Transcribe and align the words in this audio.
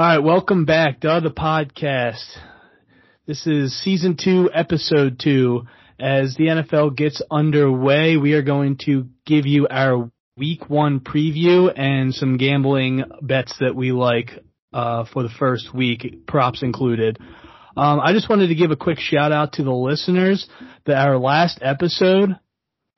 All 0.00 0.06
right, 0.06 0.18
welcome 0.18 0.64
back 0.64 1.00
to 1.00 1.20
the 1.22 1.30
podcast. 1.30 2.24
This 3.26 3.46
is 3.46 3.78
season 3.82 4.16
two, 4.16 4.48
episode 4.50 5.20
two. 5.22 5.66
As 5.98 6.34
the 6.36 6.44
NFL 6.44 6.96
gets 6.96 7.20
underway, 7.30 8.16
we 8.16 8.32
are 8.32 8.40
going 8.40 8.78
to 8.86 9.08
give 9.26 9.44
you 9.44 9.68
our 9.68 10.10
week 10.38 10.70
one 10.70 11.00
preview 11.00 11.70
and 11.76 12.14
some 12.14 12.38
gambling 12.38 13.04
bets 13.20 13.54
that 13.60 13.76
we 13.76 13.92
like 13.92 14.30
uh, 14.72 15.04
for 15.04 15.22
the 15.22 15.28
first 15.28 15.74
week, 15.74 16.26
props 16.26 16.62
included. 16.62 17.18
Um, 17.76 18.00
I 18.00 18.14
just 18.14 18.30
wanted 18.30 18.46
to 18.46 18.54
give 18.54 18.70
a 18.70 18.76
quick 18.76 19.00
shout 19.00 19.32
out 19.32 19.52
to 19.54 19.64
the 19.64 19.70
listeners 19.70 20.48
that 20.86 20.96
our 20.96 21.18
last 21.18 21.58
episode 21.60 22.38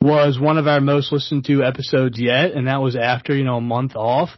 was 0.00 0.38
one 0.38 0.56
of 0.56 0.68
our 0.68 0.80
most 0.80 1.10
listened 1.10 1.46
to 1.46 1.64
episodes 1.64 2.20
yet, 2.20 2.52
and 2.52 2.68
that 2.68 2.80
was 2.80 2.94
after, 2.94 3.34
you 3.34 3.42
know, 3.42 3.56
a 3.56 3.60
month 3.60 3.96
off. 3.96 4.28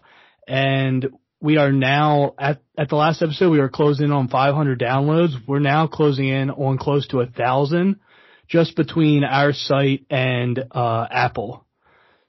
And 0.48 1.10
we 1.45 1.59
are 1.59 1.73
now 1.73 2.34
at, 2.39 2.62
at 2.79 2.89
the 2.89 2.97
last 2.97 3.21
episode, 3.21 3.51
we 3.51 3.61
were 3.61 3.69
closing 3.69 4.07
in 4.07 4.12
on 4.12 4.29
500 4.29 4.80
downloads. 4.80 5.34
We're 5.47 5.59
now 5.59 5.87
closing 5.87 6.27
in 6.27 6.48
on 6.48 6.79
close 6.79 7.07
to 7.09 7.20
a 7.20 7.27
thousand 7.27 8.01
just 8.48 8.75
between 8.77 9.25
our 9.25 9.53
site 9.53 10.07
and, 10.09 10.59
uh, 10.70 11.07
Apple. 11.11 11.67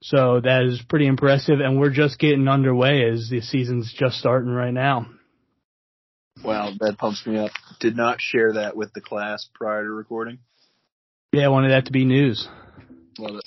So 0.02 0.42
that 0.42 0.64
is 0.64 0.82
pretty 0.90 1.08
impressive 1.08 1.62
and 1.62 1.80
we're 1.80 1.92
just 1.92 2.20
getting 2.20 2.50
underway 2.50 3.10
as 3.10 3.30
the 3.30 3.40
season's 3.40 3.94
just 3.98 4.18
starting 4.18 4.52
right 4.52 4.74
now. 4.74 5.08
Wow, 6.44 6.74
that 6.82 6.98
pumps 6.98 7.26
me 7.26 7.38
up. 7.38 7.52
Did 7.80 7.96
not 7.96 8.20
share 8.20 8.56
that 8.56 8.76
with 8.76 8.92
the 8.92 9.00
class 9.00 9.48
prior 9.54 9.84
to 9.84 9.90
recording. 9.92 10.40
Yeah, 11.32 11.46
I 11.46 11.48
wanted 11.48 11.72
that 11.72 11.86
to 11.86 11.94
be 11.94 12.04
news. 12.04 12.50
Love 13.18 13.38
it. 13.38 13.46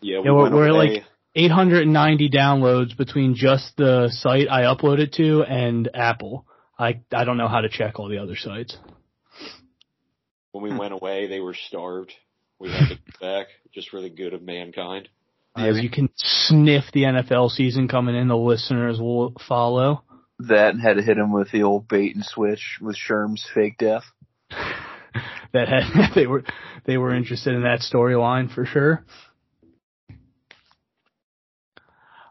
Yeah, 0.00 0.18
we 0.18 0.24
Yeah, 0.24 0.32
we're, 0.32 0.50
we're 0.52 0.68
away. 0.70 0.94
like 0.94 1.04
890 1.36 2.30
downloads 2.30 2.96
between 2.96 3.34
just 3.34 3.76
the 3.76 4.08
site 4.10 4.48
I 4.50 4.62
uploaded 4.62 5.12
to 5.16 5.42
and 5.42 5.88
Apple. 5.94 6.46
I 6.78 7.00
I 7.12 7.24
don't 7.24 7.36
know 7.36 7.48
how 7.48 7.60
to 7.60 7.68
check 7.68 7.98
all 7.98 8.08
the 8.08 8.18
other 8.18 8.36
sites. 8.36 8.76
when 10.52 10.64
we 10.64 10.70
hmm. 10.70 10.78
went 10.78 10.94
away, 10.94 11.26
they 11.26 11.40
were 11.40 11.54
starved. 11.54 12.12
We 12.58 12.70
had 12.70 12.88
to 12.88 12.94
get 12.94 12.98
back 13.20 13.46
just 13.74 13.90
for 13.90 14.00
the 14.00 14.08
good 14.08 14.32
of 14.32 14.42
mankind. 14.42 15.08
As 15.54 15.78
you 15.80 15.88
can 15.88 16.10
sniff 16.16 16.84
the 16.92 17.04
NFL 17.04 17.50
season 17.50 17.88
coming 17.88 18.14
in, 18.14 18.28
the 18.28 18.36
listeners 18.36 19.00
will 19.00 19.32
follow. 19.48 20.02
That 20.38 20.74
and 20.74 20.82
had 20.82 20.96
to 20.96 21.02
hit 21.02 21.16
him 21.16 21.32
with 21.32 21.50
the 21.50 21.62
old 21.62 21.88
bait 21.88 22.14
and 22.14 22.24
switch 22.24 22.78
with 22.80 22.96
Sherm's 22.96 23.46
fake 23.54 23.78
death. 23.78 24.04
That 25.52 25.68
had, 25.68 26.10
they 26.14 26.26
were 26.26 26.44
they 26.84 26.98
were 26.98 27.14
interested 27.14 27.54
in 27.54 27.62
that 27.62 27.80
storyline 27.80 28.52
for 28.52 28.66
sure. 28.66 29.04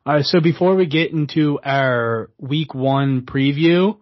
All 0.07 0.13
right, 0.13 0.23
so 0.23 0.39
before 0.39 0.75
we 0.75 0.85
get 0.85 1.13
into 1.13 1.57
our 1.63 2.29
week 2.37 2.75
one 2.75 3.23
preview, 3.23 3.97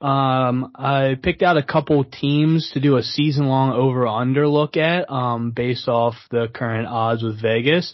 um, 0.00 0.72
I 0.74 1.16
picked 1.22 1.42
out 1.42 1.58
a 1.58 1.62
couple 1.62 2.02
teams 2.04 2.70
to 2.72 2.80
do 2.80 2.96
a 2.96 3.02
season 3.02 3.48
long 3.48 3.74
over 3.74 4.06
under 4.06 4.48
look 4.48 4.78
at, 4.78 5.10
um, 5.10 5.50
based 5.50 5.88
off 5.88 6.14
the 6.30 6.46
current 6.54 6.88
odds 6.88 7.22
with 7.22 7.42
Vegas. 7.42 7.92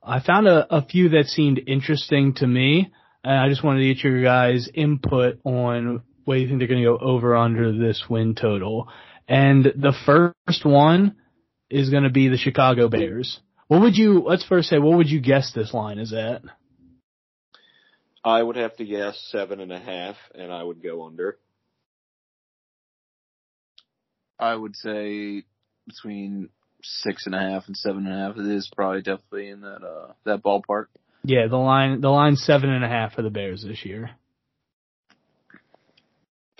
I 0.00 0.20
found 0.20 0.46
a, 0.46 0.72
a 0.72 0.86
few 0.86 1.08
that 1.08 1.26
seemed 1.26 1.60
interesting 1.66 2.34
to 2.34 2.46
me, 2.46 2.92
and 3.24 3.36
I 3.36 3.48
just 3.48 3.64
wanted 3.64 3.80
to 3.80 3.94
get 3.94 4.04
your 4.04 4.22
guys' 4.22 4.68
input 4.72 5.40
on 5.42 6.02
what 6.24 6.38
you 6.38 6.46
think 6.46 6.60
they're 6.60 6.68
going 6.68 6.84
to 6.84 6.96
go 6.96 6.98
over 6.98 7.34
under 7.34 7.76
this 7.76 8.04
win 8.08 8.36
total. 8.36 8.86
And 9.26 9.64
the 9.64 9.94
first 10.06 10.64
one 10.64 11.16
is 11.68 11.90
going 11.90 12.04
to 12.04 12.10
be 12.10 12.28
the 12.28 12.38
Chicago 12.38 12.88
Bears. 12.88 13.40
What 13.66 13.80
would 13.80 13.96
you, 13.96 14.22
let's 14.24 14.46
first 14.46 14.68
say, 14.68 14.78
what 14.78 14.98
would 14.98 15.10
you 15.10 15.20
guess 15.20 15.50
this 15.52 15.74
line 15.74 15.98
is 15.98 16.12
at? 16.12 16.42
I 18.24 18.42
would 18.42 18.56
have 18.56 18.76
to 18.76 18.84
guess 18.84 19.18
seven 19.30 19.60
and 19.60 19.72
a 19.72 19.78
half, 19.80 20.16
and 20.34 20.52
I 20.52 20.62
would 20.62 20.82
go 20.82 21.04
under. 21.06 21.38
I 24.38 24.54
would 24.54 24.76
say 24.76 25.44
between 25.86 26.48
six 26.82 27.26
and 27.26 27.34
a 27.34 27.38
half 27.38 27.66
and 27.66 27.76
seven 27.76 28.06
and 28.06 28.14
a 28.14 28.18
half. 28.28 28.36
It 28.36 28.46
is 28.46 28.70
probably 28.74 29.02
definitely 29.02 29.48
in 29.50 29.60
that 29.62 29.82
uh 29.84 30.12
that 30.24 30.42
ballpark. 30.42 30.86
Yeah, 31.24 31.46
the 31.48 31.56
line, 31.56 32.00
the 32.00 32.08
line 32.10 32.34
seven 32.36 32.70
and 32.70 32.84
a 32.84 32.88
half 32.88 33.14
for 33.14 33.22
the 33.22 33.30
Bears 33.30 33.62
this 33.64 33.84
year. 33.84 34.10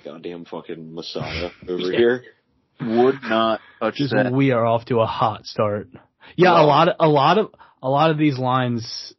Goddamn 0.04 0.44
fucking 0.44 0.94
Messiah 0.94 1.50
over 1.68 1.90
here. 1.90 2.22
Would 2.80 3.22
not 3.22 3.60
touch 3.80 3.96
Just 3.96 4.12
that. 4.14 4.32
we 4.32 4.50
are 4.52 4.64
off 4.66 4.84
to 4.86 5.00
a 5.00 5.06
hot 5.06 5.46
start. 5.46 5.88
Yeah, 6.36 6.50
a 6.50 6.54
Wow. 6.54 6.66
lot 6.66 6.88
of, 6.88 6.94
a 7.00 7.08
lot 7.08 7.38
of, 7.38 7.50
a 7.82 7.88
lot 7.88 8.10
of 8.10 8.18
these 8.18 8.38
lines 8.38 9.14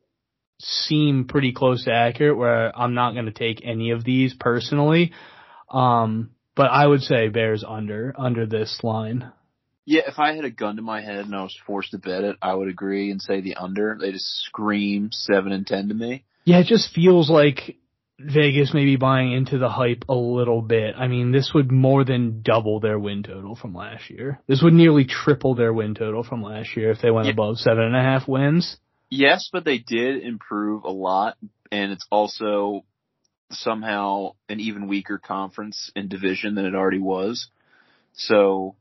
seem 0.60 1.26
pretty 1.26 1.52
close 1.54 1.86
to 1.86 1.92
accurate 1.92 2.38
where 2.38 2.78
I'm 2.78 2.94
not 2.94 3.14
going 3.14 3.26
to 3.26 3.32
take 3.32 3.62
any 3.64 3.92
of 3.92 4.04
these 4.04 4.34
personally. 4.34 5.12
Um, 5.70 6.32
but 6.56 6.68
I 6.72 6.86
would 6.86 7.02
say 7.02 7.30
Bears 7.30 7.64
under, 7.68 8.14
under 8.18 8.46
this 8.46 8.80
line. 8.84 9.32
Yeah, 9.86 10.04
if 10.08 10.18
I 10.20 10.34
had 10.34 10.46
a 10.46 10.50
gun 10.50 10.78
to 10.78 10.82
my 10.82 11.02
head 11.02 11.26
and 11.26 11.36
I 11.36 11.44
was 11.44 11.58
forced 11.68 11.92
to 11.92 11.98
bet 11.98 12.24
it, 12.24 12.38
I 12.42 12.54
would 12.54 12.70
agree 12.70 13.12
and 13.12 13.22
say 13.22 13.42
the 13.42 13.56
under. 13.56 13.98
They 14.00 14.12
just 14.12 14.44
scream 14.46 15.10
seven 15.12 15.52
and 15.52 15.68
ten 15.68 15.90
to 15.90 15.94
me. 15.94 16.24
Yeah, 16.46 16.60
it 16.60 16.68
just 16.68 16.94
feels 16.94 17.30
like 17.30 17.76
Vegas 18.20 18.74
may 18.74 18.86
be 18.86 18.96
buying 18.96 19.34
into 19.34 19.58
the 19.58 19.70
hype 19.70 20.06
a 20.08 20.14
little 20.14 20.62
bit. 20.62 20.96
I 20.98 21.08
mean, 21.08 21.32
this 21.32 21.52
would 21.54 21.72
more 21.72 22.06
than 22.06 22.42
double 22.44 22.80
their 22.80 22.98
win 22.98 23.24
total 23.24 23.56
from 23.56 23.74
last 23.74 24.10
year. 24.10 24.40
This 24.48 24.62
would 24.62 24.74
nearly 24.74 25.06
triple 25.06 25.56
their 25.56 25.74
win 25.74 25.96
total 25.96 26.24
from 26.24 26.44
last 26.44 26.78
year 26.78 26.92
if 26.92 27.02
they 27.02 27.12
went 27.12 27.28
Yeah. 27.28 27.34
above 27.34 27.58
seven 27.58 27.84
and 27.84 27.96
a 27.96 28.02
half 28.02 28.28
wins. 28.28 28.78
Yes, 29.16 29.48
but 29.54 29.64
they 29.64 29.78
did 29.78 30.24
improve 30.24 30.86
a 30.86 30.92
lot, 30.92 31.38
and 31.72 31.92
it's 31.92 32.08
also 32.10 32.84
somehow 33.52 34.32
an 34.50 34.60
even 34.60 34.88
weaker 34.88 35.20
conference 35.20 35.92
and 35.96 36.10
division 36.10 36.56
than 36.56 36.66
it 36.66 36.74
already 36.74 36.98
was. 36.98 37.48
So 38.14 38.76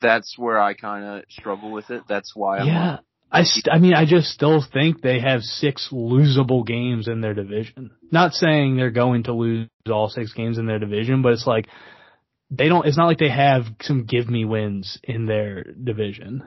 that's 0.00 0.38
where 0.38 0.60
I 0.60 0.74
kind 0.74 1.04
of 1.04 1.24
struggle 1.30 1.72
with 1.72 1.90
it. 1.90 2.04
That's 2.08 2.36
why 2.36 2.58
I'm 2.58 2.66
yeah. 2.68 2.90
like, 2.92 3.00
I, 3.32 3.42
st- 3.42 3.68
I 3.72 3.78
mean, 3.78 3.94
I 3.94 4.06
just 4.06 4.28
still 4.28 4.64
think 4.72 5.02
they 5.02 5.18
have 5.18 5.42
six 5.42 5.88
losable 5.90 6.64
games 6.64 7.08
in 7.08 7.20
their 7.20 7.34
division. 7.34 7.90
Not 8.12 8.34
saying 8.34 8.76
they're 8.76 8.92
going 8.92 9.24
to 9.24 9.32
lose 9.32 9.68
all 9.88 10.08
six 10.08 10.32
games 10.32 10.58
in 10.58 10.66
their 10.66 10.78
division, 10.78 11.22
but 11.22 11.32
it's 11.32 11.46
like 11.46 11.66
they 12.52 12.68
don't. 12.68 12.86
It's 12.86 12.96
not 12.96 13.06
like 13.06 13.18
they 13.18 13.30
have 13.30 13.64
some 13.82 14.04
give 14.04 14.28
me 14.28 14.44
wins 14.44 15.00
in 15.02 15.26
their 15.26 15.64
division. 15.64 16.44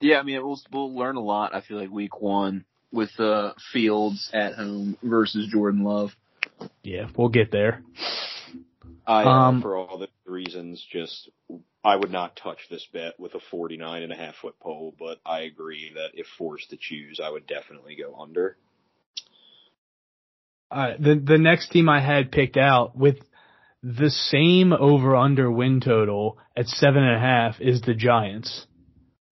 Yeah, 0.00 0.18
I 0.18 0.22
mean, 0.22 0.44
we'll 0.44 0.60
we'll 0.72 0.96
learn 0.96 1.16
a 1.16 1.22
lot. 1.22 1.54
I 1.54 1.60
feel 1.60 1.78
like 1.78 1.90
week 1.90 2.20
one 2.20 2.64
with 2.92 3.18
uh, 3.18 3.52
Fields 3.72 4.30
at 4.32 4.54
home 4.54 4.96
versus 5.02 5.48
Jordan 5.50 5.84
Love. 5.84 6.10
Yeah, 6.82 7.08
we'll 7.16 7.28
get 7.28 7.50
there. 7.50 7.82
I, 9.06 9.24
uh, 9.24 9.28
Um, 9.28 9.62
for 9.62 9.76
all 9.76 9.98
the 9.98 10.08
reasons, 10.24 10.84
just 10.90 11.30
I 11.84 11.96
would 11.96 12.10
not 12.10 12.36
touch 12.36 12.58
this 12.70 12.86
bet 12.92 13.18
with 13.18 13.34
a 13.34 13.40
49 13.50 14.02
and 14.02 14.12
a 14.12 14.16
half 14.16 14.36
foot 14.36 14.58
pole, 14.60 14.94
but 14.98 15.18
I 15.24 15.40
agree 15.40 15.92
that 15.94 16.10
if 16.14 16.26
forced 16.38 16.70
to 16.70 16.76
choose, 16.78 17.20
I 17.22 17.30
would 17.30 17.46
definitely 17.46 17.96
go 17.96 18.14
under. 18.20 18.56
All 20.70 20.82
right, 20.82 21.02
the 21.02 21.16
the 21.16 21.38
next 21.38 21.70
team 21.70 21.88
I 21.88 22.00
had 22.00 22.30
picked 22.30 22.56
out 22.56 22.96
with 22.96 23.18
the 23.82 24.10
same 24.10 24.72
over 24.72 25.16
under 25.16 25.50
win 25.50 25.80
total 25.80 26.38
at 26.56 26.68
seven 26.68 27.02
and 27.02 27.16
a 27.16 27.20
half 27.20 27.60
is 27.60 27.80
the 27.80 27.94
Giants. 27.94 28.66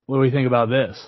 What 0.08 0.16
do 0.16 0.20
we 0.22 0.30
think 0.30 0.46
about 0.46 0.70
this? 0.70 1.06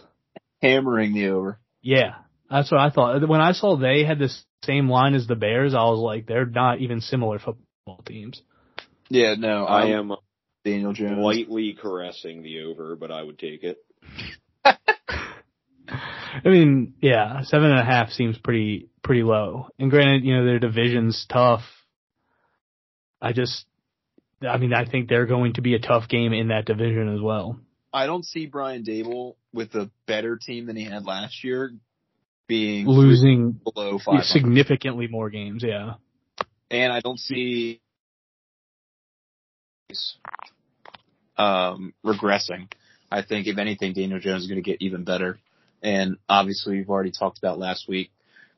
Hammering 0.61 1.15
the 1.15 1.29
over. 1.29 1.59
Yeah, 1.81 2.17
that's 2.51 2.71
what 2.71 2.81
I 2.83 2.91
thought. 2.91 3.27
When 3.27 3.41
I 3.41 3.53
saw 3.53 3.77
they 3.77 4.05
had 4.05 4.19
the 4.19 4.29
same 4.63 4.91
line 4.91 5.15
as 5.15 5.27
the 5.27 5.37
Bears, 5.37 5.73
I 5.73 5.85
was 5.85 6.01
like, 6.01 6.27
they're 6.27 6.45
not 6.45 6.81
even 6.83 7.01
similar 7.01 7.39
football 7.39 8.03
teams. 8.05 8.43
Yeah, 9.09 9.37
no, 9.39 9.65
I 9.65 9.85
I'm 9.85 9.93
am 9.93 10.13
uh, 10.13 10.17
Daniel 10.67 10.93
Jones. 10.93 11.17
lightly 11.19 11.73
caressing 11.81 12.43
the 12.43 12.65
over, 12.65 12.95
but 12.95 13.11
I 13.11 13.23
would 13.23 13.39
take 13.39 13.63
it. 13.65 13.79
I 14.65 14.77
mean, 16.45 16.93
yeah, 17.01 17.41
seven 17.45 17.71
and 17.71 17.81
a 17.81 17.85
half 17.85 18.11
seems 18.11 18.37
pretty 18.37 18.91
pretty 19.03 19.23
low. 19.23 19.69
And 19.79 19.91
granted, 19.91 20.27
you 20.27 20.37
know 20.37 20.45
their 20.45 20.59
division's 20.59 21.25
tough. 21.27 21.63
I 23.23 23.33
just, 23.33 23.65
I 24.47 24.59
mean, 24.59 24.75
I 24.75 24.85
think 24.85 25.09
they're 25.09 25.25
going 25.25 25.55
to 25.55 25.63
be 25.63 25.73
a 25.75 25.79
tough 25.79 26.07
game 26.07 26.35
in 26.35 26.49
that 26.49 26.67
division 26.67 27.15
as 27.15 27.23
well. 27.23 27.59
I 27.93 28.07
don't 28.07 28.25
see 28.25 28.47
Brian 28.47 28.85
Daboll 28.85 29.35
with 29.53 29.75
a 29.75 29.91
better 30.07 30.37
team 30.37 30.67
than 30.67 30.77
he 30.77 30.85
had 30.85 31.05
last 31.05 31.43
year 31.43 31.73
being 32.47 32.87
Losing 32.87 33.53
below 33.53 33.99
five. 33.99 34.25
significantly 34.25 35.07
more 35.07 35.31
games, 35.31 35.65
yeah. 35.67 35.95
And 36.71 36.93
I 36.93 37.01
don't 37.01 37.19
see 37.19 37.81
um, 41.37 41.95
regressing. 42.05 42.71
I 43.11 43.23
think 43.23 43.47
if 43.47 43.59
anything, 43.59 43.93
Daniel 43.93 44.21
Jones 44.21 44.43
is 44.43 44.49
going 44.49 44.63
to 44.63 44.69
get 44.69 44.83
even 44.83 45.05
better. 45.05 45.39
And 45.83 46.17
obviously, 46.29 46.77
we've 46.77 46.91
already 46.91 47.13
talked 47.13 47.39
about 47.39 47.59
last 47.59 47.89
week 47.89 48.11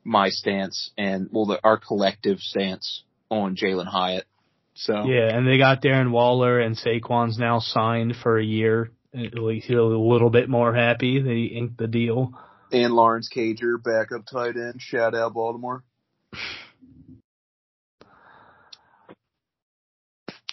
my 0.04 0.28
stance 0.30 0.90
and 0.98 1.28
well, 1.32 1.46
the, 1.46 1.60
our 1.62 1.78
collective 1.78 2.38
stance 2.38 3.04
on 3.30 3.56
Jalin 3.56 3.86
Hyatt. 3.86 4.26
So 4.74 5.04
Yeah, 5.04 5.36
and 5.36 5.46
they 5.46 5.58
got 5.58 5.82
Darren 5.82 6.10
Waller 6.10 6.58
and 6.58 6.76
Saquon's 6.76 7.38
now 7.38 7.58
signed 7.58 8.16
for 8.22 8.38
a 8.38 8.44
year. 8.44 8.90
At 9.14 9.34
least 9.34 9.66
he's 9.66 9.76
a 9.76 9.82
little 9.82 10.30
bit 10.30 10.48
more 10.48 10.74
happy. 10.74 11.20
They 11.20 11.54
inked 11.54 11.76
the 11.78 11.86
deal. 11.86 12.32
and 12.72 12.94
Lawrence 12.94 13.28
Cager, 13.34 13.82
backup 13.82 14.24
tight 14.30 14.56
end. 14.56 14.80
Shout 14.80 15.14
out 15.14 15.34
Baltimore. 15.34 15.84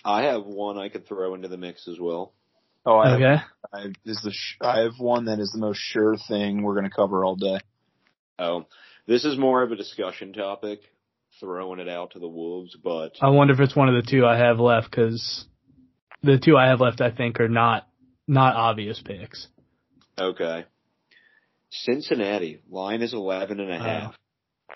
I 0.03 0.23
have 0.23 0.45
one 0.45 0.77
I 0.77 0.89
could 0.89 1.07
throw 1.07 1.35
into 1.35 1.47
the 1.47 1.57
mix 1.57 1.87
as 1.87 1.99
well. 1.99 2.33
Oh, 2.85 2.97
I 2.97 3.09
have, 3.09 3.19
Okay. 3.21 3.43
I 3.73 3.81
have, 3.81 3.93
this 4.05 4.17
is 4.17 4.23
the 4.23 4.31
sh- 4.31 4.57
I 4.61 4.79
have 4.81 4.93
one 4.97 5.25
that 5.25 5.39
is 5.39 5.51
the 5.51 5.59
most 5.59 5.79
sure 5.79 6.15
thing 6.27 6.63
we're 6.63 6.73
going 6.75 6.89
to 6.89 6.95
cover 6.95 7.23
all 7.25 7.35
day. 7.35 7.59
Oh, 8.39 8.65
this 9.05 9.25
is 9.25 9.37
more 9.37 9.61
of 9.61 9.71
a 9.71 9.75
discussion 9.75 10.31
topic, 10.33 10.79
throwing 11.39 11.79
it 11.79 11.89
out 11.89 12.11
to 12.11 12.19
the 12.19 12.27
wolves, 12.27 12.75
but 12.81 13.17
I 13.21 13.29
wonder 13.29 13.53
if 13.53 13.59
it's 13.59 13.75
one 13.75 13.89
of 13.93 13.95
the 14.03 14.09
two 14.09 14.25
I 14.25 14.37
have 14.37 14.59
left 14.59 14.89
because 14.89 15.45
the 16.23 16.39
two 16.39 16.57
I 16.57 16.67
have 16.67 16.79
left 16.79 17.01
I 17.01 17.11
think 17.11 17.39
are 17.41 17.49
not 17.49 17.85
not 18.29 18.55
obvious 18.55 19.01
picks. 19.03 19.47
okay. 20.17 20.65
Cincinnati 21.71 22.61
line 22.69 23.01
is 23.01 23.13
eleven 23.13 23.59
and 23.59 23.71
a 23.71 23.75
Uh, 23.75 23.83
half. 23.83 24.15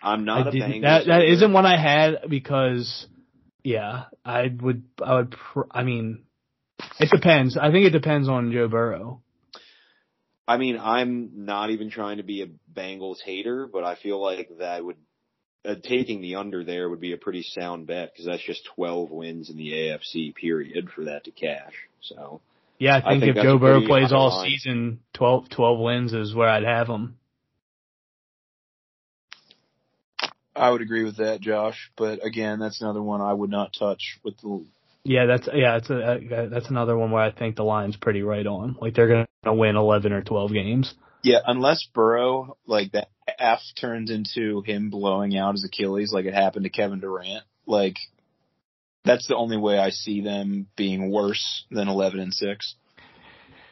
I'm 0.01 0.25
not 0.25 0.47
I 0.47 0.49
a 0.49 0.53
Bengals 0.53 0.81
that 0.81 1.05
that 1.07 1.23
isn't 1.25 1.53
one 1.53 1.65
I 1.65 1.77
had 1.77 2.29
because 2.29 3.07
yeah, 3.63 4.05
I 4.25 4.51
would 4.61 4.83
I 5.03 5.15
would 5.15 5.31
pr- 5.31 5.61
I 5.71 5.83
mean 5.83 6.23
it 6.99 7.09
depends. 7.09 7.57
I 7.57 7.71
think 7.71 7.85
it 7.87 7.91
depends 7.91 8.27
on 8.29 8.51
Joe 8.51 8.67
Burrow. 8.67 9.21
I 10.47 10.57
mean, 10.57 10.77
I'm 10.77 11.45
not 11.45 11.69
even 11.69 11.89
trying 11.89 12.17
to 12.17 12.23
be 12.23 12.41
a 12.41 12.47
Bengals 12.79 13.21
hater, 13.23 13.65
but 13.71 13.83
I 13.83 13.95
feel 13.95 14.21
like 14.21 14.49
that 14.59 14.83
would 14.83 14.97
uh, 15.65 15.75
taking 15.81 16.21
the 16.21 16.35
under 16.35 16.63
there 16.63 16.89
would 16.89 16.99
be 16.99 17.13
a 17.13 17.17
pretty 17.17 17.41
sound 17.43 17.87
bet 17.87 18.11
because 18.11 18.25
that's 18.25 18.43
just 18.43 18.65
12 18.75 19.09
wins 19.09 19.49
in 19.49 19.55
the 19.57 19.71
AFC 19.71 20.35
period 20.35 20.89
for 20.93 21.05
that 21.05 21.23
to 21.23 21.31
cash. 21.31 21.73
So 22.01 22.41
Yeah, 22.83 22.95
I 22.95 22.97
I 22.97 23.11
think, 23.11 23.23
think 23.23 23.37
if 23.37 23.43
Joe 23.43 23.57
Burrow 23.57 23.79
pretty 23.79 23.87
plays 23.87 24.11
all 24.11 24.27
line. 24.27 24.49
season, 24.49 24.99
12, 25.13 25.49
12 25.51 25.79
wins 25.79 26.13
is 26.13 26.35
where 26.35 26.49
I'd 26.49 26.65
have 26.65 26.87
him. 26.87 27.15
I 30.53 30.69
would 30.69 30.81
agree 30.81 31.05
with 31.05 31.15
that, 31.17 31.39
Josh. 31.39 31.91
But 31.95 32.25
again, 32.25 32.59
that's 32.59 32.81
another 32.81 33.01
one 33.01 33.21
I 33.21 33.31
would 33.31 33.49
not 33.49 33.73
touch 33.77 34.19
with 34.21 34.37
the. 34.41 34.65
Yeah, 35.05 35.25
that's 35.25 35.47
yeah, 35.53 35.77
it's 35.77 35.89
a 35.89 35.95
uh, 35.95 36.49
that's 36.49 36.69
another 36.69 36.97
one 36.97 37.11
where 37.11 37.23
I 37.23 37.31
think 37.31 37.55
the 37.55 37.63
line's 37.63 37.95
pretty 37.95 38.21
right 38.21 38.45
on. 38.45 38.75
Like 38.79 38.93
they're 38.95 39.25
gonna 39.43 39.55
win 39.55 39.77
eleven 39.77 40.11
or 40.11 40.21
twelve 40.21 40.51
games. 40.51 40.93
Yeah, 41.23 41.39
unless 41.45 41.87
Burrow 41.93 42.57
like 42.67 42.91
that 42.91 43.09
F 43.39 43.61
turns 43.79 44.11
into 44.11 44.61
him 44.61 44.89
blowing 44.89 45.37
out 45.37 45.53
his 45.55 45.63
Achilles 45.65 46.11
like 46.13 46.25
it 46.25 46.33
happened 46.33 46.65
to 46.65 46.69
Kevin 46.69 46.99
Durant. 46.99 47.43
Like 47.65 47.95
that's 49.05 49.27
the 49.27 49.35
only 49.35 49.57
way 49.57 49.77
I 49.77 49.89
see 49.89 50.21
them 50.21 50.67
being 50.75 51.11
worse 51.11 51.65
than 51.71 51.87
eleven 51.87 52.19
and 52.19 52.33
six. 52.33 52.75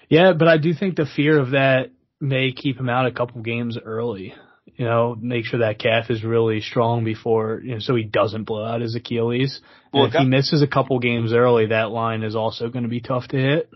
Yeah, 0.10 0.33
but 0.33 0.48
I 0.48 0.57
do 0.57 0.74
think 0.74 0.95
the 0.95 1.06
fear 1.06 1.39
of 1.39 1.51
that 1.51 1.92
may 2.19 2.51
keep 2.51 2.78
him 2.78 2.89
out 2.89 3.07
a 3.07 3.12
couple 3.12 3.42
games 3.42 3.78
early. 3.83 4.33
You 4.75 4.86
know, 4.86 5.16
make 5.19 5.45
sure 5.45 5.62
that 5.62 5.80
calf 5.80 6.10
is 6.10 6.24
really 6.24 6.62
strong 6.62 7.04
before, 7.04 7.62
you 7.63 7.74
know, 7.74 7.80
so 7.80 7.95
he 7.95 8.04
doesn't 8.04 8.44
blow 8.44 8.63
out 8.63 8.81
his 8.81 8.95
Achilles. 8.95 9.60
Well, 9.94 10.06
if 10.06 10.13
he 10.13 10.25
misses 10.25 10.62
a 10.62 10.68
couple 10.68 11.00
games 11.00 11.34
early, 11.34 11.68
that 11.68 11.92
line 11.92 12.24
is 12.24 12.36
also 12.36 12.69
going 12.69 12.84
to 12.84 12.89
be 12.89 13.01
tough 13.01 13.27
to 13.30 13.38
hit. 13.38 13.72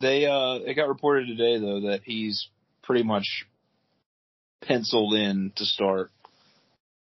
They 0.00 0.26
uh 0.26 0.58
it 0.66 0.74
got 0.74 0.88
reported 0.88 1.28
today 1.28 1.58
though 1.58 1.88
that 1.88 2.00
he's 2.04 2.48
pretty 2.82 3.04
much 3.04 3.46
penciled 4.62 5.14
in 5.14 5.52
to 5.56 5.64
start 5.64 6.10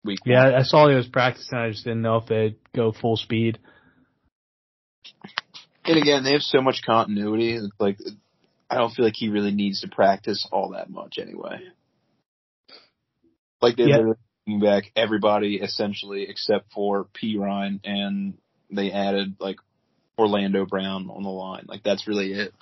week 0.05 0.25
one. 0.25 0.33
Yeah, 0.33 0.59
I 0.59 0.63
saw 0.63 0.89
he 0.89 0.95
was 0.95 1.09
practicing. 1.09 1.59
I 1.59 1.71
just 1.71 1.85
didn't 1.85 2.03
know 2.03 2.17
if 2.17 2.27
they'd 2.27 2.57
go 2.75 2.93
full 2.93 3.17
speed. 3.17 3.59
And 5.85 5.97
again, 5.97 6.23
they 6.25 6.33
have 6.33 6.43
so 6.43 6.61
much 6.61 6.83
continuity. 6.85 7.55
it's 7.55 7.67
Like, 7.79 7.99
I 8.69 8.77
don't 8.77 8.93
feel 8.93 9.05
like 9.05 9.17
he 9.17 9.29
really 9.29 9.53
needs 9.53 9.81
to 9.81 9.89
practice 9.89 10.47
all 10.53 10.71
that 10.71 10.91
much 10.91 11.19
anyway. 11.19 11.61
Like 13.63 13.77
they're 13.77 13.89
Yeah. 13.89 13.97
literally 13.97 14.17
bringing 14.47 14.61
back 14.63 14.93
everybody 14.95 15.57
essentially 15.57 16.27
except 16.29 16.73
for 16.73 17.07
Perine, 17.15 17.81
and 17.85 18.35
they 18.71 18.93
added 18.93 19.37
like 19.41 19.57
Orlando 20.19 20.67
Brown 20.67 21.09
on 21.11 21.23
the 21.23 21.29
line. 21.31 21.65
Like 21.67 21.83
that's 21.83 22.07
really 22.07 22.33
it. 22.33 22.53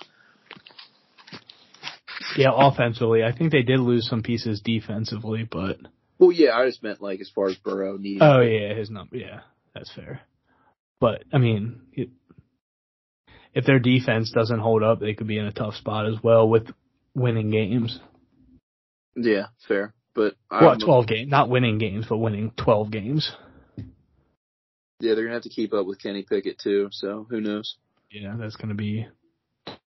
Yeah, 2.35 2.51
offensively, 2.53 3.23
I 3.23 3.31
think 3.31 3.51
they 3.51 3.61
did 3.61 3.79
lose 3.79 4.07
some 4.07 4.23
pieces 4.23 4.61
defensively, 4.61 5.43
but 5.49 5.77
Well, 6.17 6.31
yeah, 6.31 6.55
I 6.57 6.65
just 6.65 6.81
meant 6.83 7.01
like 7.01 7.19
as 7.21 7.29
far 7.29 7.47
as 7.49 7.55
Burrow 7.57 7.97
needs. 7.97 8.21
oh 8.23 8.41
yeah, 8.41 8.73
his 8.73 8.89
number. 8.89 9.17
Yeah, 9.17 9.41
that's 9.73 9.91
fair. 9.93 10.21
But 10.99 11.23
I 11.31 11.37
mean, 11.37 11.81
it, 11.93 12.09
if 13.53 13.65
their 13.65 13.79
defense 13.79 14.31
doesn't 14.31 14.59
hold 14.59 14.83
up, 14.83 14.99
they 14.99 15.13
could 15.13 15.27
be 15.27 15.37
in 15.37 15.45
a 15.45 15.51
tough 15.51 15.75
spot 15.75 16.05
as 16.07 16.21
well 16.23 16.47
with 16.47 16.67
winning 17.15 17.49
games. 17.49 17.99
Yeah, 19.15 19.47
fair. 19.67 19.93
But 20.13 20.35
Well, 20.49 20.77
twelve 20.77 21.07
games, 21.07 21.29
not 21.29 21.49
winning 21.49 21.77
games, 21.77 22.05
but 22.09 22.17
winning 22.17 22.51
twelve 22.57 22.91
games. 22.91 23.31
yeah, 24.99 25.13
they're 25.13 25.23
gonna 25.25 25.33
have 25.35 25.43
to 25.43 25.49
keep 25.49 25.73
up 25.73 25.85
with 25.85 26.01
Kenny 26.01 26.23
Pickett 26.23 26.59
too. 26.59 26.89
So 26.91 27.25
who 27.29 27.41
knows? 27.41 27.77
Yeah, 28.11 28.35
that's 28.39 28.55
going 28.55 28.69
to 28.69 28.75
be 28.75 29.05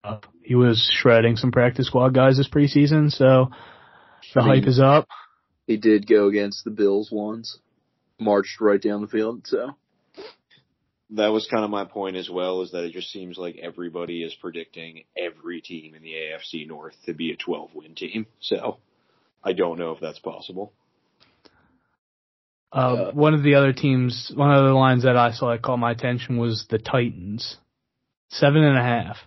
up. 0.04 0.26
He 0.42 0.56
was 0.56 0.90
shredding 1.02 1.36
some 1.36 1.52
practice 1.52 1.88
squad 1.88 2.14
guys 2.14 2.38
this 2.38 2.48
preseason, 2.50 3.12
so 3.12 3.50
the 4.34 4.40
I 4.42 4.46
mean, 4.46 4.60
hype 4.60 4.68
is 4.68 4.80
up. 4.80 5.08
He 5.68 5.78
did 5.78 6.08
go 6.08 6.28
against 6.28 6.64
the 6.64 6.72
Bills 6.72 7.10
once, 7.12 7.60
marched 8.20 8.62
right 8.62 8.82
down 8.82 9.02
the 9.02 9.08
field. 9.08 9.46
So 9.46 9.76
that 11.12 11.28
was 11.28 11.48
kind 11.48 11.64
of 11.64 11.70
my 11.70 11.86
point 11.86 12.16
as 12.16 12.30
well. 12.30 12.62
Is 12.62 12.72
that 12.72 12.84
it 12.84 12.94
just 12.94 13.12
seems 13.12 13.38
like 13.38 13.58
everybody 13.62 14.24
is 14.24 14.36
predicting 14.36 15.04
every 15.18 15.62
team 15.62 15.96
in 15.96 16.02
the 16.04 16.14
AFC 16.14 16.68
North 16.68 16.96
to 17.06 17.14
be 17.14 17.32
a 17.32 17.38
12 17.38 17.70
win 17.74 17.96
team. 17.96 18.28
So 18.40 18.78
I 19.44 19.54
don't 19.54 19.80
know 19.80 19.92
if 19.92 20.00
that's 20.02 20.20
possible. 20.20 20.74
Uh, 22.72 23.12
one 23.12 23.34
of 23.34 23.44
the 23.44 23.56
other 23.56 23.72
teams, 23.72 24.32
one 24.36 24.52
of 24.52 24.66
the 24.66 24.74
lines 24.74 25.04
that 25.04 25.16
I 25.16 25.32
saw 25.32 25.52
that 25.52 25.62
caught 25.62 25.78
my 25.80 25.92
attention 25.92 26.38
was 26.38 26.66
the 26.70 26.78
Titans, 26.78 27.56
seven 28.30 28.64
and 28.64 28.78
a 28.78 28.84
half. 28.84 29.18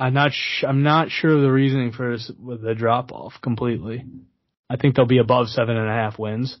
I'm 0.00 0.14
not. 0.14 0.32
Sh- 0.32 0.64
I'm 0.66 0.82
not 0.82 1.10
sure 1.10 1.36
of 1.36 1.42
the 1.42 1.52
reasoning 1.52 1.92
for 1.92 2.12
this, 2.12 2.30
with 2.42 2.62
the 2.62 2.74
drop 2.74 3.12
off 3.12 3.34
completely. 3.42 4.04
I 4.68 4.76
think 4.76 4.96
they'll 4.96 5.06
be 5.06 5.18
above 5.18 5.48
seven 5.48 5.76
and 5.76 5.88
a 5.88 5.92
half 5.92 6.18
wins. 6.18 6.58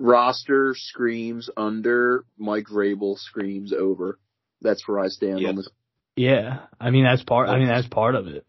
Roster 0.00 0.74
screams 0.74 1.50
under. 1.56 2.24
Mike 2.38 2.66
Vrabel 2.66 3.18
screams 3.18 3.72
over. 3.72 4.18
That's 4.62 4.88
where 4.88 4.98
I 4.98 5.08
stand 5.08 5.40
Yep. 5.40 5.48
on 5.50 5.56
this. 5.56 5.68
Yeah, 6.16 6.60
I 6.80 6.90
mean 6.90 7.04
that's 7.04 7.22
part. 7.22 7.48
I 7.48 7.58
mean 7.58 7.68
that's 7.68 7.86
part 7.86 8.14
of 8.14 8.26
it. 8.26 8.46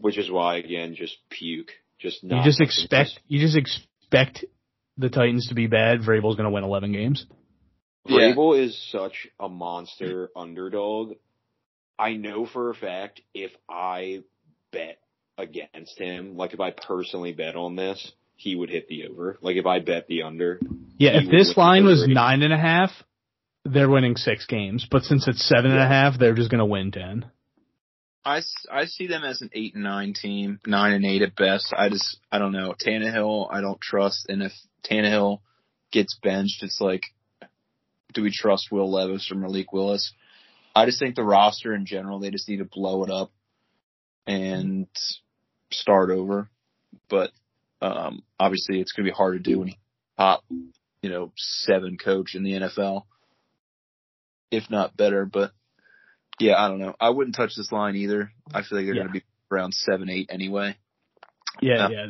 Which 0.00 0.16
is 0.16 0.30
why 0.30 0.56
again, 0.56 0.94
just 0.94 1.16
puke. 1.28 1.72
Just 1.98 2.24
not. 2.24 2.38
You 2.38 2.44
just 2.44 2.60
expect. 2.60 3.18
You 3.26 3.40
just 3.40 3.56
expect 3.56 4.44
the 4.96 5.08
Titans 5.08 5.48
to 5.48 5.54
be 5.54 5.66
bad. 5.66 6.00
Vrabel's 6.00 6.36
going 6.36 6.48
to 6.48 6.50
win 6.50 6.64
11 6.64 6.92
games. 6.92 7.26
Yeah. 8.06 8.32
Vrabel 8.32 8.58
is 8.58 8.76
such 8.90 9.28
a 9.38 9.48
monster 9.48 10.30
underdog. 10.34 11.14
I 11.98 12.14
know 12.14 12.46
for 12.46 12.70
a 12.70 12.74
fact 12.74 13.20
if 13.34 13.50
I 13.68 14.22
bet 14.72 14.98
against 15.36 15.98
him, 15.98 16.36
like 16.36 16.54
if 16.54 16.60
I 16.60 16.70
personally 16.70 17.32
bet 17.32 17.56
on 17.56 17.76
this, 17.76 18.12
he 18.38 18.54
would 18.54 18.70
hit 18.70 18.86
the 18.88 19.06
over. 19.08 19.36
Like 19.42 19.56
if 19.56 19.66
I 19.66 19.80
bet 19.80 20.06
the 20.06 20.22
under, 20.22 20.60
Yeah, 20.96 21.20
if 21.20 21.28
this 21.30 21.56
line 21.56 21.84
was 21.84 22.04
over. 22.04 22.12
nine 22.14 22.42
and 22.42 22.52
a 22.52 22.56
half, 22.56 22.90
they're 23.64 23.90
winning 23.90 24.16
six 24.16 24.46
games. 24.46 24.86
But 24.88 25.02
since 25.02 25.26
it's 25.26 25.46
seven 25.46 25.72
and 25.72 25.80
a 25.80 25.86
half, 25.88 26.18
they're 26.18 26.34
just 26.36 26.48
going 26.50 26.60
to 26.60 26.64
win 26.64 26.92
10. 26.92 27.26
I, 28.24 28.42
I 28.70 28.84
see 28.84 29.08
them 29.08 29.24
as 29.24 29.42
an 29.42 29.50
eight 29.54 29.74
and 29.74 29.82
nine 29.82 30.14
team, 30.14 30.60
nine 30.64 30.92
and 30.92 31.04
eight 31.04 31.22
at 31.22 31.34
best. 31.34 31.74
I 31.76 31.88
just 31.88 32.18
I 32.30 32.38
don't 32.38 32.52
know 32.52 32.74
Tannehill. 32.74 33.48
I 33.50 33.60
don't 33.60 33.80
trust, 33.80 34.26
and 34.28 34.42
if 34.42 34.52
Tannehill 34.88 35.40
gets 35.90 36.16
benched, 36.22 36.62
it's 36.62 36.80
like, 36.80 37.02
do 38.14 38.22
we 38.22 38.30
trust 38.30 38.70
Will 38.70 38.90
Levis 38.90 39.30
or 39.32 39.34
Malik 39.36 39.72
Willis? 39.72 40.12
I 40.76 40.84
just 40.86 41.00
think 41.00 41.16
the 41.16 41.24
roster 41.24 41.74
in 41.74 41.86
general, 41.86 42.20
they 42.20 42.30
just 42.30 42.48
need 42.48 42.58
to 42.58 42.68
blow 42.70 43.02
it 43.02 43.10
up 43.10 43.32
and 44.26 44.86
start 45.72 46.10
over. 46.10 46.48
But 47.08 47.30
um, 47.80 48.22
obviously, 48.38 48.80
it's 48.80 48.92
going 48.92 49.04
to 49.06 49.10
be 49.12 49.16
hard 49.16 49.42
to 49.42 49.50
do 49.50 49.60
when 49.60 49.74
top, 50.18 50.44
you 51.02 51.10
know, 51.10 51.32
seven 51.36 51.96
coach 51.96 52.34
in 52.34 52.42
the 52.42 52.52
NFL, 52.52 53.02
if 54.50 54.70
not 54.70 54.96
better. 54.96 55.24
But 55.26 55.52
yeah, 56.40 56.54
I 56.56 56.68
don't 56.68 56.78
know. 56.80 56.94
I 57.00 57.10
wouldn't 57.10 57.36
touch 57.36 57.52
this 57.56 57.72
line 57.72 57.96
either. 57.96 58.32
I 58.52 58.62
feel 58.62 58.78
like 58.78 58.86
they're 58.86 58.94
Yeah. 58.94 59.02
going 59.02 59.14
to 59.14 59.20
be 59.20 59.24
around 59.50 59.74
seven, 59.74 60.08
eight 60.10 60.28
anyway. 60.30 60.76
Yeah, 61.60 61.88
Yeah. 61.88 62.04
yeah. 62.04 62.06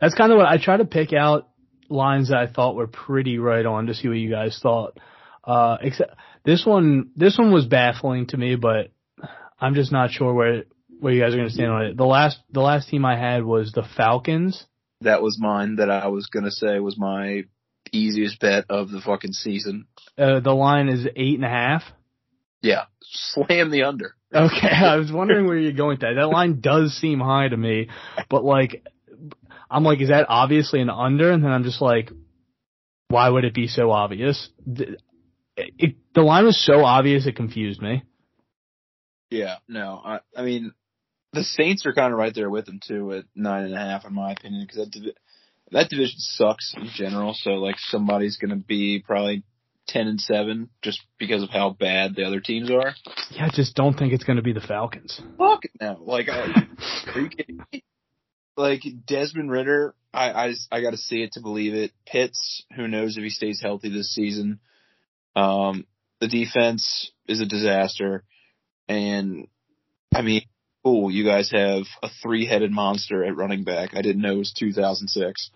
That's 0.00 0.14
kind 0.14 0.32
of 0.32 0.38
what 0.38 0.46
I 0.46 0.58
try 0.58 0.76
to 0.76 0.84
pick 0.84 1.12
out 1.12 1.48
lines 1.88 2.28
that 2.28 2.38
I 2.38 2.46
thought 2.46 2.76
were 2.76 2.86
pretty 2.86 3.38
right 3.38 3.64
on 3.66 3.86
to 3.86 3.94
see 3.94 4.08
what 4.08 4.16
you 4.16 4.30
guys 4.30 4.58
thought. 4.62 4.98
Uh, 5.44 5.78
except 5.80 6.14
this 6.44 6.64
one, 6.64 7.10
this 7.16 7.36
one 7.38 7.52
was 7.52 7.66
baffling 7.66 8.26
to 8.28 8.36
me, 8.36 8.56
but 8.56 8.92
I'm 9.60 9.74
just 9.74 9.90
not 9.92 10.10
sure 10.10 10.32
where 10.32 10.64
where 11.00 11.12
you 11.14 11.20
guys 11.20 11.32
are 11.32 11.38
going 11.38 11.48
to 11.48 11.54
stand 11.54 11.70
on 11.72 11.84
it. 11.86 11.96
The 11.96 12.04
last 12.04 12.38
the 12.50 12.60
last 12.60 12.88
team 12.88 13.04
I 13.04 13.16
had 13.18 13.42
was 13.44 13.72
the 13.72 13.82
Falcons. 13.96 14.66
That 15.02 15.22
was 15.22 15.38
mine. 15.40 15.76
That 15.76 15.90
I 15.90 16.08
was 16.08 16.26
going 16.26 16.44
to 16.44 16.50
say 16.50 16.78
was 16.78 16.98
my 16.98 17.44
easiest 17.92 18.40
bet 18.40 18.66
of 18.68 18.90
the 18.90 19.00
fucking 19.00 19.32
season. 19.32 19.86
Uh, 20.18 20.40
the 20.40 20.52
line 20.52 20.88
is 20.88 21.06
eight 21.16 21.34
and 21.34 21.44
a 21.44 21.48
half. 21.48 21.82
Yeah, 22.62 22.84
slam 23.02 23.70
the 23.70 23.84
under. 23.84 24.14
Okay, 24.34 24.68
I 24.68 24.96
was 24.96 25.10
wondering 25.12 25.46
where 25.46 25.56
you're 25.56 25.72
going 25.72 25.90
with 25.90 26.00
that. 26.00 26.14
That 26.16 26.28
line 26.28 26.60
does 26.60 26.92
seem 26.94 27.20
high 27.20 27.48
to 27.48 27.56
me, 27.56 27.88
but 28.28 28.44
like, 28.44 28.86
I'm 29.70 29.84
like, 29.84 30.00
is 30.00 30.08
that 30.08 30.26
obviously 30.28 30.80
an 30.80 30.90
under? 30.90 31.30
And 31.30 31.42
then 31.42 31.50
I'm 31.50 31.64
just 31.64 31.80
like, 31.80 32.10
why 33.08 33.28
would 33.28 33.44
it 33.44 33.54
be 33.54 33.66
so 33.66 33.90
obvious? 33.90 34.50
The, 34.66 34.98
it, 35.56 35.96
the 36.14 36.22
line 36.22 36.44
was 36.44 36.62
so 36.64 36.84
obvious 36.84 37.26
it 37.26 37.36
confused 37.36 37.80
me. 37.80 38.04
Yeah, 39.30 39.56
no, 39.68 40.00
I, 40.04 40.20
I 40.36 40.42
mean, 40.42 40.72
the 41.32 41.44
Saints 41.44 41.86
are 41.86 41.92
kind 41.92 42.12
of 42.12 42.18
right 42.18 42.34
there 42.34 42.50
with 42.50 42.66
them 42.66 42.80
too 42.86 43.12
at 43.12 43.24
nine 43.34 43.64
and 43.64 43.74
a 43.74 43.78
half, 43.78 44.04
in 44.04 44.14
my 44.14 44.32
opinion, 44.32 44.62
because 44.62 44.78
that 44.84 44.90
divi- 44.90 45.14
that 45.70 45.88
division 45.88 46.18
sucks 46.18 46.74
in 46.76 46.88
general. 46.94 47.34
So 47.34 47.50
like 47.50 47.76
somebody's 47.78 48.36
going 48.36 48.50
to 48.50 48.64
be 48.64 49.02
probably 49.04 49.44
ten 49.86 50.06
and 50.06 50.20
seven 50.20 50.70
just 50.82 51.00
because 51.18 51.42
of 51.42 51.50
how 51.50 51.70
bad 51.70 52.14
the 52.14 52.24
other 52.24 52.40
teams 52.40 52.70
are. 52.70 52.94
Yeah, 53.30 53.46
I 53.46 53.50
just 53.52 53.74
don't 53.74 53.96
think 53.96 54.12
it's 54.12 54.24
going 54.24 54.36
to 54.36 54.42
be 54.42 54.52
the 54.52 54.60
Falcons. 54.60 55.20
Fuck 55.38 55.62
no, 55.80 55.98
like 56.00 56.28
I, 56.28 56.66
are 57.14 57.20
you 57.20 57.28
kidding 57.28 57.60
me? 57.72 57.84
Like 58.56 58.82
Desmond 59.06 59.50
Ridder, 59.50 59.94
I 60.12 60.32
I, 60.32 60.50
just, 60.50 60.68
I 60.70 60.82
got 60.82 60.90
to 60.90 60.98
see 60.98 61.22
it 61.22 61.32
to 61.32 61.40
believe 61.40 61.74
it. 61.74 61.92
Pitts, 62.06 62.64
who 62.76 62.88
knows 62.88 63.16
if 63.16 63.22
he 63.22 63.30
stays 63.30 63.60
healthy 63.62 63.88
this 63.88 64.12
season. 64.14 64.60
Um, 65.36 65.86
the 66.20 66.28
defense 66.28 67.10
is 67.26 67.40
a 67.40 67.46
disaster, 67.46 68.24
and 68.88 69.46
I 70.14 70.22
mean, 70.22 70.42
cool, 70.84 71.10
you 71.10 71.24
guys 71.24 71.50
have 71.50 71.84
a 72.02 72.08
three-headed 72.22 72.70
monster 72.70 73.24
at 73.24 73.36
running 73.36 73.64
back. 73.64 73.90
I 73.94 74.02
didn't 74.02 74.22
know 74.22 74.32
it 74.34 74.38
was 74.38 74.52
2006. 74.58 75.50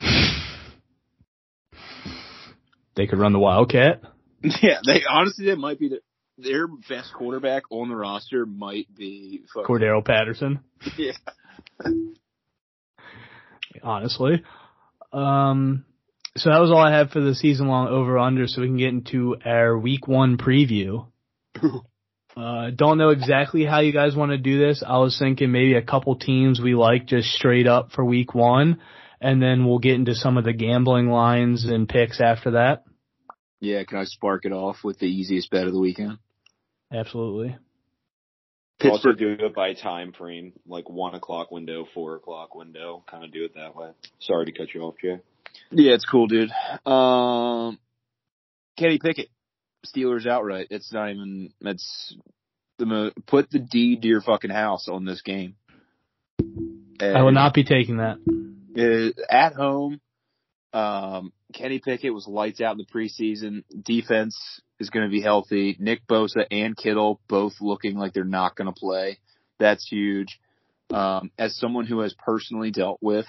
They 2.96 3.06
could 3.06 3.18
run 3.18 3.32
the 3.32 3.38
Wildcat. 3.38 4.02
Yeah, 4.62 4.80
they 4.84 5.00
honestly 5.08 5.46
that 5.46 5.56
might 5.56 5.78
be 5.78 5.88
the, 5.88 6.00
their 6.36 6.66
best 6.66 7.14
quarterback 7.14 7.62
on 7.70 7.88
the 7.88 7.96
roster. 7.96 8.44
Might 8.44 8.94
be 8.94 9.40
fucking, 9.54 9.66
Cordarrelle 9.66 10.04
Patterson. 10.04 10.60
Yeah. 10.98 11.12
honestly. 13.82 14.42
Um, 15.14 15.86
so 16.36 16.50
that 16.50 16.58
was 16.58 16.70
all 16.70 16.76
I 16.78 16.92
had 16.94 17.08
for 17.10 17.20
the 17.20 17.34
season 17.34 17.68
long 17.68 17.88
over 17.88 18.18
under. 18.18 18.46
So 18.46 18.60
we 18.60 18.66
can 18.66 18.76
get 18.76 18.88
into 18.88 19.36
our 19.44 19.78
week 19.78 20.06
one 20.06 20.36
preview. 20.36 21.06
Uh, 22.36 22.70
don't 22.74 22.98
know 22.98 23.10
exactly 23.10 23.64
how 23.64 23.80
you 23.80 23.92
guys 23.92 24.16
want 24.16 24.32
to 24.32 24.38
do 24.38 24.58
this. 24.58 24.82
I 24.86 24.98
was 24.98 25.16
thinking 25.18 25.52
maybe 25.52 25.74
a 25.74 25.82
couple 25.82 26.16
teams 26.16 26.60
we 26.60 26.74
like 26.74 27.06
just 27.06 27.28
straight 27.28 27.68
up 27.68 27.92
for 27.92 28.04
week 28.04 28.34
one, 28.34 28.80
and 29.20 29.40
then 29.40 29.64
we'll 29.64 29.78
get 29.78 29.94
into 29.94 30.14
some 30.14 30.36
of 30.36 30.44
the 30.44 30.52
gambling 30.52 31.08
lines 31.08 31.64
and 31.64 31.88
picks 31.88 32.20
after 32.20 32.52
that. 32.52 32.84
Yeah, 33.60 33.84
can 33.84 33.98
I 33.98 34.04
spark 34.04 34.44
it 34.44 34.52
off 34.52 34.78
with 34.82 34.98
the 34.98 35.06
easiest 35.06 35.50
bet 35.50 35.66
of 35.66 35.72
the 35.72 35.80
weekend? 35.80 36.18
Absolutely. 36.92 37.56
Also 38.82 39.12
do 39.12 39.36
it 39.38 39.54
by 39.54 39.72
time 39.72 40.12
frame, 40.12 40.52
like 40.66 40.90
one 40.90 41.14
o'clock 41.14 41.50
window, 41.50 41.86
four 41.94 42.16
o'clock 42.16 42.54
window. 42.54 43.02
Kind 43.08 43.24
of 43.24 43.32
do 43.32 43.44
it 43.44 43.54
that 43.54 43.74
way. 43.74 43.90
Sorry 44.18 44.46
to 44.46 44.52
cut 44.52 44.74
you 44.74 44.82
off, 44.82 44.96
Jay. 45.00 45.20
Yeah, 45.70 45.94
it's 45.94 46.04
cool, 46.04 46.26
dude. 46.26 46.50
Um, 46.84 47.78
Kenny 48.76 48.98
Pickett, 48.98 49.28
Steelers 49.84 50.26
outright. 50.26 50.68
It's 50.70 50.92
not 50.92 51.10
even. 51.10 51.50
That's 51.60 52.16
the 52.78 52.86
mo- 52.86 53.12
put 53.26 53.50
the 53.50 53.58
deed 53.58 54.02
to 54.02 54.08
your 54.08 54.20
fucking 54.20 54.50
house 54.50 54.88
on 54.88 55.04
this 55.04 55.22
game. 55.22 55.56
I 57.00 57.22
will 57.22 57.32
not 57.32 57.54
be 57.54 57.64
taking 57.64 57.98
that. 57.98 58.18
Uh, 58.76 59.20
at 59.32 59.54
home, 59.54 60.00
um, 60.72 61.32
Kenny 61.52 61.80
Pickett 61.80 62.14
was 62.14 62.26
lights 62.26 62.60
out 62.60 62.72
in 62.72 62.78
the 62.78 62.84
preseason. 62.84 63.64
Defense 63.82 64.60
is 64.80 64.90
going 64.90 65.06
to 65.06 65.10
be 65.10 65.20
healthy. 65.20 65.76
Nick 65.78 66.06
Bosa 66.06 66.46
and 66.50 66.76
Kittle 66.76 67.20
both 67.28 67.54
looking 67.60 67.96
like 67.96 68.12
they're 68.12 68.24
not 68.24 68.56
going 68.56 68.72
to 68.72 68.78
play. 68.78 69.18
That's 69.58 69.86
huge. 69.86 70.40
Um, 70.90 71.30
as 71.38 71.56
someone 71.56 71.86
who 71.86 72.00
has 72.00 72.14
personally 72.14 72.70
dealt 72.70 72.98
with 73.00 73.26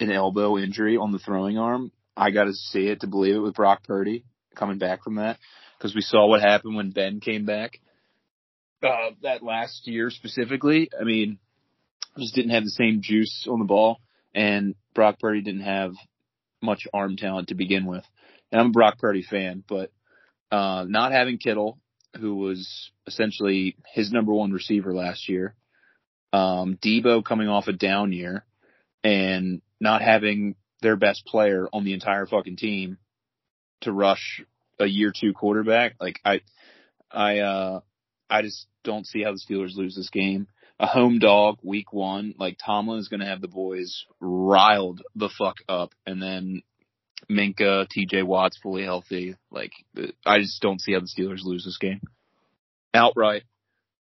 an 0.00 0.10
elbow 0.10 0.58
injury 0.58 0.96
on 0.96 1.12
the 1.12 1.18
throwing 1.18 1.58
arm, 1.58 1.90
I 2.16 2.30
got 2.30 2.44
to 2.44 2.52
see 2.52 2.86
it 2.86 3.00
to 3.00 3.06
believe 3.06 3.34
it 3.34 3.40
with 3.40 3.54
Brock 3.54 3.82
Purdy 3.84 4.24
coming 4.54 4.78
back 4.78 5.02
from 5.02 5.16
that 5.16 5.38
because 5.84 5.94
we 5.94 6.00
saw 6.00 6.26
what 6.26 6.40
happened 6.40 6.74
when 6.74 6.92
Ben 6.92 7.20
came 7.20 7.44
back. 7.44 7.78
Uh, 8.82 9.10
that 9.22 9.42
last 9.42 9.86
year 9.86 10.08
specifically, 10.08 10.88
I 10.98 11.04
mean, 11.04 11.38
just 12.18 12.34
didn't 12.34 12.52
have 12.52 12.64
the 12.64 12.70
same 12.70 13.02
juice 13.02 13.46
on 13.46 13.58
the 13.58 13.66
ball, 13.66 14.00
and 14.34 14.76
Brock 14.94 15.18
Purdy 15.20 15.42
didn't 15.42 15.60
have 15.60 15.92
much 16.62 16.86
arm 16.94 17.18
talent 17.18 17.48
to 17.48 17.54
begin 17.54 17.84
with. 17.84 18.04
And 18.50 18.62
I'm 18.62 18.68
a 18.68 18.70
Brock 18.70 18.98
Purdy 18.98 19.22
fan, 19.22 19.62
but 19.68 19.92
uh, 20.50 20.86
not 20.88 21.12
having 21.12 21.36
Kittle, 21.36 21.78
who 22.18 22.36
was 22.36 22.90
essentially 23.06 23.76
his 23.92 24.10
number 24.10 24.32
one 24.32 24.52
receiver 24.52 24.94
last 24.94 25.28
year, 25.28 25.54
um, 26.32 26.78
Deebo 26.82 27.22
coming 27.22 27.48
off 27.48 27.68
a 27.68 27.74
down 27.74 28.14
year, 28.14 28.46
and 29.02 29.60
not 29.80 30.00
having 30.00 30.54
their 30.80 30.96
best 30.96 31.26
player 31.26 31.68
on 31.74 31.84
the 31.84 31.92
entire 31.92 32.24
fucking 32.24 32.56
team 32.56 32.96
to 33.82 33.92
rush 33.92 34.42
a 34.78 34.86
year 34.86 35.12
two 35.18 35.32
quarterback, 35.32 35.94
like 36.00 36.20
I, 36.24 36.40
I, 37.10 37.38
uh, 37.38 37.80
I 38.28 38.42
just 38.42 38.66
don't 38.82 39.06
see 39.06 39.22
how 39.22 39.32
the 39.32 39.40
Steelers 39.40 39.76
lose 39.76 39.94
this 39.94 40.10
game. 40.10 40.46
A 40.80 40.86
home 40.86 41.20
dog 41.20 41.58
week 41.62 41.92
one, 41.92 42.34
like 42.38 42.58
Tomlin 42.64 42.98
is 42.98 43.08
going 43.08 43.20
to 43.20 43.26
have 43.26 43.40
the 43.40 43.48
boys 43.48 44.04
riled 44.18 45.02
the 45.14 45.28
fuck 45.28 45.58
up, 45.68 45.94
and 46.04 46.20
then 46.20 46.62
Minkah, 47.30 47.88
T.J. 47.88 48.22
Watt's 48.22 48.58
fully 48.60 48.82
healthy. 48.82 49.36
Like 49.50 49.72
I 50.26 50.40
just 50.40 50.60
don't 50.60 50.80
see 50.80 50.92
how 50.92 51.00
the 51.00 51.06
Steelers 51.06 51.44
lose 51.44 51.64
this 51.64 51.78
game 51.78 52.00
outright. 52.92 53.42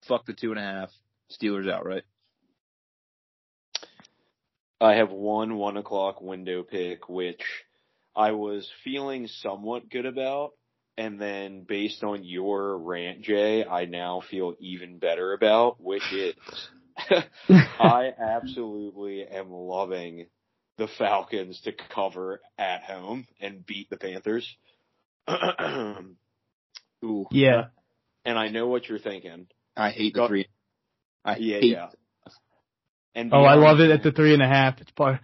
Fuck 0.07 0.27
the 0.27 0.33
two 0.33 0.51
and 0.51 0.59
a 0.59 0.63
half. 0.63 0.91
Steelers 1.31 1.71
outright. 1.71 2.05
I 4.81 4.95
have 4.95 5.11
one 5.11 5.57
one 5.57 5.77
o'clock 5.77 6.21
window 6.21 6.63
pick, 6.63 7.09
which 7.09 7.43
I 8.17 8.33
was 8.33 8.69
feeling 8.83 9.27
somewhat 9.27 9.91
good 9.91 10.07
about. 10.07 10.53
And 10.99 11.21
then 11.21 11.65
based 11.69 12.03
on 12.03 12.25
your 12.25 12.79
rant, 12.79 13.21
Jay, 13.21 13.65
I 13.65 13.85
now 13.85 14.23
feel 14.31 14.55
even 14.61 14.99
better 14.99 15.35
about, 15.35 15.79
which 15.79 16.11
is 16.11 16.35
I 17.79 18.13
absolutely 18.19 19.27
am 19.27 19.51
loving 19.51 20.27
the 20.79 20.89
Falcons 20.99 21.61
to 21.65 21.73
cover 21.95 22.41
at 22.57 22.83
home 22.83 23.27
and 23.41 23.65
beat 23.67 23.91
the 23.91 23.99
Panthers. 23.99 24.57
Ooh. 27.05 27.27
Yeah. 27.31 27.65
And 28.25 28.39
I 28.39 28.49
know 28.49 28.67
what 28.67 28.89
you're 28.89 28.99
thinking. 28.99 29.49
I 29.77 29.91
hate 29.91 30.15
the 30.15 30.27
three. 30.27 30.49
I 31.25 31.37
Yeah, 31.37 31.61
hate 31.61 31.73
yeah. 31.73 31.89
And 33.15 33.33
Oh, 33.33 33.45
I 33.45 33.55
love 33.55 33.81
it 33.81 33.91
at 33.91 34.03
the 34.03 34.13
three 34.13 34.35
and 34.35 34.43
a 34.43 34.49
half. 34.49 34.81
It's 34.81 34.91
part 34.91 35.21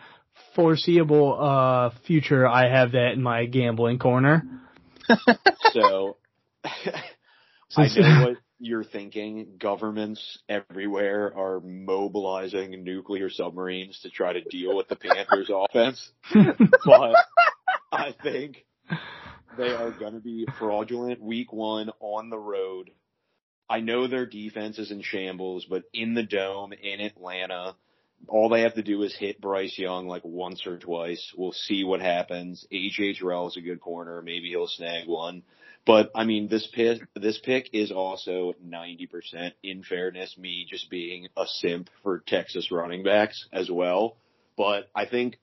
foreseeable 0.54 1.38
uh 1.40 1.90
future. 2.06 2.46
I 2.46 2.68
have 2.68 2.92
that 2.92 3.12
in 3.12 3.22
my 3.22 3.46
gambling 3.46 3.98
corner. 3.98 4.44
So 5.72 6.18
I 7.76 7.88
know 7.96 8.24
what 8.26 8.36
you're 8.58 8.84
thinking. 8.84 9.56
Governments 9.58 10.38
everywhere 10.48 11.32
are 11.36 11.60
mobilizing 11.60 12.84
nuclear 12.84 13.30
submarines 13.30 14.00
to 14.00 14.10
try 14.10 14.34
to 14.34 14.42
deal 14.42 14.76
with 14.76 14.88
the 14.88 14.96
Panthers 14.96 15.50
offense. 15.54 16.10
But 16.34 17.14
I 17.90 18.14
think 18.22 18.64
they 19.56 19.70
are 19.70 19.90
going 19.90 20.14
to 20.14 20.20
be 20.20 20.46
fraudulent 20.58 21.20
week 21.20 21.52
one 21.52 21.90
on 22.00 22.30
the 22.30 22.38
road. 22.38 22.90
I 23.68 23.80
know 23.80 24.06
their 24.06 24.26
defense 24.26 24.78
is 24.78 24.90
in 24.90 25.00
shambles, 25.02 25.64
but 25.64 25.84
in 25.94 26.14
the 26.14 26.22
dome 26.22 26.72
in 26.72 27.00
Atlanta, 27.00 27.76
all 28.28 28.48
they 28.48 28.62
have 28.62 28.74
to 28.74 28.82
do 28.82 29.02
is 29.02 29.14
hit 29.14 29.40
Bryce 29.40 29.78
Young 29.78 30.06
like 30.06 30.22
once 30.24 30.66
or 30.66 30.78
twice. 30.78 31.32
We'll 31.36 31.52
see 31.52 31.84
what 31.84 32.00
happens. 32.00 32.66
AJ 32.72 33.18
Terrell 33.18 33.48
is 33.48 33.56
a 33.56 33.60
good 33.60 33.80
corner. 33.80 34.22
Maybe 34.22 34.50
he'll 34.50 34.68
snag 34.68 35.08
one. 35.08 35.42
But 35.84 36.10
I 36.14 36.24
mean, 36.24 36.48
this 36.48 36.68
pick, 36.72 37.02
this 37.14 37.40
pick 37.44 37.70
is 37.72 37.90
also 37.90 38.54
90% 38.64 39.52
in 39.62 39.82
fairness, 39.82 40.36
me 40.38 40.66
just 40.68 40.88
being 40.90 41.28
a 41.36 41.44
simp 41.46 41.88
for 42.02 42.22
Texas 42.26 42.70
running 42.70 43.02
backs 43.02 43.48
as 43.52 43.68
well. 43.70 44.16
But 44.56 44.88
I 44.94 45.06
think 45.06 45.38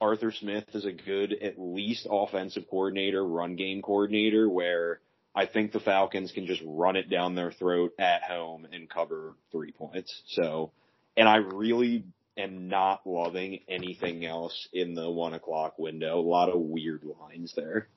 Arthur 0.00 0.32
Smith 0.32 0.64
is 0.74 0.84
a 0.84 0.92
good, 0.92 1.32
at 1.32 1.58
least 1.58 2.06
offensive 2.10 2.64
coordinator, 2.70 3.24
run 3.24 3.56
game 3.56 3.82
coordinator 3.82 4.48
where 4.48 5.00
I 5.34 5.46
think 5.46 5.72
the 5.72 5.80
Falcons 5.80 6.32
can 6.32 6.46
just 6.46 6.62
run 6.64 6.96
it 6.96 7.08
down 7.08 7.34
their 7.34 7.52
throat 7.52 7.92
at 7.98 8.22
home 8.22 8.66
and 8.70 8.88
cover 8.88 9.34
three 9.50 9.72
points. 9.72 10.22
So, 10.26 10.72
and 11.16 11.28
I 11.28 11.36
really 11.36 12.04
am 12.38 12.68
not 12.68 13.06
loving 13.06 13.60
anything 13.68 14.24
else 14.24 14.68
in 14.72 14.94
the 14.94 15.10
one 15.10 15.34
o'clock 15.34 15.78
window. 15.78 16.18
A 16.18 16.20
lot 16.20 16.48
of 16.48 16.60
weird 16.60 17.04
lines 17.04 17.52
there. 17.56 17.88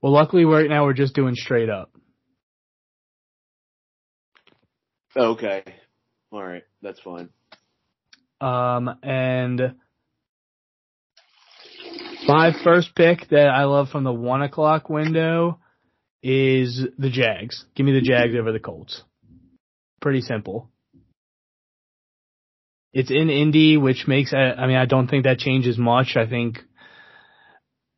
well, 0.00 0.12
luckily 0.12 0.44
right 0.44 0.68
now 0.68 0.84
we're 0.84 0.92
just 0.92 1.14
doing 1.14 1.34
straight 1.34 1.70
up. 1.70 1.90
Okay. 5.16 5.62
All 6.32 6.42
right. 6.42 6.64
That's 6.82 7.00
fine. 7.00 7.28
Um, 8.40 8.98
and 9.02 9.76
my 12.26 12.52
first 12.64 12.94
pick 12.96 13.28
that 13.30 13.48
I 13.48 13.64
love 13.64 13.88
from 13.90 14.04
the 14.04 14.12
one 14.12 14.42
o'clock 14.42 14.90
window 14.90 15.60
is 16.22 16.84
the 16.98 17.10
Jags. 17.10 17.64
Give 17.76 17.86
me 17.86 17.92
the 17.92 18.00
Jags 18.00 18.34
over 18.38 18.50
the 18.50 18.58
Colts. 18.58 19.02
Pretty 20.00 20.20
simple. 20.20 20.70
It's 22.94 23.10
in 23.10 23.28
Indy, 23.28 23.76
which 23.76 24.06
makes 24.06 24.32
I, 24.32 24.66
mean 24.66 24.76
I 24.76 24.86
don't 24.86 25.08
think 25.08 25.24
that 25.24 25.38
changes 25.38 25.76
much. 25.76 26.16
I 26.16 26.26
think 26.26 26.60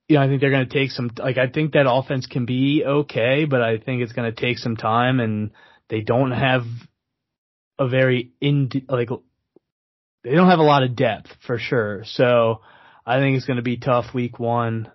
you 0.09 0.17
know, 0.17 0.23
I 0.23 0.29
think 0.29 0.41
they're 0.41 0.50
going 0.50 0.69
to 0.69 0.73
take 0.73 0.91
some, 0.91 1.11
like, 1.19 1.37
I 1.37 1.49
think 1.49 1.73
that 1.73 1.91
offense 1.91 2.26
can 2.26 2.47
be 2.47 2.85
okay, 2.87 3.45
but 3.45 3.61
I 3.61 3.79
think 3.79 4.03
it's 4.03 4.12
going 4.12 4.33
to 4.33 4.41
take 4.41 4.59
some 4.59 4.76
time 4.76 5.19
and 5.19 5.50
they 5.88 6.00
don't 6.00 6.31
have 6.31 6.62
a 7.79 7.88
very 7.88 8.33
in, 8.41 8.71
like, 8.88 9.09
they 10.23 10.31
don't 10.31 10.49
have 10.49 10.61
a 10.61 10.65
lot 10.65 10.85
of 10.85 10.97
depth 10.97 11.31
for 11.47 11.59
sure. 11.59 12.03
So 12.05 12.61
I 13.05 13.19
think 13.19 13.37
it's 13.37 13.47
going 13.47 13.59
to 13.59 13.62
be 13.62 13.76
tough 13.76 14.15
week 14.15 14.38
one. 14.38 14.91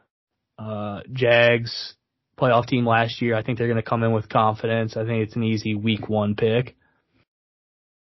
Uh, 0.57 1.01
Jags 1.11 1.95
playoff 2.39 2.67
team 2.67 2.85
last 2.85 3.21
year. 3.21 3.35
I 3.35 3.43
think 3.43 3.57
they're 3.57 3.67
going 3.67 3.81
to 3.81 3.89
come 3.89 4.03
in 4.03 4.13
with 4.13 4.29
confidence. 4.29 4.95
I 4.95 5.05
think 5.05 5.23
it's 5.23 5.35
an 5.35 5.43
easy 5.43 5.75
week 5.75 6.07
one 6.07 6.35
pick. 6.35 6.75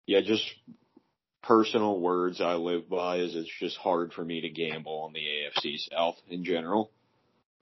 Yeah, 0.06 0.20
just 0.20 0.44
personal 1.46 2.00
words 2.00 2.40
I 2.40 2.54
live 2.54 2.88
by 2.88 3.18
is 3.18 3.34
it's 3.34 3.50
just 3.60 3.76
hard 3.76 4.12
for 4.12 4.24
me 4.24 4.40
to 4.42 4.48
gamble 4.48 5.02
on 5.04 5.12
the 5.12 5.20
AFC 5.20 5.76
South 5.90 6.16
in 6.28 6.44
general. 6.44 6.90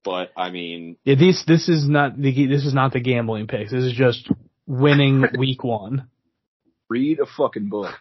But 0.05 0.31
I 0.37 0.51
mean, 0.51 0.97
yeah, 1.05 1.15
this 1.15 1.45
this 1.47 1.69
is 1.69 1.89
not 1.89 2.17
the 2.21 2.47
this 2.47 2.65
is 2.65 2.75
not 2.75 2.93
the 2.93 3.01
gambling 3.01 3.47
picks. 3.47 3.73
This 3.73 3.85
is 3.85 3.95
just 3.95 4.31
winning 4.67 5.25
week 5.39 5.65
one. 5.65 6.09
Read 6.89 7.21
a 7.21 7.27
fucking 7.27 7.69
book. 7.69 7.95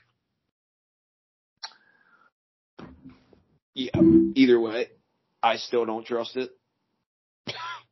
Yeah, 3.74 4.00
either 4.36 4.60
way, 4.60 4.90
I 5.42 5.58
still 5.58 5.86
don't 5.86 6.06
trust 6.06 6.36
it. 6.36 6.52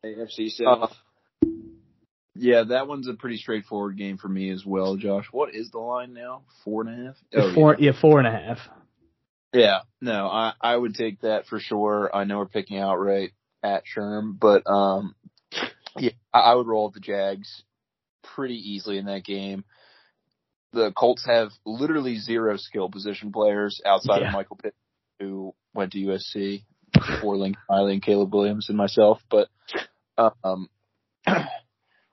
AFC 0.06 0.50
South. 0.50 0.92
Uh, 0.92 0.96
yeah, 2.36 2.64
that 2.70 2.88
one's 2.88 3.08
a 3.08 3.14
pretty 3.14 3.38
straightforward 3.38 3.98
game 3.98 4.18
for 4.18 4.30
me 4.30 4.50
as 4.52 4.66
well, 4.66 4.96
Josh. 4.96 5.26
What 5.32 5.54
is 5.54 5.72
the 5.72 5.80
line 5.80 6.14
now? 6.14 6.44
Four 6.64 6.84
and 6.84 6.90
a 6.90 7.06
half? 7.08 7.16
Oh, 7.36 7.54
four, 7.54 7.76
yeah. 7.78 7.92
yeah, 7.92 8.00
four 8.00 8.20
and 8.20 8.28
a 8.28 8.32
half. 8.32 8.58
Yeah, 9.54 9.80
no, 10.00 10.28
I 10.28 10.54
I 10.62 10.76
would 10.76 10.96
take 10.96 11.22
that 11.22 11.46
for 11.48 11.60
sure. 11.60 12.10
I 12.14 12.24
know 12.24 12.38
we're 12.38 12.46
picking 12.46 12.80
outright 12.80 13.32
at 13.62 13.84
Sherm, 13.86 14.40
but 14.40 14.64
um, 14.66 15.14
yeah, 15.98 16.12
I, 16.34 16.40
I 16.40 16.56
would 16.56 16.68
roll 16.68 16.90
the 16.90 17.02
Jags 17.02 17.64
pretty 18.36 18.56
easily 18.56 18.98
in 18.98 19.06
that 19.06 19.26
game. 19.26 19.66
The 20.72 20.94
Colts 20.94 21.26
have 21.26 21.50
literally 21.66 22.18
zero 22.18 22.56
skill 22.56 22.90
position 22.90 23.34
players 23.34 23.82
outside 23.86 24.22
yeah. 24.22 24.28
of 24.28 24.34
Michael 24.34 24.56
Pitt, 24.56 24.74
who 25.20 25.54
went 25.74 25.92
to 25.92 26.00
USC 26.00 26.64
before 26.94 27.36
Lincoln 27.36 27.62
Riley 27.70 27.94
and 27.94 28.02
Caleb 28.02 28.34
Williams 28.34 28.70
and 28.70 28.78
myself, 28.78 29.20
but 29.30 29.50
um, 30.18 30.70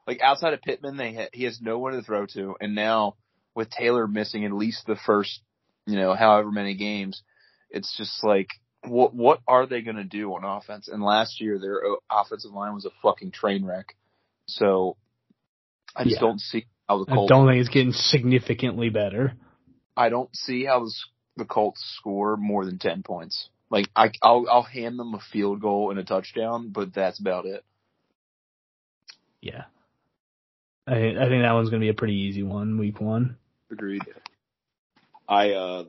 like 0.09 0.23
outside 0.23 0.55
of 0.55 0.63
Pittman, 0.63 0.97
they 0.97 1.15
ha- 1.15 1.29
he 1.35 1.45
has 1.45 1.61
no 1.61 1.79
one 1.79 1.93
to 1.93 2.03
throw 2.03 2.25
to, 2.27 2.57
and 2.61 2.75
now 2.75 3.17
with 3.55 3.69
Taylor 3.71 4.09
missing 4.09 4.47
at 4.47 4.53
least 4.53 4.87
the 4.87 4.97
first, 4.97 5.41
you 5.87 5.97
know, 5.97 6.15
however 6.15 6.51
many 6.51 6.75
games, 6.75 7.23
it's 7.71 7.95
just 7.97 8.25
like 8.25 8.49
what 8.85 9.15
what 9.15 9.41
are 9.47 9.67
they 9.67 9.83
going 9.83 9.97
to 9.97 10.05
do 10.05 10.35
on 10.35 10.45
offense? 10.45 10.89
And 10.89 11.03
last 11.03 11.43
year 11.43 11.59
their 11.59 11.83
offensive 12.11 12.53
line 12.53 12.75
was 12.75 12.87
a 12.87 12.91
fucking 13.03 13.33
train 13.33 13.67
wreck. 13.67 13.95
So 14.47 14.97
I 15.95 16.05
just 16.05 16.17
yeah. 16.17 16.21
don't 16.21 16.41
see 16.41 16.67
how 16.89 17.05
the 17.05 17.05
Colts. 17.05 17.31
I 17.31 17.35
don't 17.35 17.47
think 17.47 17.61
it's 17.61 17.69
getting 17.69 17.93
significantly 17.93 18.89
better. 18.89 19.35
I 19.95 20.09
don't 20.09 20.35
see 20.35 20.65
how 20.65 20.87
the 21.37 21.45
Colts 21.45 21.85
score 21.99 22.39
more 22.39 22.65
than 22.65 22.79
ten 22.79 23.03
points. 23.03 23.51
Like 23.71 23.89
I, 23.95 24.11
I'll 24.23 24.47
I'll 24.51 24.63
hand 24.63 24.99
them 24.99 25.13
a 25.13 25.21
field 25.33 25.61
goal 25.61 25.91
and 25.91 25.99
a 25.99 26.05
touchdown, 26.05 26.71
but 26.71 26.95
that's 26.95 27.21
about 27.21 27.45
it. 27.45 27.63
Yeah, 29.43 29.65
I 30.89 31.25
I 31.25 31.29
think 31.29 31.43
that 31.43 31.53
one's 31.53 31.71
gonna 31.71 31.81
be 31.81 31.89
a 31.89 31.95
pretty 31.95 32.15
easy 32.15 32.43
one, 32.43 32.79
week 32.79 33.01
one. 33.01 33.37
Agreed. 33.71 34.03
I 35.29 35.53
uh, 35.53 35.85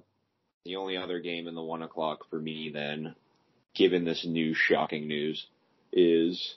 the 0.66 0.76
only 0.76 0.98
other 0.98 1.20
game 1.20 1.48
in 1.48 1.56
the 1.56 1.62
one 1.62 1.82
o'clock 1.82 2.30
for 2.30 2.40
me 2.40 2.72
then, 2.74 3.16
given 3.74 4.06
this 4.06 4.26
new 4.26 4.54
shocking 4.54 5.08
news, 5.08 5.48
is 5.94 6.56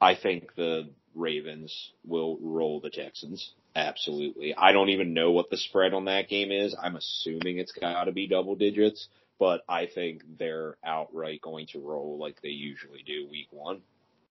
I 0.00 0.14
think 0.14 0.54
the 0.54 0.90
Ravens 1.14 1.92
will 2.06 2.38
roll 2.40 2.80
the 2.80 2.90
Texans. 2.90 3.52
Absolutely. 3.76 4.54
I 4.54 4.72
don't 4.72 4.90
even 4.90 5.14
know 5.14 5.32
what 5.32 5.50
the 5.50 5.56
spread 5.56 5.94
on 5.94 6.04
that 6.04 6.28
game 6.28 6.52
is. 6.52 6.76
I'm 6.80 6.94
assuming 6.94 7.58
it's 7.58 7.72
got 7.72 8.04
to 8.04 8.12
be 8.12 8.28
double 8.28 8.54
digits 8.54 9.08
but 9.38 9.64
I 9.68 9.86
think 9.86 10.22
they're 10.38 10.76
outright 10.84 11.40
going 11.40 11.66
to 11.68 11.80
roll 11.80 12.18
like 12.18 12.40
they 12.40 12.50
usually 12.50 13.02
do 13.04 13.28
week 13.30 13.48
one. 13.50 13.82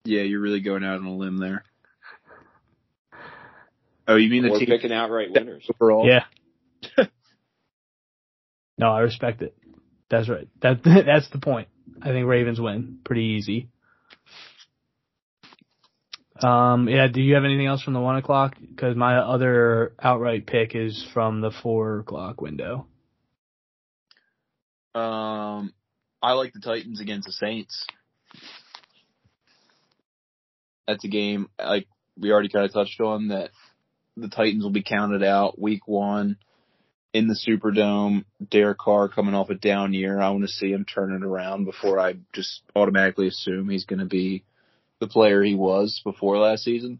Yeah, 0.05 0.21
you're 0.21 0.41
really 0.41 0.59
going 0.59 0.83
out 0.83 0.99
on 0.99 1.05
a 1.05 1.15
limb 1.15 1.37
there. 1.37 1.63
Oh, 4.07 4.15
you 4.15 4.29
mean 4.29 4.43
the 4.43 4.51
We're 4.51 4.59
team 4.59 4.67
picking 4.67 4.91
outright 4.91 5.31
winners 5.31 5.65
overall? 5.73 6.07
Yeah. 6.07 6.25
no, 8.77 8.91
I 8.91 8.99
respect 8.99 9.41
it. 9.41 9.55
That's 10.09 10.27
right. 10.29 10.47
That 10.61 10.83
that's 10.83 11.29
the 11.29 11.39
point. 11.39 11.69
I 12.01 12.09
think 12.09 12.27
Ravens 12.27 12.59
win 12.59 12.99
pretty 13.03 13.37
easy. 13.37 13.69
Um, 16.41 16.89
yeah. 16.89 17.07
Do 17.07 17.21
you 17.21 17.35
have 17.35 17.45
anything 17.45 17.67
else 17.67 17.81
from 17.81 17.93
the 17.93 18.01
one 18.01 18.17
o'clock? 18.17 18.55
Because 18.59 18.97
my 18.97 19.17
other 19.17 19.93
outright 20.01 20.45
pick 20.45 20.75
is 20.75 21.05
from 21.13 21.41
the 21.41 21.51
four 21.51 21.99
o'clock 21.99 22.41
window. 22.41 22.87
Um, 24.93 25.73
I 26.21 26.33
like 26.33 26.53
the 26.53 26.59
Titans 26.59 26.99
against 26.99 27.25
the 27.25 27.31
Saints. 27.31 27.85
That's 30.87 31.03
a 31.05 31.07
game 31.07 31.47
like 31.57 31.87
we 32.19 32.31
already 32.31 32.49
kind 32.49 32.65
of 32.65 32.73
touched 32.73 32.99
on 32.99 33.29
that 33.29 33.49
the 34.17 34.29
Titans 34.29 34.63
will 34.63 34.71
be 34.71 34.83
counted 34.83 35.23
out 35.23 35.59
week 35.59 35.87
one 35.87 36.37
in 37.13 37.27
the 37.27 37.35
Superdome. 37.35 38.25
Derek 38.49 38.77
Carr 38.77 39.09
coming 39.09 39.35
off 39.35 39.49
a 39.49 39.55
down 39.55 39.93
year. 39.93 40.19
I 40.19 40.29
want 40.29 40.43
to 40.43 40.47
see 40.47 40.71
him 40.71 40.85
turn 40.85 41.13
it 41.13 41.25
around 41.25 41.65
before 41.65 41.99
I 41.99 42.15
just 42.33 42.61
automatically 42.75 43.27
assume 43.27 43.69
he's 43.69 43.85
going 43.85 43.99
to 43.99 44.05
be 44.05 44.43
the 44.99 45.07
player 45.07 45.43
he 45.43 45.55
was 45.55 46.01
before 46.03 46.37
last 46.37 46.63
season. 46.63 46.99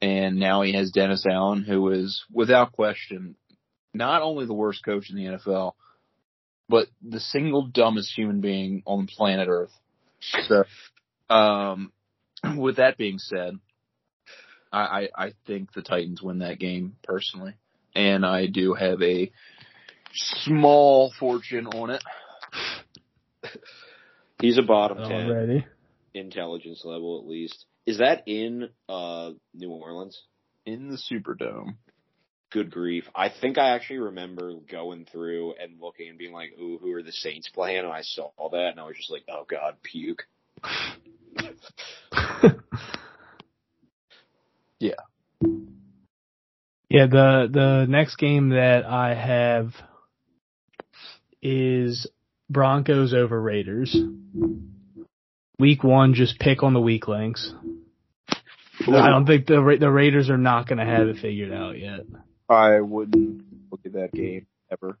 And 0.00 0.38
now 0.38 0.62
he 0.62 0.72
has 0.74 0.90
Dennis 0.90 1.24
Allen, 1.26 1.62
who 1.62 1.90
is 1.90 2.24
without 2.32 2.72
question 2.72 3.36
not 3.94 4.22
only 4.22 4.46
the 4.46 4.54
worst 4.54 4.84
coach 4.84 5.10
in 5.10 5.16
the 5.16 5.24
NFL, 5.24 5.72
but 6.68 6.88
the 7.02 7.20
single 7.20 7.66
dumbest 7.66 8.12
human 8.16 8.40
being 8.40 8.82
on 8.86 9.06
planet 9.06 9.48
Earth. 9.48 9.72
So, 10.20 10.64
um, 11.28 11.92
with 12.56 12.76
that 12.76 12.96
being 12.96 13.18
said, 13.18 13.58
I, 14.72 14.78
I, 14.80 15.08
I 15.26 15.32
think 15.46 15.72
the 15.72 15.82
Titans 15.82 16.22
win 16.22 16.38
that 16.38 16.58
game 16.58 16.96
personally, 17.02 17.54
and 17.94 18.24
I 18.24 18.46
do 18.46 18.74
have 18.74 19.02
a 19.02 19.30
small 20.14 21.12
fortune 21.18 21.66
on 21.66 21.90
it. 21.90 22.02
He's 24.40 24.58
a 24.58 24.62
bottom 24.62 24.98
ten 24.98 25.28
Already. 25.28 25.66
intelligence 26.14 26.82
level 26.84 27.20
at 27.20 27.28
least. 27.28 27.64
Is 27.86 27.98
that 27.98 28.22
in 28.26 28.68
uh 28.88 29.32
New 29.54 29.70
Orleans? 29.70 30.20
In 30.64 30.88
the 30.88 30.96
Superdome 30.96 31.74
good 32.52 32.70
grief. 32.70 33.04
I 33.14 33.30
think 33.30 33.58
I 33.58 33.70
actually 33.70 34.00
remember 34.00 34.54
going 34.70 35.06
through 35.10 35.54
and 35.60 35.80
looking 35.80 36.08
and 36.08 36.18
being 36.18 36.32
like, 36.32 36.50
ooh, 36.60 36.78
who 36.80 36.92
are 36.92 37.02
the 37.02 37.12
Saints 37.12 37.48
playing? 37.48 37.78
And 37.78 37.88
I 37.88 38.02
saw 38.02 38.30
that 38.50 38.68
and 38.72 38.80
I 38.80 38.84
was 38.84 38.96
just 38.96 39.10
like, 39.10 39.24
oh 39.28 39.46
god, 39.48 39.76
puke. 39.82 40.24
yeah. 44.82 44.94
Yeah, 46.90 47.06
the 47.06 47.48
the 47.50 47.86
next 47.88 48.16
game 48.16 48.50
that 48.50 48.84
I 48.84 49.14
have 49.14 49.72
is 51.40 52.06
Broncos 52.50 53.14
over 53.14 53.40
Raiders. 53.40 53.96
Week 55.58 55.82
one, 55.82 56.14
just 56.14 56.38
pick 56.38 56.62
on 56.62 56.74
the 56.74 56.80
weak 56.80 57.08
links. 57.08 57.52
I 58.80 59.08
don't 59.08 59.26
think 59.26 59.46
the 59.46 59.76
the 59.78 59.90
Raiders 59.90 60.28
are 60.28 60.36
not 60.36 60.66
going 60.66 60.78
to 60.78 60.84
have 60.84 61.06
it 61.06 61.18
figured 61.18 61.52
out 61.52 61.78
yet. 61.78 62.00
I 62.48 62.80
wouldn't 62.80 63.42
look 63.70 63.80
at 63.86 63.92
that 63.92 64.12
game 64.12 64.46
ever. 64.70 64.98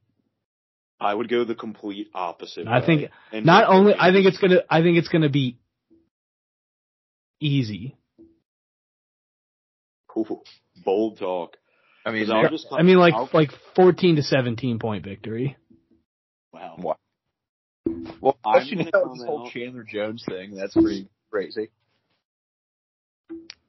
I 1.00 1.12
would 1.12 1.28
go 1.28 1.44
the 1.44 1.56
complete 1.56 2.08
opposite. 2.14 2.68
I 2.68 2.86
think 2.86 3.10
not 3.32 3.68
only 3.68 3.94
I 3.98 4.12
think 4.12 4.26
it's 4.26 4.38
gonna 4.38 4.60
I 4.70 4.82
think 4.82 4.98
it's 4.98 5.08
gonna 5.08 5.28
be 5.28 5.58
easy. 7.40 7.96
Ooh, 10.16 10.42
bold 10.84 11.18
talk. 11.18 11.56
I 12.04 12.10
mean, 12.10 12.30
I'll 12.30 12.48
just 12.48 12.66
I 12.72 12.82
mean, 12.82 12.98
like 12.98 13.14
I'll, 13.14 13.30
like 13.32 13.50
fourteen 13.76 14.16
to 14.16 14.22
seventeen 14.22 14.78
point 14.78 15.04
victory. 15.04 15.56
Wow. 16.52 16.74
Wow. 16.78 16.96
Well, 18.20 18.38
question 18.42 18.80
is 18.80 18.86
this 18.86 19.24
whole 19.24 19.50
Chandler 19.50 19.84
Jones 19.84 20.24
thing. 20.28 20.54
That's 20.54 20.74
pretty 20.74 21.08
crazy. 21.30 21.70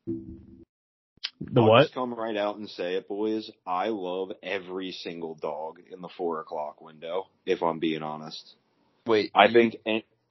The 0.06 1.62
I'll 1.62 1.68
what? 1.68 1.82
Just 1.84 1.94
come 1.94 2.14
right 2.14 2.38
out 2.38 2.58
and 2.58 2.70
say 2.70 2.96
it, 2.96 3.08
boys. 3.08 3.50
I 3.66 3.90
love 3.90 4.32
every 4.42 4.92
single 4.92 5.36
dog 5.36 5.80
in 5.92 6.02
the 6.02 6.10
four 6.18 6.40
o'clock 6.42 6.82
window. 6.82 7.28
If 7.46 7.62
I'm 7.62 7.80
being 7.80 8.04
honest. 8.04 8.56
Wait, 9.06 9.32
I 9.36 9.46
you... 9.46 9.54
think 9.54 9.76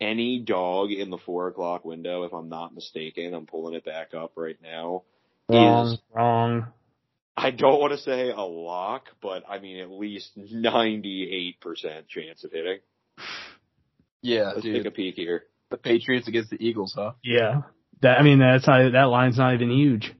any 0.00 0.40
dog 0.40 0.90
in 0.90 1.10
the 1.10 1.18
four 1.18 1.48
o'clock 1.48 1.84
window, 1.84 2.24
if 2.24 2.32
I'm 2.32 2.48
not 2.48 2.74
mistaken, 2.74 3.34
I'm 3.34 3.46
pulling 3.46 3.74
it 3.74 3.84
back 3.84 4.14
up 4.14 4.32
right 4.36 4.58
now. 4.62 5.02
Wrong. 5.48 5.92
Is, 5.92 5.98
wrong. 6.14 6.66
I 7.36 7.50
don't 7.50 7.80
want 7.80 7.92
to 7.92 7.98
say 7.98 8.30
a 8.30 8.40
lock, 8.40 9.06
but 9.20 9.42
I 9.48 9.58
mean 9.58 9.78
at 9.78 9.90
least 9.90 10.36
98% 10.36 11.54
chance 12.08 12.44
of 12.44 12.52
hitting. 12.52 12.78
Yeah, 14.20 14.50
Let's 14.50 14.62
dude. 14.62 14.76
take 14.76 14.86
a 14.86 14.90
peek 14.94 15.14
here. 15.16 15.44
The 15.70 15.76
Patriots 15.78 16.28
against 16.28 16.50
the 16.50 16.64
Eagles, 16.64 16.94
huh? 16.96 17.12
Yeah. 17.24 17.62
That 18.02 18.18
I 18.18 18.22
mean 18.22 18.38
that's 18.38 18.66
not 18.66 18.92
that 18.92 19.04
line's 19.04 19.38
not 19.38 19.54
even 19.54 19.70
huge. 19.70 20.14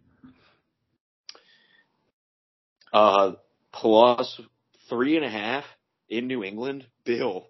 Uh, 2.93 3.33
plus 3.73 4.41
three 4.89 5.17
and 5.17 5.25
a 5.25 5.31
half 5.31 5.65
in 6.09 6.27
New 6.27 6.45
England. 6.45 6.87
Bill, 7.05 7.47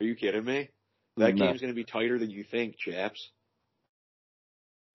are 0.00 0.04
you 0.06 0.14
kidding 0.14 0.44
me? 0.44 0.68
That 1.16 1.34
No. 1.34 1.46
game's 1.46 1.60
going 1.60 1.72
to 1.72 1.76
be 1.76 1.84
tighter 1.84 2.18
than 2.18 2.30
you 2.30 2.44
think, 2.44 2.76
chaps. 2.76 3.30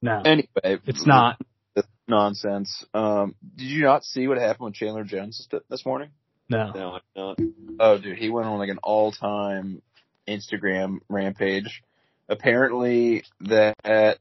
No. 0.02 0.22
Anyway, 0.24 0.80
It's 0.86 1.06
not. 1.06 1.40
That's 1.76 1.88
nonsense. 2.08 2.86
Um, 2.94 3.36
did 3.56 3.66
you 3.66 3.84
not 3.84 4.04
see 4.04 4.28
what 4.28 4.38
happened 4.38 4.66
with 4.66 4.74
Chandler 4.76 5.04
Jones 5.04 5.48
this- 5.52 5.62
this 5.70 5.86
morning? 5.86 6.10
No. 6.50 6.72
No, 6.74 6.92
I'm 6.94 7.02
not. 7.16 7.40
Oh, 7.80 7.98
dude, 8.00 8.18
he 8.18 8.30
went 8.30 8.48
on 8.48 8.58
like 8.58 8.70
an 8.70 8.80
all-time 8.82 9.82
Instagram 10.28 11.00
rampage. 11.08 11.84
Apparently, 12.28 13.24
that 13.42 14.20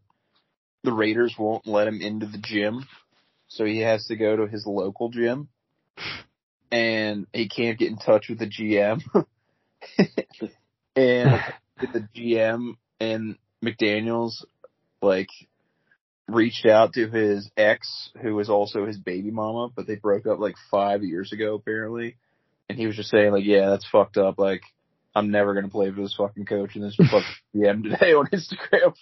the 0.83 0.93
Raiders 0.93 1.35
won't 1.39 1.67
let 1.67 1.89
him 1.89 2.01
into 2.01 2.27
the 2.27 2.39
gym, 2.39 2.87
so 3.49 3.65
he 3.65 3.81
has 3.81 4.07
to 4.07 4.17
go 4.17 4.37
to 4.37 4.47
his 4.47 4.67
local 4.67 5.09
gym, 5.11 5.49
and 6.71 7.27
he 7.33 7.49
can't 7.49 7.79
get 7.79 7.91
in 7.91 7.99
touch 7.99 8.29
with 8.29 8.39
the 8.39 8.47
GM. 8.47 9.03
and 10.97 11.41
the 11.81 12.09
GM 12.15 12.77
and 13.01 13.37
McDaniel's 13.65 14.45
like 15.03 15.29
reached 16.29 16.67
out 16.67 16.93
to 16.93 17.09
his 17.09 17.51
ex, 17.57 18.11
who 18.21 18.35
was 18.35 18.51
also 18.51 18.87
his 18.87 18.99
baby 18.99 19.31
mama, 19.31 19.69
but 19.75 19.87
they 19.87 19.97
broke 19.97 20.27
up 20.27 20.39
like 20.39 20.57
five 20.71 21.03
years 21.03 21.33
ago 21.33 21.55
apparently. 21.55 22.17
And 22.69 22.79
he 22.79 22.87
was 22.87 22.97
just 22.97 23.11
saying 23.11 23.33
like, 23.33 23.45
yeah, 23.45 23.71
that's 23.71 23.89
fucked 23.91 24.19
up. 24.19 24.39
Like, 24.39 24.61
I'm 25.15 25.31
never 25.31 25.55
gonna 25.55 25.69
play 25.69 25.91
for 25.91 26.03
this 26.03 26.15
fucking 26.17 26.45
coach 26.45 26.77
and 26.77 26.85
this 26.85 26.97
fucking 27.11 27.25
GM 27.57 27.83
today 27.83 28.13
on 28.13 28.27
Instagram. 28.27 28.95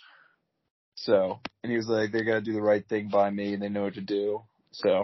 So, 0.95 1.41
and 1.63 1.71
he 1.71 1.77
was 1.77 1.89
like, 1.89 2.13
they 2.13 2.23
gotta 2.23 2.41
do 2.41 2.53
the 2.53 2.63
right 2.63 2.87
thing 2.89 3.09
by 3.09 3.29
me 3.29 3.53
and 3.53 3.63
they 3.63 3.69
know 3.69 3.83
what 3.83 3.95
to 3.95 4.01
do. 4.01 4.43
So, 4.71 5.03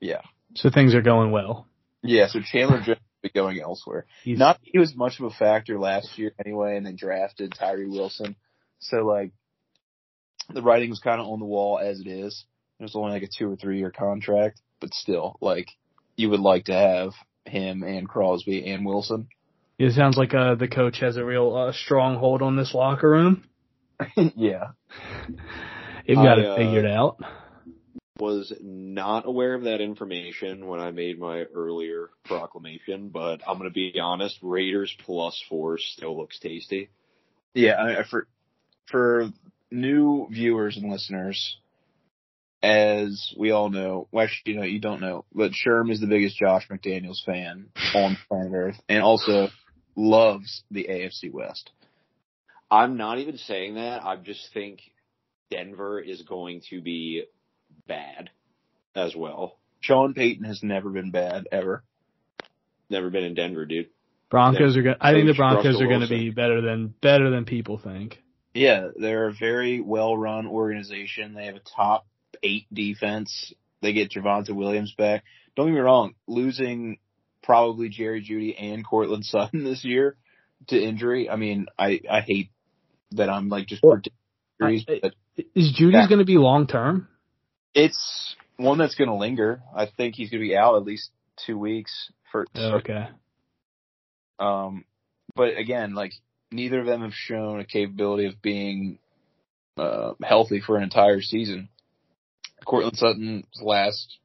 yeah. 0.00 0.22
So 0.54 0.70
things 0.70 0.94
are 0.94 1.02
going 1.02 1.32
well. 1.32 1.66
Yeah, 2.02 2.28
so 2.28 2.40
Chandler 2.40 2.78
Jones 2.78 2.98
will 2.98 3.28
be 3.28 3.30
going 3.30 3.60
elsewhere. 3.60 4.06
He's 4.24 4.38
Not 4.38 4.60
that 4.60 4.70
he 4.70 4.78
was 4.78 4.94
much 4.94 5.18
of 5.20 5.26
a 5.26 5.30
factor 5.30 5.78
last 5.78 6.16
year 6.16 6.32
anyway, 6.42 6.76
and 6.76 6.86
they 6.86 6.92
drafted 6.92 7.52
Tyree 7.52 7.88
Wilson. 7.88 8.36
So 8.78 8.98
like, 9.04 9.32
the 10.52 10.62
writing 10.62 10.90
was 10.90 11.00
kind 11.00 11.20
of 11.20 11.26
on 11.26 11.38
the 11.38 11.44
wall 11.46 11.78
as 11.78 12.00
it 12.00 12.06
is. 12.06 12.44
It 12.78 12.82
was 12.84 12.96
only 12.96 13.12
like 13.12 13.22
a 13.22 13.28
two 13.28 13.50
or 13.52 13.56
three 13.56 13.78
year 13.78 13.90
contract, 13.90 14.60
but 14.80 14.94
still, 14.94 15.36
like, 15.40 15.68
you 16.16 16.30
would 16.30 16.40
like 16.40 16.64
to 16.66 16.72
have 16.72 17.12
him 17.44 17.82
and 17.82 18.08
Crosby 18.08 18.70
and 18.70 18.84
Wilson. 18.86 19.28
it 19.78 19.92
sounds 19.94 20.16
like 20.16 20.34
uh 20.34 20.54
the 20.54 20.68
coach 20.68 21.00
has 21.00 21.16
a 21.16 21.24
real 21.24 21.54
uh, 21.56 21.72
strong 21.72 22.16
hold 22.16 22.42
on 22.42 22.56
this 22.56 22.74
locker 22.74 23.08
room. 23.10 23.44
yeah. 24.16 24.68
They've 26.06 26.16
got 26.16 26.38
I, 26.38 26.42
it 26.42 26.46
uh, 26.46 26.56
figured 26.56 26.86
out. 26.86 27.18
Was 28.18 28.52
not 28.60 29.26
aware 29.26 29.54
of 29.54 29.64
that 29.64 29.80
information 29.80 30.66
when 30.66 30.80
I 30.80 30.90
made 30.90 31.18
my 31.18 31.44
earlier 31.54 32.10
proclamation, 32.26 33.08
but 33.08 33.40
I'm 33.46 33.56
going 33.56 33.70
to 33.70 33.74
be 33.74 33.98
honest. 33.98 34.38
Raiders 34.42 34.94
plus 35.04 35.42
four 35.48 35.78
still 35.78 36.18
looks 36.18 36.38
tasty. 36.38 36.90
Yeah, 37.54 37.72
I, 37.72 38.00
I- 38.00 38.04
for 38.04 38.26
for 38.90 39.30
new 39.70 40.28
viewers 40.30 40.76
and 40.76 40.90
listeners, 40.90 41.58
as 42.62 43.32
we 43.38 43.50
all 43.50 43.70
know, 43.70 44.08
well, 44.10 44.24
actually, 44.24 44.52
you 44.52 44.58
know, 44.58 44.66
you 44.66 44.80
don't 44.80 45.00
know, 45.00 45.24
but 45.32 45.52
Sherm 45.52 45.90
is 45.90 46.00
the 46.00 46.06
biggest 46.06 46.38
Josh 46.38 46.68
McDaniels 46.68 47.24
fan 47.24 47.66
on 47.94 48.18
planet 48.28 48.52
Earth, 48.52 48.80
and 48.88 49.02
also 49.02 49.48
loves 49.96 50.62
the 50.70 50.86
AFC 50.90 51.32
West. 51.32 51.70
I'm 52.70 52.96
not 52.96 53.18
even 53.18 53.36
saying 53.36 53.74
that. 53.74 54.04
I 54.04 54.16
just 54.16 54.52
think 54.52 54.80
Denver 55.50 56.00
is 56.00 56.22
going 56.22 56.62
to 56.70 56.80
be 56.80 57.24
bad 57.88 58.30
as 58.94 59.16
well. 59.16 59.56
Sean 59.80 60.14
Payton 60.14 60.44
has 60.44 60.62
never 60.62 60.90
been 60.90 61.10
bad 61.10 61.48
ever. 61.50 61.82
Never 62.88 63.10
been 63.10 63.24
in 63.24 63.34
Denver, 63.34 63.64
dude. 63.64 63.88
Broncos 64.30 64.76
are 64.76 64.82
going. 64.82 64.96
I 65.00 65.12
think 65.12 65.26
the 65.26 65.34
Broncos 65.34 65.64
Russell 65.64 65.82
are 65.82 65.88
going 65.88 66.00
to 66.02 66.08
be 66.08 66.30
better 66.30 66.60
than 66.60 66.94
better 67.00 67.30
than 67.30 67.44
people 67.44 67.78
think. 67.78 68.22
Yeah, 68.54 68.88
they're 68.96 69.28
a 69.28 69.32
very 69.32 69.80
well 69.80 70.16
run 70.16 70.46
organization. 70.46 71.34
They 71.34 71.46
have 71.46 71.56
a 71.56 71.60
top 71.76 72.06
eight 72.42 72.66
defense. 72.72 73.52
They 73.82 73.92
get 73.92 74.10
Javonte 74.10 74.54
Williams 74.54 74.94
back. 74.96 75.24
Don't 75.56 75.66
get 75.66 75.74
me 75.74 75.80
wrong, 75.80 76.14
losing 76.26 76.98
probably 77.42 77.88
Jerry 77.88 78.22
Jeudy 78.22 78.54
and 78.60 78.84
Courtland 78.86 79.24
Sutton 79.26 79.64
this 79.64 79.84
year 79.84 80.16
to 80.68 80.80
injury. 80.80 81.28
I 81.30 81.36
mean, 81.36 81.66
I, 81.78 82.00
I 82.10 82.20
hate 82.20 82.50
that 83.12 83.28
I'm 83.30 83.48
like 83.48 83.66
just 83.66 83.82
Well, 83.82 83.92
predicting 83.94 84.14
injuries, 84.60 84.84
I- 84.88 84.98
but 85.02 85.14
Is 85.54 85.72
Jeudy's 85.78 86.08
going 86.08 86.18
to 86.18 86.24
be 86.24 86.36
long 86.38 86.66
term? 86.66 87.08
it's 87.74 88.34
one 88.56 88.78
that's 88.78 88.94
going 88.96 89.08
to 89.08 89.14
linger. 89.14 89.62
I 89.74 89.86
think 89.86 90.16
he's 90.16 90.28
going 90.30 90.42
to 90.42 90.48
be 90.48 90.56
out 90.56 90.76
at 90.76 90.82
least 90.84 91.10
two 91.46 91.56
weeks 91.56 92.10
for, 92.32 92.46
Okay. 92.56 93.08
Um, 94.38 94.84
but 95.34 95.56
again, 95.56 95.94
like 95.94 96.12
neither 96.50 96.80
of 96.80 96.86
them 96.86 97.02
have 97.02 97.14
shown 97.14 97.60
a 97.60 97.64
capability 97.64 98.26
of 98.26 98.40
being 98.42 98.98
uh, 99.76 100.12
healthy 100.22 100.60
for 100.60 100.76
an 100.76 100.82
entire 100.82 101.20
season. 101.20 101.68
Courtland 102.64 102.96
Sutton's 102.96 103.46
last 103.62 104.18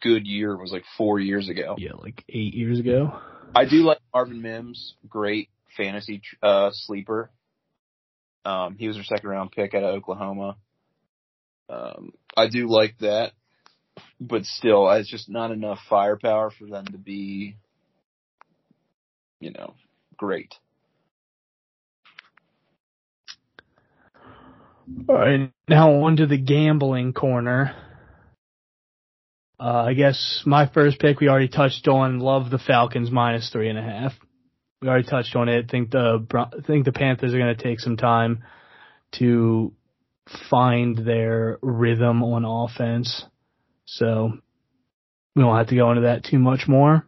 good 0.00 0.26
year 0.26 0.56
was 0.56 0.72
like 0.72 0.84
four 0.96 1.18
years 1.18 1.48
ago. 1.48 1.74
Yeah, 1.78 1.92
like 1.98 2.24
eight 2.28 2.54
years 2.54 2.78
ago. 2.78 3.18
I 3.54 3.64
do 3.64 3.78
like 3.78 3.98
Marvin 4.14 4.42
Mims, 4.42 4.94
great 5.08 5.48
fantasy 5.76 6.22
uh, 6.42 6.70
sleeper. 6.72 7.30
Um, 8.44 8.76
he 8.78 8.86
was 8.86 8.96
their 8.96 9.04
second 9.04 9.28
round 9.28 9.52
pick 9.52 9.74
out 9.74 9.82
of 9.82 9.94
Oklahoma. 9.94 10.56
Um, 11.68 12.12
I 12.36 12.48
do 12.48 12.68
like 12.68 12.96
that, 13.00 13.32
but 14.20 14.44
still, 14.44 14.90
it's 14.90 15.10
just 15.10 15.28
not 15.28 15.50
enough 15.50 15.78
firepower 15.88 16.50
for 16.50 16.66
them 16.66 16.86
to 16.86 16.98
be, 16.98 17.56
you 19.40 19.52
know, 19.52 19.74
great. 20.16 20.54
All 25.08 25.14
right, 25.14 25.52
now 25.68 26.04
on 26.04 26.16
to 26.16 26.26
the 26.26 26.38
gambling 26.38 27.12
corner. 27.12 27.74
Uh, 29.58 29.84
I 29.88 29.94
guess 29.94 30.42
my 30.46 30.68
first 30.72 30.98
pick 30.98 31.20
we 31.20 31.28
already 31.28 31.48
touched 31.48 31.86
on. 31.86 32.18
Love 32.18 32.50
the 32.50 32.58
Falcons 32.58 33.10
minus 33.10 33.50
three 33.50 33.68
and 33.68 33.78
a 33.78 33.82
half. 33.82 34.12
We 34.80 34.88
already 34.88 35.08
touched 35.08 35.36
on 35.36 35.48
it. 35.48 35.70
Think 35.70 35.90
the 35.90 36.26
think 36.66 36.84
the 36.84 36.92
Panthers 36.92 37.34
are 37.34 37.38
going 37.38 37.54
to 37.54 37.62
take 37.62 37.80
some 37.80 37.96
time 37.98 38.42
to 39.18 39.74
find 40.48 40.96
their 40.96 41.58
rhythm 41.60 42.22
on 42.22 42.44
offense. 42.44 43.24
So 43.84 44.32
we 45.34 45.42
don't 45.42 45.56
have 45.56 45.68
to 45.68 45.76
go 45.76 45.90
into 45.90 46.02
that 46.02 46.24
too 46.24 46.38
much 46.38 46.66
more. 46.66 47.06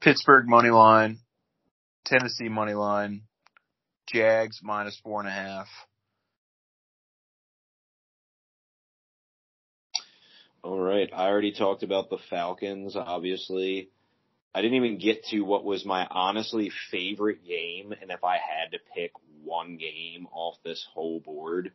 Pittsburgh 0.00 0.46
money 0.46 0.70
line, 0.70 1.18
Tennessee 2.04 2.48
money 2.48 2.74
line, 2.74 3.22
Jags 4.06 4.60
minus 4.62 4.98
four 5.02 5.20
and 5.20 5.28
a 5.28 5.32
half. 5.32 5.66
All 10.62 10.80
right. 10.80 11.10
I 11.14 11.26
already 11.26 11.52
talked 11.52 11.82
about 11.82 12.08
the 12.08 12.18
Falcons, 12.30 12.96
obviously. 12.96 13.90
I 14.54 14.62
didn't 14.62 14.76
even 14.76 14.98
get 14.98 15.24
to 15.26 15.40
what 15.42 15.64
was 15.64 15.84
my 15.84 16.06
honestly 16.10 16.70
favorite 16.90 17.44
game. 17.46 17.92
And 18.00 18.10
if 18.10 18.24
I 18.24 18.36
had 18.36 18.72
to 18.72 18.78
pick 18.94 19.12
one 19.42 19.76
game 19.76 20.26
off 20.32 20.56
this 20.64 20.86
whole 20.94 21.20
board, 21.20 21.72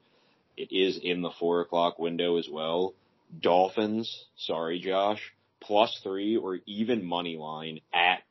it 0.57 0.69
is 0.71 0.99
in 1.01 1.21
the 1.21 1.31
four 1.39 1.61
o'clock 1.61 1.99
window 1.99 2.37
as 2.37 2.47
well. 2.51 2.95
Dolphins, 3.39 4.25
sorry, 4.37 4.79
Josh, 4.79 5.21
plus 5.61 5.99
three 6.01 6.35
or 6.35 6.59
even 6.65 7.05
money 7.05 7.37
line 7.37 7.81
at 7.93 8.23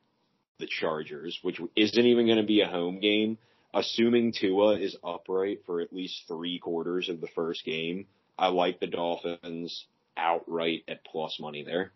the 0.59 0.67
Chargers, 0.67 1.39
which 1.41 1.61
isn't 1.75 2.05
even 2.05 2.25
going 2.25 2.37
to 2.37 2.43
be 2.43 2.61
a 2.61 2.67
home 2.67 2.99
game. 2.99 3.37
Assuming 3.73 4.33
Tua 4.33 4.77
is 4.79 4.97
upright 5.03 5.59
for 5.65 5.81
at 5.81 5.93
least 5.93 6.23
three 6.27 6.59
quarters 6.59 7.07
of 7.09 7.21
the 7.21 7.27
first 7.35 7.63
game, 7.63 8.07
I 8.37 8.47
like 8.47 8.79
the 8.79 8.87
Dolphins 8.87 9.85
outright 10.17 10.83
at 10.87 11.05
plus 11.05 11.37
money 11.39 11.63
there. 11.63 11.91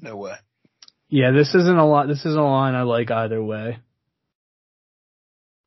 No 0.00 0.16
way. 0.16 0.34
Yeah, 1.08 1.30
this 1.32 1.54
isn't 1.54 1.76
a 1.78 1.86
lot. 1.86 2.08
This 2.08 2.24
isn't 2.24 2.38
a 2.38 2.44
line 2.44 2.74
I 2.74 2.82
like 2.82 3.10
either 3.10 3.42
way. 3.42 3.78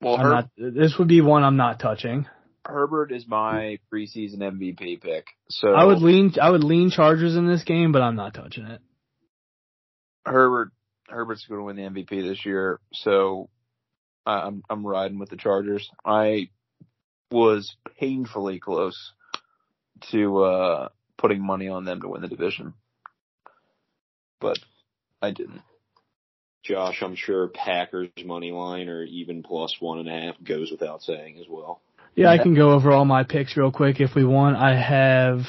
Well, 0.01 0.15
I'm 0.15 0.21
Her- 0.21 0.29
not, 0.29 0.49
this 0.57 0.97
would 0.97 1.07
be 1.07 1.21
one 1.21 1.43
I'm 1.43 1.57
not 1.57 1.79
touching. 1.79 2.25
Herbert 2.65 3.11
is 3.11 3.27
my 3.27 3.79
preseason 3.91 4.39
MVP 4.39 5.01
pick. 5.01 5.27
So 5.49 5.73
I 5.73 5.83
would 5.85 5.99
lean 5.99 6.33
I 6.41 6.49
would 6.49 6.63
lean 6.63 6.91
Chargers 6.91 7.35
in 7.35 7.47
this 7.47 7.63
game, 7.63 7.91
but 7.91 8.01
I'm 8.01 8.15
not 8.15 8.33
touching 8.33 8.65
it. 8.65 8.81
Herbert 10.25 10.71
Herbert's 11.07 11.45
going 11.47 11.59
to 11.59 11.63
win 11.63 11.75
the 11.75 11.83
MVP 11.83 12.21
this 12.21 12.45
year. 12.45 12.79
So 12.93 13.49
I- 14.25 14.41
I'm 14.41 14.63
I'm 14.69 14.85
riding 14.85 15.19
with 15.19 15.29
the 15.29 15.37
Chargers. 15.37 15.89
I 16.05 16.49
was 17.31 17.75
painfully 17.99 18.59
close 18.59 19.13
to 20.11 20.43
uh 20.43 20.89
putting 21.17 21.45
money 21.45 21.67
on 21.67 21.85
them 21.85 22.01
to 22.01 22.07
win 22.07 22.21
the 22.21 22.27
division, 22.27 22.73
but 24.39 24.57
I 25.21 25.31
didn't. 25.31 25.61
Josh, 26.63 27.01
I'm 27.01 27.15
sure 27.15 27.47
Packers 27.47 28.09
money 28.25 28.51
line 28.51 28.89
or 28.89 29.03
even 29.03 29.43
plus 29.43 29.75
one 29.79 29.99
and 29.99 30.09
a 30.09 30.11
half 30.11 30.43
goes 30.43 30.71
without 30.71 31.01
saying 31.01 31.37
as 31.39 31.45
well. 31.49 31.81
Yeah, 32.15 32.29
I 32.31 32.37
can 32.37 32.53
go 32.53 32.71
over 32.71 32.91
all 32.91 33.05
my 33.05 33.23
picks 33.23 33.55
real 33.55 33.71
quick 33.71 34.01
if 34.01 34.13
we 34.13 34.25
want. 34.25 34.57
I 34.57 34.75
have 34.75 35.41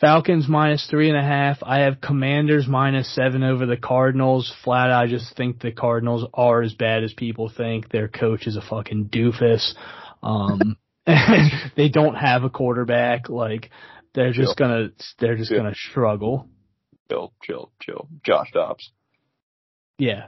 Falcons 0.00 0.46
minus 0.48 0.86
three 0.88 1.08
and 1.08 1.18
a 1.18 1.22
half. 1.22 1.58
I 1.62 1.80
have 1.80 2.00
Commanders 2.00 2.68
minus 2.68 3.12
seven 3.14 3.42
over 3.42 3.66
the 3.66 3.76
Cardinals. 3.76 4.52
Flat, 4.62 4.90
I 4.90 5.08
just 5.08 5.36
think 5.36 5.60
the 5.60 5.72
Cardinals 5.72 6.24
are 6.32 6.62
as 6.62 6.74
bad 6.74 7.02
as 7.02 7.12
people 7.12 7.50
think. 7.54 7.90
Their 7.90 8.06
coach 8.06 8.46
is 8.46 8.56
a 8.56 8.60
fucking 8.62 9.08
doofus. 9.08 9.74
Um, 10.22 10.76
they 11.76 11.88
don't 11.88 12.14
have 12.14 12.44
a 12.44 12.50
quarterback. 12.50 13.28
Like 13.28 13.70
they're 14.14 14.32
just 14.32 14.56
Chill. 14.56 14.68
gonna, 14.68 14.88
they're 15.18 15.36
just 15.36 15.50
Chill. 15.50 15.58
gonna 15.58 15.74
struggle. 15.74 16.48
Chill, 17.10 17.32
chill, 17.42 17.72
chill. 17.80 18.08
Josh 18.24 18.50
Dobbs. 18.52 18.92
Yeah, 19.98 20.26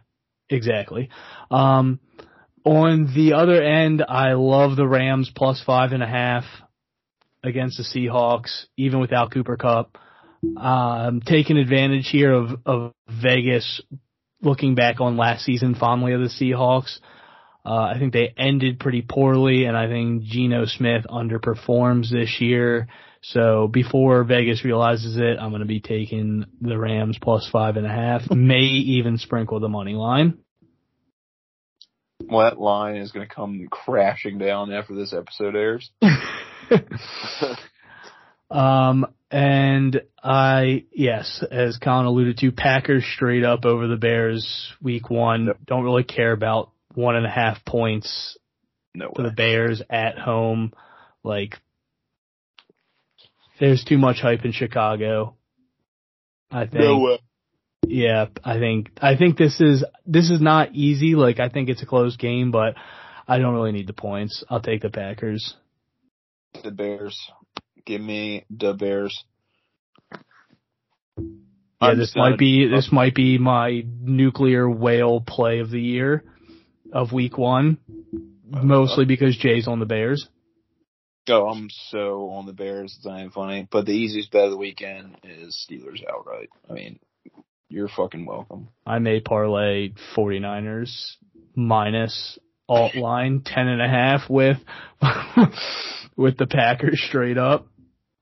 exactly. 0.49 1.11
Um, 1.51 2.01
on 2.65 3.13
the 3.15 3.35
other 3.35 3.63
end, 3.63 4.03
I 4.07 4.33
love 4.33 4.77
the 4.77 4.89
Rams 4.89 5.31
plus 5.35 5.63
five 5.65 5.93
and 5.93 6.03
a 6.03 6.07
half 6.09 6.45
against 7.43 7.79
the 7.79 7.85
Seahawks, 7.85 8.67
even 8.77 9.01
without 9.01 9.33
Cooper 9.33 9.57
Kupp. 9.57 9.97
Um, 10.57 11.21
taking 11.25 11.59
advantage 11.59 12.09
here 12.09 12.33
of, 12.33 12.51
of 12.65 12.95
Vegas 13.09 13.83
looking 14.43 14.75
back 14.75 15.01
on 15.01 15.17
last 15.17 15.45
season 15.45 15.75
fondly 15.75 16.13
of 16.13 16.21
the 16.21 16.29
Seahawks. 16.29 16.99
Uh, 17.65 17.93
I 17.95 17.99
think 17.99 18.15
they 18.15 18.33
ended 18.39 18.81
pretty 18.81 19.03
poorly 19.03 19.65
and 19.65 19.77
I 19.77 19.87
think 19.87 20.23
Geno 20.23 20.65
Smith 20.65 21.05
underperforms 21.09 22.11
this 22.11 22.41
year. 22.41 22.89
So 23.23 23.69
before 23.69 24.25
Vegas 24.25 24.65
realizes 24.65 25.19
it, 25.19 25.39
I'm 25.39 25.51
going 25.51 25.61
to 25.61 25.67
be 25.67 25.81
taking 25.81 26.47
the 26.63 26.79
Rams 26.79 27.19
plus 27.21 27.49
five 27.53 27.77
and 27.77 27.85
a 27.85 27.91
half, 27.91 28.31
may 28.31 28.61
even 28.61 29.19
sprinkle 29.19 29.61
the 29.61 29.69
money 29.69 29.93
line. 29.93 30.39
Well, 32.29 32.49
that 32.49 32.61
line 32.61 32.97
is 32.97 33.13
going 33.13 33.27
to 33.27 33.35
come 33.35 33.67
crashing 33.71 34.39
down 34.39 34.73
after 34.73 34.95
this 34.95 35.13
episode 35.13 35.55
airs. 35.55 35.91
um, 38.51 39.07
and 39.31 40.03
I, 40.23 40.85
yes, 40.93 41.45
as 41.51 41.79
Colin 41.79 42.07
alluded 42.07 42.39
to, 42.39 42.53
Packers 42.53 43.05
straight 43.15 43.45
up 43.45 43.65
over 43.65 43.87
the 43.87 43.97
Bears 43.97 44.73
week 44.83 45.09
one. 45.09 45.51
Don't 45.67 45.85
really 45.85 46.05
care 46.05 46.33
about 46.33 46.71
one 46.95 47.17
and 47.17 47.27
a 47.27 47.31
half 47.31 47.65
points 47.65 48.37
No 48.95 49.13
for 49.15 49.23
the 49.23 49.31
Bears 49.31 49.83
at 49.89 50.19
home. 50.19 50.73
Like, 51.23 51.57
there's 53.61 53.85
too 53.85 53.99
much 53.99 54.21
hype 54.21 54.45
in 54.45 54.53
Chicago. 54.53 55.37
I 56.51 56.67
think. 56.67 56.75
No 56.83 56.99
way. 56.99 57.19
Yeah, 57.87 58.27
I 58.45 58.59
think 58.59 58.91
I 59.01 59.17
think 59.17 59.37
this 59.37 59.61
is 59.61 59.85
this 60.07 60.31
is 60.31 60.41
not 60.41 60.75
easy. 60.75 61.15
Like 61.15 61.41
I 61.41 61.49
think 61.49 61.69
it's 61.69 61.83
a 61.83 61.87
close 61.87 62.17
game, 62.17 62.51
but 62.51 62.75
I 63.27 63.39
don't 63.39 63.55
really 63.55 63.73
need 63.73 63.87
the 63.87 63.93
points. 63.93 64.45
I'll 64.51 64.61
take 64.61 64.83
the 64.83 64.91
Packers. 64.91 65.55
The 66.63 66.71
Bears. 66.71 67.19
Give 67.85 68.01
me 68.01 68.45
the 68.51 68.75
Bears. 68.75 69.25
Yeah, 71.83 71.89
I'm 71.89 71.99
this 71.99 72.15
might 72.15 72.39
be 72.39 72.67
uh, 72.67 72.77
this 72.77 72.91
might 72.93 73.15
be 73.15 73.39
my 73.39 73.85
nuclear 74.03 74.69
whale 74.69 75.21
play 75.27 75.61
of 75.61 75.71
the 75.71 75.81
year 75.81 76.25
of 76.93 77.13
week 77.13 77.39
one, 77.39 77.79
uh, 78.53 78.63
mostly 78.63 79.05
uh, 79.05 79.09
because 79.09 79.37
Jay's 79.37 79.67
on 79.67 79.79
the 79.79 79.87
Bears. 79.87 80.29
Oh, 81.29 81.49
I'm 81.49 81.69
so 81.89 82.31
on 82.31 82.47
the 82.47 82.53
Bears. 82.53 82.95
It's 82.97 83.07
not 83.07 83.21
even 83.21 83.31
funny. 83.31 83.69
But 83.71 83.87
the 83.87 83.93
easiest 83.93 84.31
bet 84.31 84.45
of 84.45 84.51
the 84.51 84.57
weekend 84.57 85.17
is 85.23 85.67
Steelers 85.71 86.03
outright. 86.07 86.51
I 86.69 86.73
mean, 86.75 86.99
you're 87.69 87.89
fucking 87.89 88.27
welcome. 88.27 88.69
I 88.85 88.99
may 88.99 89.21
parlay 89.21 89.93
49ers 90.17 91.17
minus 91.55 92.39
alt 92.69 92.95
line 92.97 93.43
ten 93.45 93.69
and 93.69 93.81
a 93.81 93.89
half 93.89 94.29
with 94.29 94.59
with 96.21 96.37
the 96.37 96.47
Packers 96.47 97.03
straight 97.09 97.39
up. 97.39 97.67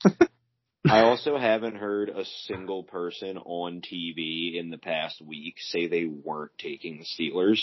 I 0.89 1.01
also 1.01 1.37
haven't 1.37 1.77
heard 1.77 2.09
a 2.09 2.25
single 2.47 2.85
person 2.85 3.37
on 3.37 3.83
TV 3.83 4.57
in 4.57 4.71
the 4.71 4.79
past 4.79 5.21
week 5.21 5.57
say 5.59 5.89
they 5.89 6.07
weren't 6.07 6.53
taking 6.59 6.99
the 6.99 7.05
Steelers 7.05 7.61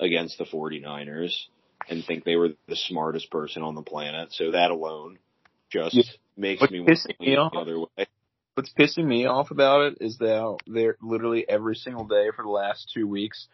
against 0.00 0.38
the 0.38 0.44
49ers 0.44 1.32
and 1.88 2.04
think 2.04 2.24
they 2.24 2.34
were 2.34 2.50
the 2.66 2.74
smartest 2.74 3.30
person 3.30 3.62
on 3.62 3.76
the 3.76 3.82
planet. 3.82 4.32
So 4.32 4.50
that 4.50 4.72
alone 4.72 5.18
just 5.70 5.94
Yeah. 5.94 6.02
makes 6.36 6.60
What's 6.60 6.72
me 6.72 6.80
want 6.80 6.88
to 6.88 7.14
pissing 7.14 7.20
me 7.20 7.34
the 7.36 7.58
other 7.58 7.78
way. 7.78 8.06
What's 8.54 8.72
pissing 8.72 9.06
me 9.06 9.26
off 9.26 9.52
about 9.52 9.92
it 9.92 9.98
is 10.00 10.18
that 10.18 10.58
they're 10.66 10.96
literally 11.00 11.48
every 11.48 11.76
single 11.76 12.06
day 12.06 12.30
for 12.34 12.42
the 12.42 12.50
last 12.50 12.90
two 12.92 13.06
weeks, 13.06 13.46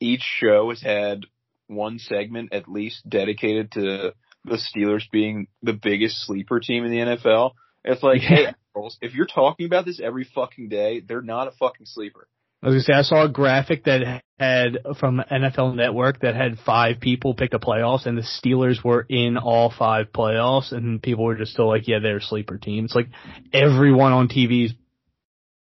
each 0.00 0.22
show 0.22 0.70
has 0.70 0.82
had 0.82 1.26
one 1.68 2.00
segment 2.00 2.52
at 2.52 2.68
least 2.68 3.08
dedicated 3.08 3.70
to 3.72 4.14
the 4.48 4.56
Steelers 4.58 5.10
being 5.10 5.46
the 5.62 5.72
biggest 5.72 6.24
sleeper 6.26 6.60
team 6.60 6.84
in 6.84 6.90
the 6.90 6.98
NFL. 6.98 7.52
It's 7.84 8.02
like, 8.02 8.22
Yeah. 8.22 8.28
hey, 8.28 8.52
if 9.00 9.14
you're 9.14 9.26
talking 9.26 9.66
about 9.66 9.84
this 9.84 10.00
every 10.00 10.24
fucking 10.24 10.68
day, 10.68 11.00
they're 11.00 11.22
not 11.22 11.48
a 11.48 11.52
fucking 11.52 11.86
sleeper. 11.86 12.28
I 12.62 12.66
was 12.66 12.74
gonna 12.74 12.82
say 12.82 12.92
I 12.94 13.02
saw 13.02 13.24
a 13.24 13.28
graphic 13.28 13.84
that 13.84 14.22
had 14.40 14.78
from 14.98 15.22
NFL 15.30 15.76
Network 15.76 16.20
that 16.22 16.34
had 16.34 16.58
five 16.58 16.98
people 17.00 17.34
pick 17.34 17.52
the 17.52 17.60
playoffs, 17.60 18.04
and 18.06 18.18
the 18.18 18.22
Steelers 18.22 18.82
were 18.82 19.06
in 19.08 19.36
all 19.36 19.70
five 19.70 20.06
playoffs, 20.12 20.72
and 20.72 21.00
people 21.00 21.24
were 21.24 21.36
just 21.36 21.52
still 21.52 21.68
like, 21.68 21.86
"Yeah, 21.86 22.00
they're 22.00 22.16
a 22.16 22.20
sleeper 22.20 22.58
team." 22.58 22.84
It's 22.84 22.96
like 22.96 23.10
everyone 23.52 24.12
on 24.12 24.26
TV 24.28 24.64
is 24.64 24.74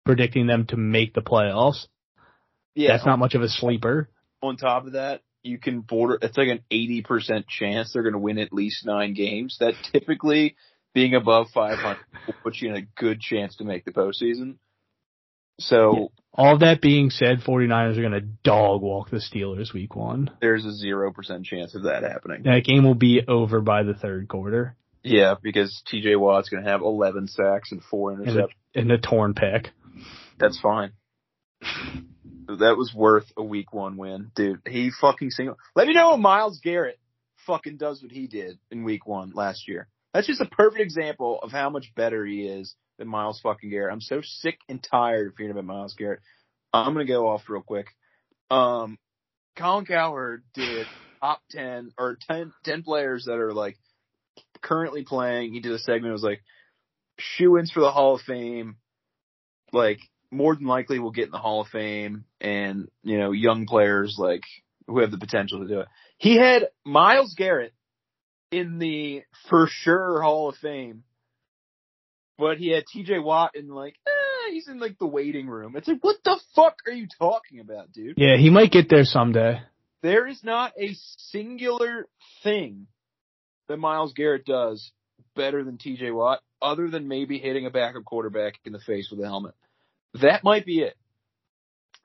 predicting 0.06 0.48
them 0.48 0.68
to 0.68 0.78
make 0.78 1.14
the 1.14 1.22
playoffs. 1.22 1.88
Yeah, 2.76 2.92
That's 2.94 3.06
not 3.06 3.20
much 3.20 3.36
of 3.36 3.42
a 3.42 3.50
sleeper. 3.50 4.10
on 4.42 4.56
top 4.58 4.86
of 4.86 4.94
that, 4.94 5.22
you 5.46 5.58
can 5.60 5.82
border. 5.82 6.18
It's 6.22 6.38
like 6.38 6.48
an 6.50 6.62
eighty 6.72 7.02
percent 7.02 7.48
chance 7.48 7.94
they're 7.94 8.04
going 8.04 8.14
to 8.14 8.20
win 8.20 8.40
at 8.40 8.52
least 8.52 8.86
nine 8.86 9.14
games. 9.14 9.58
That 9.60 9.74
typically 9.92 10.56
being 10.94 11.14
above 11.16 11.48
five 11.54 11.78
hundred 11.78 12.06
will 12.28 12.36
put 12.44 12.56
you 12.58 12.70
in 12.70 12.76
a 12.76 12.82
good 13.00 13.20
chance 13.22 13.56
to 13.58 13.64
make 13.64 13.86
the 13.86 13.92
postseason. 13.92 14.56
So 15.58 16.12
All 16.34 16.58
that 16.58 16.82
being 16.82 17.10
said, 17.12 17.40
49ers 17.40 17.98
are 17.98 18.02
gonna 18.02 18.20
dog 18.20 18.82
walk 18.82 19.10
the 19.10 19.18
Steelers 19.18 19.74
week 19.74 19.96
one. 19.96 20.30
there's 20.42 20.66
a 20.66 20.74
zero 20.74 21.14
percent 21.14 21.46
chance 21.46 21.76
of 21.76 21.84
that 21.84 22.04
happening. 22.04 22.44
That 22.44 22.66
game 22.66 22.84
will 22.84 22.94
be 22.96 23.22
over 23.26 23.62
by 23.62 23.84
the 23.84 23.94
third 23.94 24.28
quarter 24.28 24.76
Yeah, 25.02 25.36
because 25.42 25.82
T.J. 25.88 26.18
Watt's 26.18 26.50
going 26.50 26.64
to 26.64 26.70
have 26.70 26.82
eleven 26.82 27.28
sacks 27.28 27.72
and 27.72 27.82
four 27.84 28.12
in 28.12 28.20
interceptions. 28.20 28.48
the, 28.74 28.80
in 28.82 28.88
the 28.90 28.98
torn 28.98 29.34
pick. 29.34 29.70
That's 30.38 30.60
fine. 30.60 30.92
That 32.48 32.78
was 32.78 32.94
worth 32.94 33.32
a 33.38 33.44
week 33.44 33.74
one 33.74 33.98
win, 33.98 34.32
dude. 34.36 34.62
He 34.68 34.92
fucking 35.02 35.32
single. 35.32 35.58
Let 35.76 35.88
me 35.88 35.94
know 35.94 36.12
when 36.12 36.22
Myles 36.22 36.60
Garrett 36.64 37.00
fucking 37.46 37.78
does 37.78 38.02
what 38.02 38.12
he 38.12 38.28
did 38.28 38.58
in 38.72 38.84
week 38.84 39.06
one 39.06 39.32
last 39.34 39.68
year. 39.68 39.88
That's 40.14 40.28
just 40.28 40.42
a 40.42 40.46
perfect 40.46 40.82
example 40.82 41.40
of 41.42 41.52
how 41.52 41.70
much 41.70 41.94
better 41.96 42.26
he 42.26 42.48
is 42.48 42.76
than 42.98 43.08
Myles 43.08 43.40
fucking 43.42 43.70
Garrett. 43.70 43.94
I'm 43.94 44.02
so 44.02 44.22
sick 44.24 44.60
and 44.70 44.82
tired 44.82 45.28
of 45.28 45.34
hearing 45.38 45.52
about 45.52 45.66
Myles 45.66 45.96
Garrett. 45.96 46.22
I'm 46.74 46.94
gonna 46.94 47.06
go 47.06 47.28
off 47.28 47.50
real 47.50 47.62
quick. 47.62 47.88
Um, 48.50 48.98
Colin 49.56 49.86
Cowherd 49.86 50.44
did 50.54 50.88
top 51.22 51.42
ten 51.50 51.92
or 51.98 52.18
10, 52.28 52.54
10 52.64 52.84
players 52.84 53.26
that 53.26 53.38
are 53.38 53.54
like 53.54 53.78
currently 54.62 55.04
playing. 55.04 55.54
He 55.54 55.60
did 55.60 55.72
a 55.72 55.80
segment. 55.80 56.10
It 56.10 56.14
was 56.14 56.24
like 56.24 56.44
shoe-ins 57.18 57.72
for 57.72 57.80
the 57.80 57.92
Hall 57.92 58.16
of 58.16 58.22
Fame. 58.22 58.78
Like 59.72 60.00
more 60.36 60.56
than 60.56 60.68
likely 60.68 61.00
will 61.00 61.12
get 61.12 61.26
in 61.26 61.32
the 61.32 61.38
Hall 61.38 61.62
of 61.62 61.68
Fame 61.68 62.26
and, 62.40 62.90
you 63.04 63.18
know, 63.18 63.32
young 63.32 63.66
players 63.66 64.16
like 64.18 64.44
who 64.88 65.00
have 65.00 65.12
the 65.12 65.18
potential 65.18 65.60
to 65.62 65.68
do 65.68 65.80
it. 65.82 65.88
He 66.18 66.38
had 66.38 66.70
Myles 66.86 67.34
Garrett 67.38 67.74
in 68.52 68.78
the 68.78 69.24
for 69.50 69.68
sure 69.70 70.22
Hall 70.22 70.50
of 70.50 70.56
Fame, 70.58 71.04
but 72.38 72.58
he 72.58 72.70
had 72.70 72.84
TJ 72.86 73.24
Watt 73.24 73.56
in 73.56 73.68
like, 73.68 73.96
eh, 74.08 74.52
he's 74.52 74.68
in 74.68 74.80
like 74.80 74.98
the 75.00 75.08
waiting 75.08 75.48
room. 75.48 75.76
It's 75.76 75.88
like, 75.88 76.04
what 76.04 76.18
the 76.24 76.40
fuck 76.56 76.76
are 76.86 76.94
you 76.94 77.08
talking 77.20 77.60
about, 77.60 77.92
dude? 77.92 78.16
Yeah, 78.18 78.38
he 78.38 78.50
might 78.50 78.72
get 78.72 78.90
there 78.90 79.04
someday. 79.04 79.62
There 80.02 80.28
is 80.28 80.44
not 80.44 80.74
a 80.80 80.96
singular 81.18 82.08
thing 82.44 82.88
that 83.68 83.78
Myles 83.78 84.14
Garrett 84.14 84.46
does 84.46 84.92
better 85.36 85.64
than 85.64 85.78
TJ 85.78 86.14
Watt, 86.14 86.42
other 86.62 86.90
than 86.90 87.08
maybe 87.08 87.40
hitting 87.40 87.66
a 87.66 87.70
backup 87.70 88.06
quarterback 88.06 88.56
in 88.66 88.74
the 88.74 88.80
face 88.80 89.10
with 89.12 89.20
a 89.20 89.26
helmet. 89.26 89.54
That 90.22 90.44
might 90.44 90.66
be 90.66 90.80
it. 90.80 90.96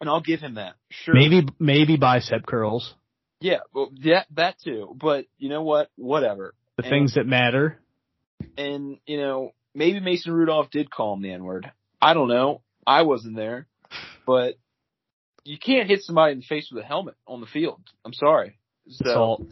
And 0.01 0.09
I'll 0.09 0.20
give 0.23 0.40
him 0.40 0.55
that. 0.55 0.75
Sure. 0.90 1.14
Maybe 1.14 1.46
maybe 1.59 1.96
bicep 1.96 2.46
curls. 2.46 2.94
Yeah, 3.40 3.61
well, 3.73 3.90
yeah, 3.94 4.25
that 4.35 4.57
too. 4.62 4.94
But 5.01 5.27
you 5.38 5.49
know 5.49 5.62
what? 5.62 5.90
Whatever. 5.96 6.55
The 6.77 6.85
And- 6.85 6.90
things 6.90 7.14
that 7.14 7.27
matter. 7.27 7.79
And, 8.57 8.99
you 9.07 9.18
know, 9.18 9.53
maybe 9.75 10.01
Mason 10.01 10.33
Rudolph 10.33 10.70
did 10.70 10.90
call 10.90 11.14
him 11.14 11.23
the 11.23 11.31
N 11.33 11.44
word. 11.44 11.70
I 12.01 12.14
don't 12.14 12.29
know. 12.29 12.62
I 12.87 13.03
wasn't 13.03 13.37
there. 13.37 13.66
But 14.27 14.55
you 15.44 15.59
can't 15.59 15.88
hit 15.88 16.03
somebody 16.03 16.33
in 16.33 16.38
the 16.40 16.46
face 16.46 16.70
with 16.73 16.83
a 16.83 16.87
helmet 16.87 17.16
on 17.27 17.40
the 17.40 17.46
field. 17.46 17.81
I'm 18.05 18.12
sorry. 18.14 18.59
So 18.88 19.05
Salt. 19.12 19.46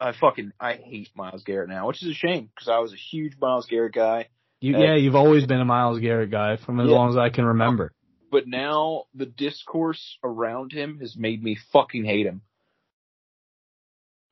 I 0.00 0.12
fucking 0.12 0.52
I 0.60 0.74
hate 0.74 1.08
Myles 1.16 1.42
Garrett 1.42 1.68
now, 1.68 1.88
which 1.88 2.02
is 2.02 2.10
a 2.10 2.14
shame 2.14 2.48
because 2.54 2.68
I 2.68 2.78
was 2.78 2.92
a 2.92 2.96
huge 2.96 3.34
Myles 3.40 3.66
Garrett 3.66 3.92
guy. 3.94 4.28
You, 4.60 4.76
yeah, 4.78 4.94
you've 4.96 5.14
always 5.16 5.46
been 5.46 5.60
a 5.60 5.64
Myles 5.64 5.98
Garrett 6.00 6.30
guy 6.30 6.56
from 6.56 6.80
as 6.80 6.88
Yeah. 6.88 6.94
long 6.94 7.10
as 7.10 7.16
I 7.16 7.30
can 7.30 7.44
remember. 7.44 7.92
But 8.30 8.46
now 8.46 9.04
the 9.14 9.26
discourse 9.26 10.18
around 10.22 10.72
him 10.72 10.98
has 11.00 11.16
made 11.16 11.42
me 11.42 11.58
fucking 11.72 12.04
hate 12.04 12.26
him. 12.26 12.42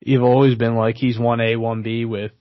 You've 0.01 0.23
always 0.23 0.55
been 0.55 0.77
like 0.77 0.97
he's 0.97 1.19
one 1.19 1.41
A, 1.41 1.57
one 1.57 1.83
B 1.83 2.05
with 2.05 2.33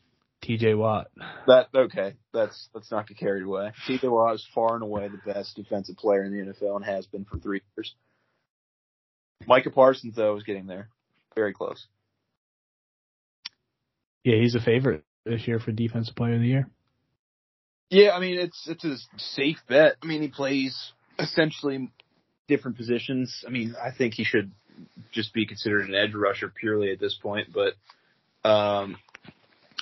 T.J. 0.41 0.75
Watt. 0.75 1.07
That 1.47 1.69
okay? 1.73 2.13
That's 2.33 2.69
let's 2.73 2.91
not 2.91 3.07
get 3.07 3.17
carried 3.17 3.43
away. 3.43 3.71
T.J. 3.87 4.07
Watt 4.07 4.35
is 4.35 4.47
far 4.53 4.75
and 4.75 4.83
away 4.83 5.07
the 5.07 5.33
best 5.33 5.55
defensive 5.55 5.97
player 5.97 6.23
in 6.23 6.31
the 6.31 6.53
NFL 6.53 6.75
and 6.75 6.85
has 6.85 7.07
been 7.07 7.25
for 7.25 7.39
three 7.39 7.61
years. 7.75 7.95
Micah 9.47 9.71
Parsons 9.71 10.15
though 10.15 10.35
is 10.37 10.43
getting 10.43 10.67
there, 10.67 10.89
very 11.33 11.53
close. 11.53 11.87
Yeah, 14.23 14.37
he's 14.37 14.55
a 14.55 14.59
favorite 14.59 15.03
this 15.25 15.47
year 15.47 15.59
for 15.59 15.71
defensive 15.71 16.15
player 16.15 16.35
of 16.35 16.41
the 16.41 16.47
year. 16.47 16.69
Yeah, 17.89 18.11
I 18.11 18.19
mean 18.19 18.39
it's 18.39 18.67
it's 18.67 18.83
a 18.83 18.97
safe 19.17 19.57
bet. 19.67 19.95
I 20.03 20.05
mean 20.05 20.21
he 20.21 20.27
plays 20.27 20.93
essentially 21.19 21.91
different 22.47 22.77
positions. 22.77 23.43
I 23.47 23.49
mean 23.49 23.75
I 23.81 23.91
think 23.91 24.13
he 24.13 24.23
should 24.23 24.51
just 25.11 25.33
be 25.33 25.45
considered 25.45 25.87
an 25.87 25.95
edge 25.95 26.13
rusher 26.13 26.49
purely 26.49 26.91
at 26.91 26.99
this 26.99 27.17
point, 27.21 27.49
but 27.53 27.73
um 28.47 28.97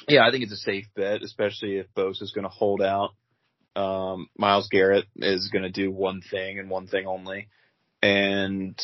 yeah, 0.08 0.28
I 0.28 0.32
think 0.32 0.44
it's 0.44 0.54
a 0.54 0.58
safe 0.58 0.86
bet, 0.96 1.22
especially 1.22 1.78
if 1.78 1.88
Bosa 1.96 2.24
is 2.24 2.32
going 2.32 2.44
to 2.44 2.50
hold 2.50 2.82
out. 2.82 3.12
Um, 3.76 4.28
Myles 4.38 4.68
Garrett 4.70 5.06
is 5.16 5.50
going 5.52 5.64
to 5.64 5.72
do 5.72 5.92
one 5.92 6.22
thing 6.22 6.60
and 6.60 6.70
one 6.70 6.88
thing 6.88 7.08
only, 7.08 7.48
and 8.02 8.80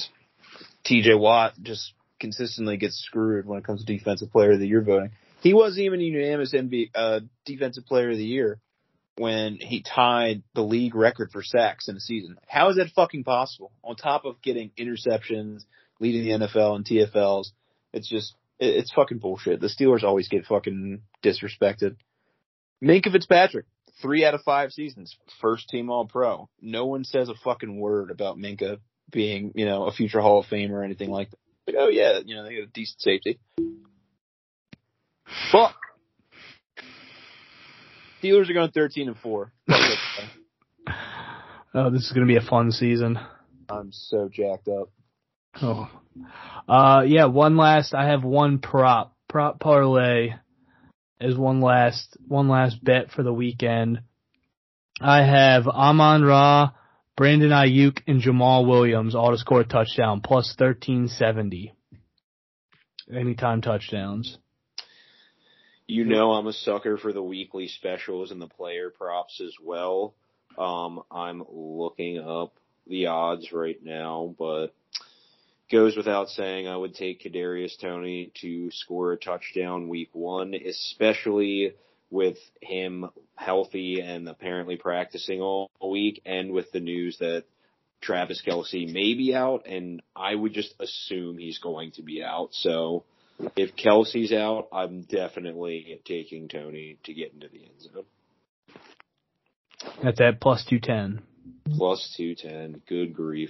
T.J. 0.83 1.13
Watt 1.13 1.53
just 1.62 1.93
consistently 2.19 2.77
gets 2.77 2.97
screwed 2.97 3.45
when 3.45 3.59
it 3.59 3.65
comes 3.65 3.83
to 3.83 3.97
defensive 3.97 4.31
player 4.31 4.53
of 4.53 4.59
the 4.59 4.67
year 4.67 4.81
voting. 4.81 5.12
He 5.41 5.53
wasn't 5.53 5.85
even 5.85 6.01
unanimous 6.01 6.53
NBA, 6.53 6.89
uh, 6.95 7.19
defensive 7.45 7.85
player 7.85 8.09
of 8.09 8.17
the 8.17 8.25
year 8.25 8.59
when 9.19 9.58
he 9.58 9.82
tied 9.82 10.43
the 10.55 10.62
league 10.62 10.95
record 10.95 11.29
for 11.29 11.43
sacks 11.43 11.89
in 11.89 11.97
a 11.97 11.99
season. 11.99 12.38
How 12.47 12.69
is 12.69 12.77
that 12.77 12.89
fucking 12.95 13.25
possible? 13.25 13.73
On 13.84 13.97
top 13.97 14.23
of 14.23 14.41
getting 14.41 14.71
interceptions, 14.79 15.65
leading 15.99 16.23
the 16.23 16.47
NFL 16.47 16.77
and 16.77 16.86
TFLs, 16.86 17.47
it's 17.91 18.08
just 18.08 18.34
it's 18.60 18.93
fucking 18.93 19.17
bullshit. 19.17 19.60
The 19.60 19.67
Steelers 19.67 20.03
always 20.03 20.29
get 20.29 20.45
fucking 20.45 21.01
disrespected. 21.21 21.97
Minkah 22.82 23.12
Fitzpatrick, 23.12 23.65
three 24.01 24.23
out 24.23 24.36
of 24.36 24.41
five 24.43 24.71
seasons, 24.71 25.17
first 25.41 25.67
team 25.67 25.89
All 25.89 26.08
Pro. 26.08 26.47
No 26.62 26.86
one 26.86 27.03
says 27.03 27.27
a 27.27 27.36
fucking 27.43 27.77
word 27.77 28.12
about 28.12 28.38
Minkah 28.38 28.79
being, 29.12 29.51
you 29.53 29.65
know, 29.65 29.84
a 29.84 29.91
future 29.91 30.21
Hall 30.21 30.39
of 30.39 30.45
Fame 30.45 30.71
or 30.71 30.82
anything 30.82 31.10
like 31.10 31.29
that. 31.32 31.39
Like, 31.67 31.75
oh 31.77 31.89
yeah, 31.89 32.19
you 32.25 32.36
know, 32.36 32.45
they 32.45 32.55
got 32.55 32.63
a 32.63 32.67
decent 32.67 33.01
safety. 33.01 33.38
Fuck. 35.51 35.75
Steelers 38.21 38.49
are 38.49 38.53
going 38.53 38.71
13 38.71 39.08
and 39.08 39.17
4. 39.17 39.51
oh, 41.73 41.89
this 41.89 42.03
is 42.05 42.12
going 42.12 42.27
to 42.27 42.32
be 42.32 42.38
a 42.38 42.41
fun 42.41 42.71
season. 42.71 43.19
I'm 43.69 43.91
so 43.91 44.29
jacked 44.32 44.67
up. 44.67 44.89
Oh. 45.62 45.89
Uh, 46.67 47.03
yeah, 47.05 47.25
one 47.25 47.55
last, 47.55 47.93
I 47.93 48.08
have 48.08 48.23
one 48.23 48.60
prop, 48.60 49.15
prop 49.27 49.60
parlay 49.60 50.34
as 51.21 51.36
one 51.36 51.62
last, 51.62 52.17
one 52.27 52.49
last 52.49 52.84
bet 52.84 53.12
for 53.12 53.23
the 53.23 53.34
weekend. 53.34 54.01
I 55.01 55.23
have 55.23 55.67
Amon 55.67 56.23
Ra, 56.23 56.71
Brandon 57.15 57.51
Aiyuk, 57.51 58.01
and 58.08 58.21
Jamaal 58.21 58.67
Williams 58.67 59.15
all 59.15 59.32
to 59.32 59.38
score 59.38 59.62
a 59.62 59.65
touchdown, 59.65 60.21
plus 60.21 60.53
1370. 60.58 61.73
Anytime 63.13 63.62
touchdowns. 63.62 64.38
You 65.89 66.06
know 66.06 66.34
I'm 66.34 66.45
a 66.45 66.54
sucker 66.54 66.99
for 66.99 67.12
the 67.12 67.23
weekly 67.23 67.67
specials 67.67 68.30
and 68.30 68.39
the 68.39 68.45
player 68.45 68.91
props 68.91 69.41
as 69.43 69.56
well. 69.60 70.13
Um, 70.56 71.02
I'm 71.10 71.43
looking 71.49 72.19
up 72.19 72.54
the 72.86 73.08
odds 73.08 73.52
right 73.52 73.84
now, 73.84 74.36
but 74.38 74.67
goes 75.71 75.97
without 75.97 76.30
saying 76.30 76.67
I 76.67 76.78
would 76.78 76.93
take 76.93 77.23
Kadarius 77.23 77.75
Toney 77.82 78.32
to 78.41 78.69
score 78.69 79.13
a 79.13 79.17
touchdown 79.17 79.88
week 79.88 80.12
one, 80.13 80.54
especially 80.54 81.73
with 82.12 82.38
him 82.62 83.10
healthy 83.34 83.99
and 83.99 84.30
apparently 84.30 84.78
practicing 84.78 85.41
all 85.41 85.71
week 85.84 86.21
and 86.23 86.52
with 86.52 86.71
the 86.71 86.80
news 86.80 87.17
that 87.17 87.45
Travis 87.99 88.43
Kelce 88.47 88.93
may 88.93 89.15
be 89.15 89.34
out 89.34 89.65
and 89.65 90.04
I 90.15 90.36
would 90.36 90.54
just 90.54 90.75
assume 90.80 91.39
he's 91.39 91.58
going 91.58 91.93
to 91.93 92.04
be 92.04 92.21
out. 92.23 92.49
So 92.52 93.06
if 93.56 93.75
Kelce's 93.75 94.32
out, 94.32 94.67
I'm 94.71 95.04
definitely 95.04 96.02
taking 96.06 96.47
Toney 96.47 96.97
to 97.04 97.13
get 97.13 97.34
into 97.34 97.47
the 97.47 97.63
end 97.63 97.82
zone. 97.82 98.06
At 100.04 100.17
that 100.17 100.41
plus 100.41 100.65
210. 100.69 101.21
Plus 101.78 102.13
210. 102.17 102.82
Good 102.88 103.13
grief. 103.13 103.49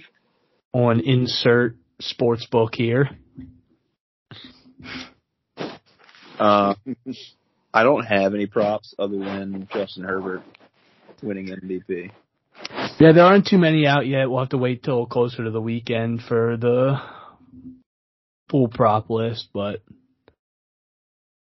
On 0.72 1.00
insert 1.00 1.76
sports 2.00 2.46
book 2.46 2.74
here. 2.74 3.10
Uh, 6.38 6.74
I 7.74 7.82
don't 7.82 8.04
have 8.04 8.34
any 8.34 8.46
props 8.46 8.94
other 8.98 9.18
than 9.18 9.68
Justin 9.72 10.04
Herbert 10.04 10.42
winning 11.22 11.48
MVP. 11.48 12.10
Yeah, 12.98 13.12
there 13.12 13.24
aren't 13.24 13.46
too 13.46 13.58
many 13.58 13.86
out 13.86 14.06
yet. 14.06 14.30
We'll 14.30 14.40
have 14.40 14.50
to 14.50 14.58
wait 14.58 14.82
till 14.82 15.06
closer 15.06 15.44
to 15.44 15.50
the 15.50 15.60
weekend 15.60 16.22
for 16.22 16.56
the 16.56 17.00
full 18.50 18.68
prop 18.68 19.08
list, 19.10 19.48
but 19.52 19.82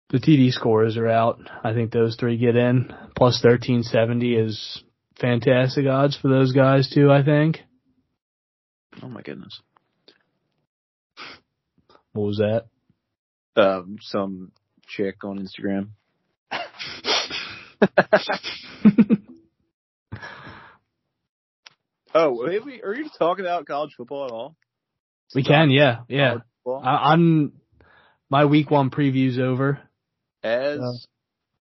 the 0.09 0.19
TD 0.19 0.51
scores 0.51 0.97
are 0.97 1.07
out. 1.07 1.39
I 1.63 1.73
think 1.73 1.91
those 1.91 2.15
three 2.15 2.37
get 2.37 2.55
in. 2.55 2.93
Plus 3.15 3.43
1370 3.43 4.35
is 4.35 4.83
fantastic 5.19 5.85
odds 5.87 6.17
for 6.17 6.29
those 6.29 6.51
guys 6.53 6.89
too, 6.89 7.11
I 7.11 7.23
think. 7.23 7.59
Oh 9.03 9.07
my 9.07 9.21
goodness. 9.21 9.61
What 12.13 12.25
was 12.25 12.37
that? 12.37 12.65
Um, 13.55 13.97
some 14.01 14.51
chick 14.87 15.23
on 15.23 15.39
Instagram. 15.39 15.89
oh, 22.13 22.43
wait, 22.43 22.65
we, 22.65 22.81
are 22.81 22.95
you 22.95 23.09
talking 23.17 23.45
about 23.45 23.67
college 23.67 23.91
football 23.95 24.25
at 24.25 24.31
all? 24.31 24.55
We 25.35 25.43
can, 25.43 25.69
yeah, 25.69 25.99
yeah. 26.07 26.37
I, 26.67 27.13
am 27.13 27.53
my 28.29 28.45
week 28.45 28.69
one 28.69 28.89
preview's 28.89 29.39
over. 29.39 29.79
As 30.43 30.79
uh, 30.79 30.91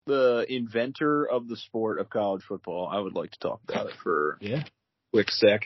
the 0.06 0.46
inventor 0.48 1.24
of 1.24 1.48
the 1.48 1.56
sport 1.56 2.00
of 2.00 2.11
college 2.11 2.42
football, 2.46 2.88
I 2.90 2.98
would 2.98 3.14
like 3.14 3.30
to 3.32 3.38
talk 3.38 3.61
about 3.68 3.87
it 3.87 3.94
for 4.02 4.38
yeah. 4.40 4.64
quick 5.12 5.30
sec. 5.30 5.62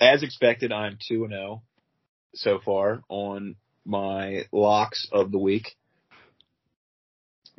As 0.00 0.22
expected, 0.22 0.72
I'm 0.72 0.98
two 1.08 1.24
and 1.24 1.32
zero 1.32 1.62
so 2.34 2.58
far 2.64 3.02
on 3.08 3.56
my 3.84 4.44
locks 4.52 5.08
of 5.12 5.30
the 5.30 5.38
week. 5.38 5.76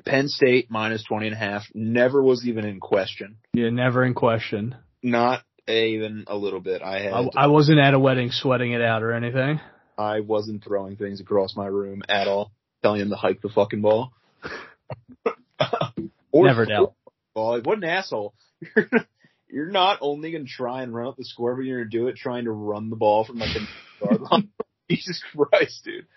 Penn 0.05 0.27
State 0.27 0.69
minus 0.69 1.03
20 1.03 1.27
and 1.27 1.35
a 1.35 1.39
half 1.39 1.63
never 1.73 2.21
was 2.21 2.45
even 2.45 2.65
in 2.65 2.79
question. 2.79 3.37
Yeah, 3.53 3.69
never 3.69 4.03
in 4.03 4.13
question. 4.13 4.75
Not 5.01 5.43
even 5.67 6.25
a 6.27 6.35
little 6.35 6.59
bit. 6.59 6.81
I 6.81 6.99
had. 6.99 7.13
I, 7.13 7.29
I 7.35 7.47
wasn't 7.47 7.79
at 7.79 7.93
a 7.93 7.99
wedding 7.99 8.31
sweating 8.31 8.71
it 8.71 8.81
out 8.81 9.03
or 9.03 9.13
anything. 9.13 9.59
I 9.97 10.21
wasn't 10.21 10.63
throwing 10.63 10.95
things 10.95 11.19
across 11.21 11.55
my 11.55 11.67
room 11.67 12.03
at 12.07 12.27
all, 12.27 12.51
telling 12.81 13.01
him 13.01 13.09
to 13.09 13.15
hike 13.15 13.41
the 13.41 13.49
fucking 13.49 13.81
ball. 13.81 14.13
or 16.31 16.45
Never 16.45 16.65
doubt. 16.65 16.93
Ball. 17.33 17.55
Like, 17.55 17.65
what 17.65 17.77
an 17.77 17.83
asshole. 17.83 18.33
You're 19.49 19.69
not 19.69 19.99
only 20.01 20.31
going 20.31 20.45
to 20.45 20.51
try 20.51 20.81
and 20.81 20.93
run 20.93 21.07
up 21.07 21.15
the 21.15 21.23
score, 21.23 21.55
but 21.55 21.61
you're 21.61 21.81
going 21.81 21.91
to 21.91 21.97
do 21.97 22.07
it 22.07 22.15
trying 22.15 22.45
to 22.45 22.51
run 22.51 22.89
the 22.89 22.95
ball 22.95 23.23
from 23.23 23.37
like 23.37 23.55
a 23.55 24.03
yard 24.03 24.21
line. 24.21 24.49
Jesus 24.89 25.21
Christ, 25.31 25.83
dude. 25.83 26.07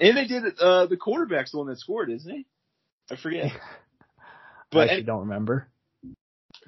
And 0.00 0.16
they 0.16 0.26
did 0.26 0.44
it, 0.44 0.60
uh, 0.60 0.86
the 0.86 0.96
quarterback's 0.96 1.50
the 1.50 1.58
one 1.58 1.66
that 1.66 1.80
scored, 1.80 2.08
isn't 2.08 2.32
he? 2.32 2.46
I 3.10 3.16
forget. 3.16 3.50
But 4.70 4.78
I 4.78 4.84
actually 4.84 5.02
don't 5.02 5.28
remember. 5.28 5.66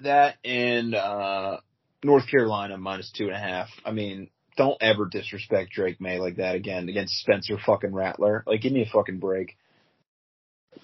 That 0.03 0.39
and, 0.45 0.97
uh, 0.97 1.59
North 2.03 2.29
Carolina 2.29 2.77
minus 2.77 3.13
two 3.13 3.27
and 3.27 3.37
a 3.37 3.39
half. 3.39 3.69
I 3.85 3.93
mean, 3.93 4.31
don't 4.57 4.77
ever 4.81 5.07
disrespect 5.07 5.73
Drake 5.73 6.01
Maye 6.01 6.19
like 6.19 6.37
that 6.37 6.55
again 6.55 6.89
against 6.89 7.21
Spencer 7.21 7.59
fucking 7.59 7.93
Rattler. 7.93 8.43
Like, 8.47 8.63
give 8.63 8.73
me 8.73 8.83
a 8.83 8.91
fucking 8.91 9.19
break. 9.19 9.57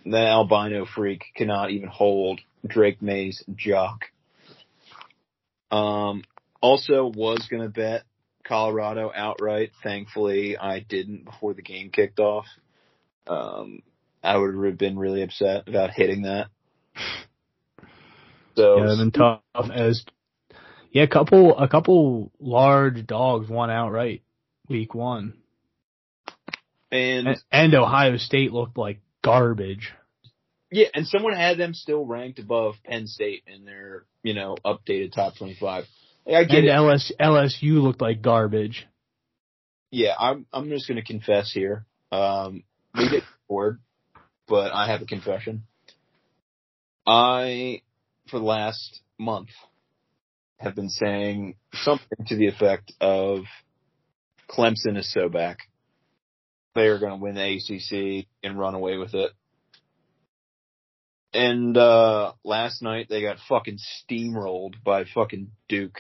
The 0.05 0.19
albino 0.19 0.87
freak 0.87 1.25
cannot 1.35 1.71
even 1.71 1.89
hold 1.89 2.41
Drake 2.67 3.03
Maye's 3.03 3.43
jock. 3.55 4.07
Um, 5.71 6.23
also 6.61 7.07
was 7.07 7.47
gonna 7.51 7.69
bet 7.69 8.05
Colorado 8.45 9.13
outright. 9.15 9.73
Thankfully, 9.83 10.57
I 10.57 10.81
didn't 10.81 11.25
before 11.25 11.55
the 11.55 11.63
game 11.63 11.91
kicked 11.91 12.21
off. 12.21 12.47
Um, 13.27 13.81
I 14.23 14.37
would 14.37 14.55
have 14.65 14.79
been 14.79 14.99
really 14.99 15.23
upset 15.23 15.69
about 15.69 15.91
hitting 15.91 16.23
that. 16.23 16.49
So 18.57 18.79
yeah, 18.79 18.97
been 18.97 19.11
tough 19.11 19.43
as 19.73 20.05
yeah, 20.93 21.03
a 21.03 21.09
couple 21.09 21.57
a 21.59 21.69
couple 21.69 22.33
large 22.41 23.07
dogs 23.07 23.49
won 23.49 23.71
outright 23.71 24.23
week 24.69 24.95
one. 24.95 25.35
And, 26.91 27.29
and 27.29 27.39
and 27.51 27.75
Ohio 27.75 28.17
State 28.17 28.53
looked 28.53 28.79
like 28.79 29.01
garbage. 29.23 29.93
Yeah, 30.71 30.89
and 30.95 31.07
someone 31.07 31.35
had 31.35 31.59
them 31.59 31.75
still 31.75 32.05
ranked 32.05 32.39
above 32.39 32.75
Penn 32.85 33.07
State 33.07 33.45
in 33.47 33.65
their, 33.65 34.05
you 34.23 34.35
know, 34.35 34.57
updated 34.65 35.13
top 35.13 35.37
25. 35.37 35.85
I 36.27 36.45
get 36.45 36.59
and 36.59 36.67
it. 36.67 36.71
LS, 36.71 37.13
LSU 37.21 37.81
looked 37.83 38.03
like 38.03 38.21
garbage. 38.21 38.87
Yeah, 39.91 40.15
I'm 40.19 40.47
I'm 40.53 40.69
just 40.69 40.89
gonna 40.89 41.03
confess 41.05 41.53
here. 41.53 41.87
Um, 42.11 42.65
we 42.95 43.09
get 43.09 43.23
bored, 43.49 43.79
but 44.49 44.73
I 44.73 44.91
have 44.91 45.03
a 45.03 45.07
confession. 45.07 45.63
I, 47.07 47.83
for 48.29 48.41
the 48.41 48.45
last 48.45 49.01
month, 49.19 49.51
have 50.59 50.75
been 50.75 50.89
saying 50.89 51.55
something 51.73 52.27
to 52.27 52.37
the 52.37 52.47
effect 52.47 52.93
of 53.01 53.41
Clemson 54.49 54.97
is 54.97 55.13
so 55.13 55.29
back. 55.29 55.59
They 56.75 56.87
are 56.87 56.99
going 56.99 57.13
to 57.13 57.17
win 57.17 57.35
the 57.35 57.57
ACC 57.57 58.27
and 58.43 58.59
run 58.59 58.75
away 58.75 58.97
with 58.97 59.15
it. 59.15 59.33
And 61.33 61.77
uh 61.77 62.33
last 62.45 62.81
night 62.83 63.09
they 63.11 63.21
got 63.21 63.37
fucking 63.47 63.79
steamrolled 63.79 64.83
by 64.83 65.05
fucking 65.05 65.51
Duke, 65.69 65.99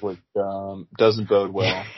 which 0.00 0.20
um 0.36 0.88
doesn't 0.96 1.28
bode 1.28 1.52
well. 1.52 1.84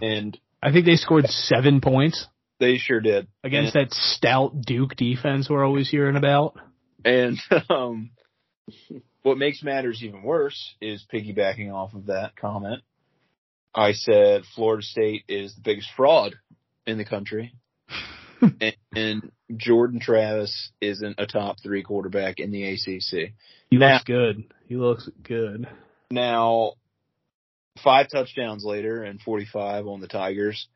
And 0.00 0.38
I 0.62 0.72
think 0.72 0.86
they 0.86 0.96
scored 0.96 1.26
seven 1.26 1.80
points 1.80 2.28
they 2.60 2.78
sure 2.78 3.00
did 3.00 3.26
against 3.42 3.74
that 3.74 3.92
stout 3.92 4.62
Duke 4.62 4.96
defense 4.96 5.50
we're 5.50 5.64
always 5.64 5.90
hearing 5.90 6.16
about. 6.16 6.56
And 7.04 7.38
um, 7.68 8.10
what 9.24 9.38
makes 9.38 9.62
matters 9.62 10.02
even 10.04 10.22
worse 10.22 10.74
is 10.80 11.04
piggybacking 11.12 11.72
off 11.72 11.94
of 11.94 12.06
that 12.06 12.36
comment. 12.36 12.82
I 13.74 13.92
said 13.92 14.42
Florida 14.54 14.82
State 14.84 15.24
is 15.28 15.54
the 15.56 15.62
biggest 15.62 15.88
fraud 15.96 16.34
in 16.86 16.98
the 16.98 17.04
country, 17.04 17.54
and, 18.40 18.76
and 18.94 19.32
Jordan 19.56 19.98
Travis 19.98 20.70
isn't 20.80 21.16
a 21.18 21.26
top 21.26 21.56
three 21.62 21.82
quarterback 21.82 22.38
in 22.38 22.52
the 22.52 22.64
ACC. 22.64 23.32
He 23.70 23.76
Now- 23.78 23.94
looks 23.94 24.04
good. 24.04 24.44
He 24.68 24.76
looks 24.76 25.08
good. 25.22 25.66
Now, 26.10 26.74
five 27.82 28.08
touchdowns 28.10 28.64
later 28.64 29.02
and 29.02 29.20
45 29.20 29.88
on 29.88 30.00
the 30.00 30.06
Tigers 30.06 30.68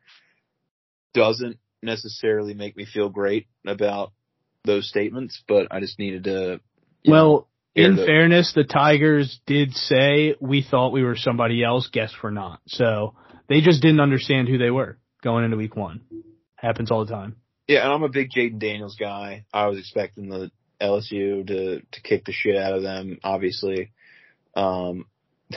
doesn't 1.13 1.57
necessarily 1.81 2.53
make 2.53 2.75
me 2.75 2.85
feel 2.85 3.09
great 3.09 3.47
about 3.65 4.11
those 4.65 4.89
statements, 4.89 5.41
but 5.47 5.67
I 5.71 5.79
just 5.79 5.97
needed 5.99 6.25
to. 6.25 6.59
know, 6.59 6.59
Well, 7.05 7.31
hear 7.31 7.45
in 7.75 7.95
fairness, 7.97 8.53
the 8.53 8.63
Tigers 8.63 9.39
did 9.45 9.73
say 9.73 10.35
we 10.39 10.63
thought 10.63 10.91
we 10.91 11.03
were 11.03 11.15
somebody 11.15 11.63
else. 11.63 11.89
Guess 11.91 12.13
we're 12.21 12.31
not. 12.31 12.59
So 12.67 13.15
they 13.47 13.61
just 13.61 13.81
didn't 13.81 13.99
understand 13.99 14.47
who 14.47 14.57
they 14.57 14.71
were 14.71 14.97
going 15.23 15.45
into 15.45 15.57
week 15.57 15.75
one. 15.75 16.01
Happens 16.55 16.91
all 16.91 17.05
the 17.05 17.11
time. 17.11 17.35
Yeah, 17.67 17.83
and 17.83 17.93
I'm 17.93 18.03
a 18.03 18.09
big 18.09 18.31
Jayden 18.35 18.59
Daniels 18.59 18.97
guy. 18.99 19.45
I 19.53 19.67
was 19.67 19.77
expecting 19.77 20.29
the 20.29 20.51
LSU 20.81 21.45
to 21.45 21.79
to 21.79 22.01
kick 22.01 22.25
the 22.25 22.31
shit 22.31 22.57
out 22.57 22.73
of 22.73 22.83
them. 22.83 23.19
Obviously, 23.23 23.91
um, 24.55 25.05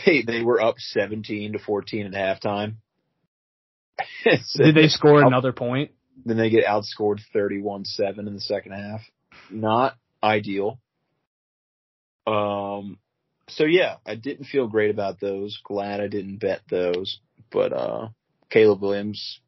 they 0.07 0.23
they 0.23 0.43
were 0.43 0.61
up 0.61 0.77
17 0.79 1.53
to 1.53 1.59
14 1.59 2.07
at 2.07 2.13
halftime. 2.13 2.77
So 4.45 4.65
Did 4.65 4.75
they 4.75 4.89
score 4.89 5.25
another 5.25 5.53
point? 5.53 5.93
Then 6.25 6.37
they 6.37 6.51
get 6.51 6.67
outscored 6.67 7.21
31-7 7.35 8.19
in 8.19 8.35
the 8.35 8.41
second 8.41 8.73
half. 8.73 9.01
Not 9.51 9.97
ideal. 10.23 10.79
Um, 12.27 12.99
so 13.49 13.65
yeah, 13.65 13.97
I 14.07 14.15
didn't 14.15 14.47
feel 14.47 14.69
great 14.69 14.91
about 14.91 15.21
those. 15.21 15.61
Glad 15.65 16.01
I 16.01 16.09
didn't 16.09 16.39
bet 16.39 16.61
those. 16.71 17.19
But 17.51 17.73
uh, 17.73 18.09
Caleb 18.51 18.81
Williams 18.83 19.41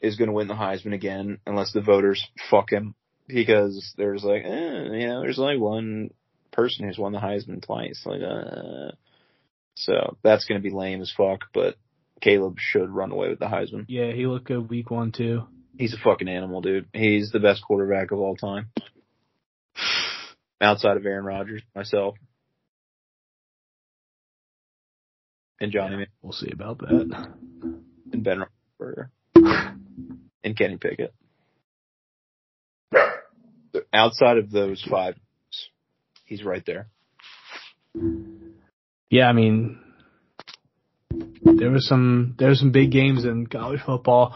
is 0.00 0.16
going 0.16 0.28
to 0.28 0.34
win 0.34 0.48
the 0.48 0.54
Heisman 0.54 0.94
again 0.94 1.38
unless 1.46 1.72
the 1.72 1.80
voters 1.80 2.26
fuck 2.50 2.70
him 2.70 2.94
because 3.26 3.94
there's 3.96 4.24
like, 4.24 4.42
eh, 4.44 4.82
you 4.92 5.06
know, 5.08 5.20
there's 5.20 5.38
only 5.38 5.58
one 5.58 6.10
person 6.52 6.86
who's 6.86 6.98
won 6.98 7.12
the 7.12 7.18
Heisman 7.18 7.64
twice. 7.64 8.02
Like, 8.04 8.22
uh, 8.22 8.92
so 9.74 10.16
that's 10.22 10.46
going 10.46 10.60
to 10.60 10.66
be 10.66 10.74
lame 10.74 11.02
as 11.02 11.12
fuck. 11.14 11.46
But 11.52 11.76
Caleb 12.20 12.56
should 12.58 12.90
run 12.90 13.12
away 13.12 13.28
with 13.28 13.38
the 13.38 13.46
Heisman. 13.46 13.84
Yeah, 13.88 14.12
he 14.12 14.26
looked 14.26 14.46
good 14.46 14.68
week 14.68 14.90
one 14.90 15.12
too. 15.12 15.42
He's 15.76 15.94
a 15.94 15.98
fucking 15.98 16.28
animal, 16.28 16.60
dude. 16.60 16.88
He's 16.92 17.30
the 17.30 17.38
best 17.38 17.62
quarterback 17.62 18.10
of 18.10 18.18
all 18.18 18.34
time. 18.34 18.70
Outside 20.60 20.96
of 20.96 21.06
Aaron 21.06 21.24
Rodgers, 21.24 21.62
myself, 21.74 22.16
and 25.60 25.72
Johnny 25.72 25.96
Man 25.96 26.06
We'll 26.22 26.32
see 26.32 26.50
about 26.52 26.78
that. 26.78 27.34
and 28.12 28.24
Ben 28.24 28.42
Roethlisberger 28.80 29.08
and 30.44 30.56
Kenny 30.56 30.76
Pickett. 30.76 31.14
Outside 33.92 34.38
of 34.38 34.50
those 34.50 34.84
five, 34.90 35.14
he's 36.24 36.42
right 36.42 36.64
there. 36.66 36.88
Yeah, 39.10 39.28
I 39.28 39.32
mean, 39.32 39.78
there 41.42 41.70
was 41.70 41.86
some 41.86 42.34
there 42.38 42.48
was 42.48 42.58
some 42.58 42.72
big 42.72 42.90
games 42.90 43.24
in 43.24 43.46
college 43.46 43.80
football. 43.84 44.34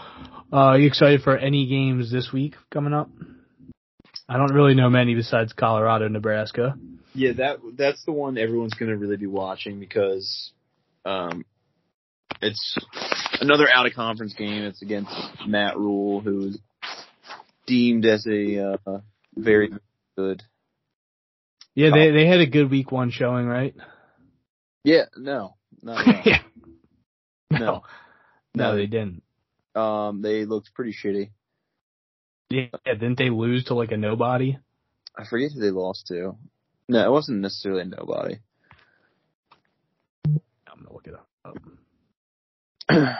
Uh, 0.52 0.56
are 0.56 0.78
you 0.78 0.86
excited 0.86 1.22
for 1.22 1.36
any 1.36 1.66
games 1.66 2.12
this 2.12 2.30
week 2.32 2.54
coming 2.70 2.92
up? 2.92 3.10
I 4.32 4.38
don't 4.38 4.54
really 4.54 4.74
know 4.74 4.88
many 4.88 5.14
besides 5.14 5.52
Colorado, 5.52 6.08
Nebraska. 6.08 6.74
Yeah, 7.14 7.32
that 7.34 7.58
that's 7.76 8.02
the 8.06 8.12
one 8.12 8.38
everyone's 8.38 8.72
going 8.72 8.90
to 8.90 8.96
really 8.96 9.18
be 9.18 9.26
watching 9.26 9.78
because 9.78 10.52
um, 11.04 11.44
it's 12.40 12.78
another 13.42 13.68
out 13.68 13.84
of 13.84 13.92
conference 13.92 14.32
game. 14.32 14.62
It's 14.62 14.80
against 14.80 15.12
Matt 15.46 15.76
Rhule, 15.76 16.20
who 16.20 16.46
is 16.46 16.58
deemed 17.66 18.06
as 18.06 18.26
a 18.26 18.78
uh, 18.86 19.00
very 19.36 19.74
good. 20.16 20.42
Yeah, 21.74 21.90
they 21.92 22.10
they 22.10 22.26
had 22.26 22.40
a 22.40 22.46
good 22.46 22.70
week 22.70 22.90
one 22.90 23.10
showing, 23.10 23.44
right? 23.44 23.74
Yeah, 24.82 25.04
no, 25.14 25.56
not 25.82 26.06
yeah. 26.24 26.38
no, 27.50 27.58
No, 27.58 27.82
no, 28.54 28.76
they 28.76 28.86
didn't. 28.86 29.22
Um, 29.74 30.22
they 30.22 30.46
looked 30.46 30.72
pretty 30.72 30.94
shitty. 30.94 31.30
Yeah, 32.52 32.66
didn't 32.84 33.18
they 33.18 33.30
lose 33.30 33.64
to 33.64 33.74
like 33.74 33.92
a 33.92 33.96
nobody? 33.96 34.58
I 35.16 35.24
forget 35.24 35.52
who 35.52 35.60
they 35.60 35.70
lost 35.70 36.06
to. 36.08 36.36
No, 36.88 37.04
it 37.06 37.10
wasn't 37.10 37.40
necessarily 37.40 37.84
nobody. 37.84 38.36
I'm 40.26 40.42
gonna 40.76 40.92
look 40.92 41.06
it 41.06 41.14
up. 41.44 41.56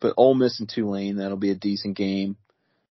but 0.00 0.14
Ole 0.16 0.34
Miss 0.34 0.60
and 0.60 0.68
Tulane, 0.68 1.16
that'll 1.16 1.38
be 1.38 1.50
a 1.50 1.54
decent 1.54 1.96
game. 1.96 2.36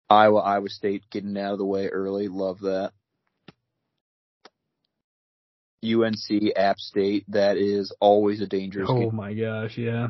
Iowa, 0.09 0.39
Iowa 0.39 0.69
State 0.69 1.03
getting 1.09 1.37
out 1.37 1.53
of 1.53 1.57
the 1.57 1.65
way 1.65 1.87
early. 1.87 2.27
Love 2.27 2.59
that. 2.59 2.91
UNC, 5.83 6.53
App 6.55 6.77
State, 6.77 7.25
that 7.29 7.57
is 7.57 7.91
always 7.99 8.41
a 8.41 8.47
dangerous 8.47 8.87
game. 8.87 8.97
Oh 8.97 9.01
game, 9.01 9.15
my 9.15 9.33
gosh, 9.33 9.77
yeah. 9.77 10.09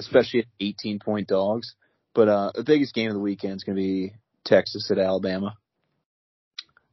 especially 0.00 0.40
at 0.40 0.46
18 0.60 0.98
point 0.98 1.28
dogs. 1.28 1.74
But 2.18 2.28
uh, 2.28 2.50
the 2.52 2.64
biggest 2.64 2.94
game 2.94 3.06
of 3.10 3.14
the 3.14 3.20
weekend 3.20 3.54
is 3.54 3.62
going 3.62 3.76
to 3.76 3.80
be 3.80 4.12
Texas 4.44 4.90
at 4.90 4.98
Alabama. 4.98 5.56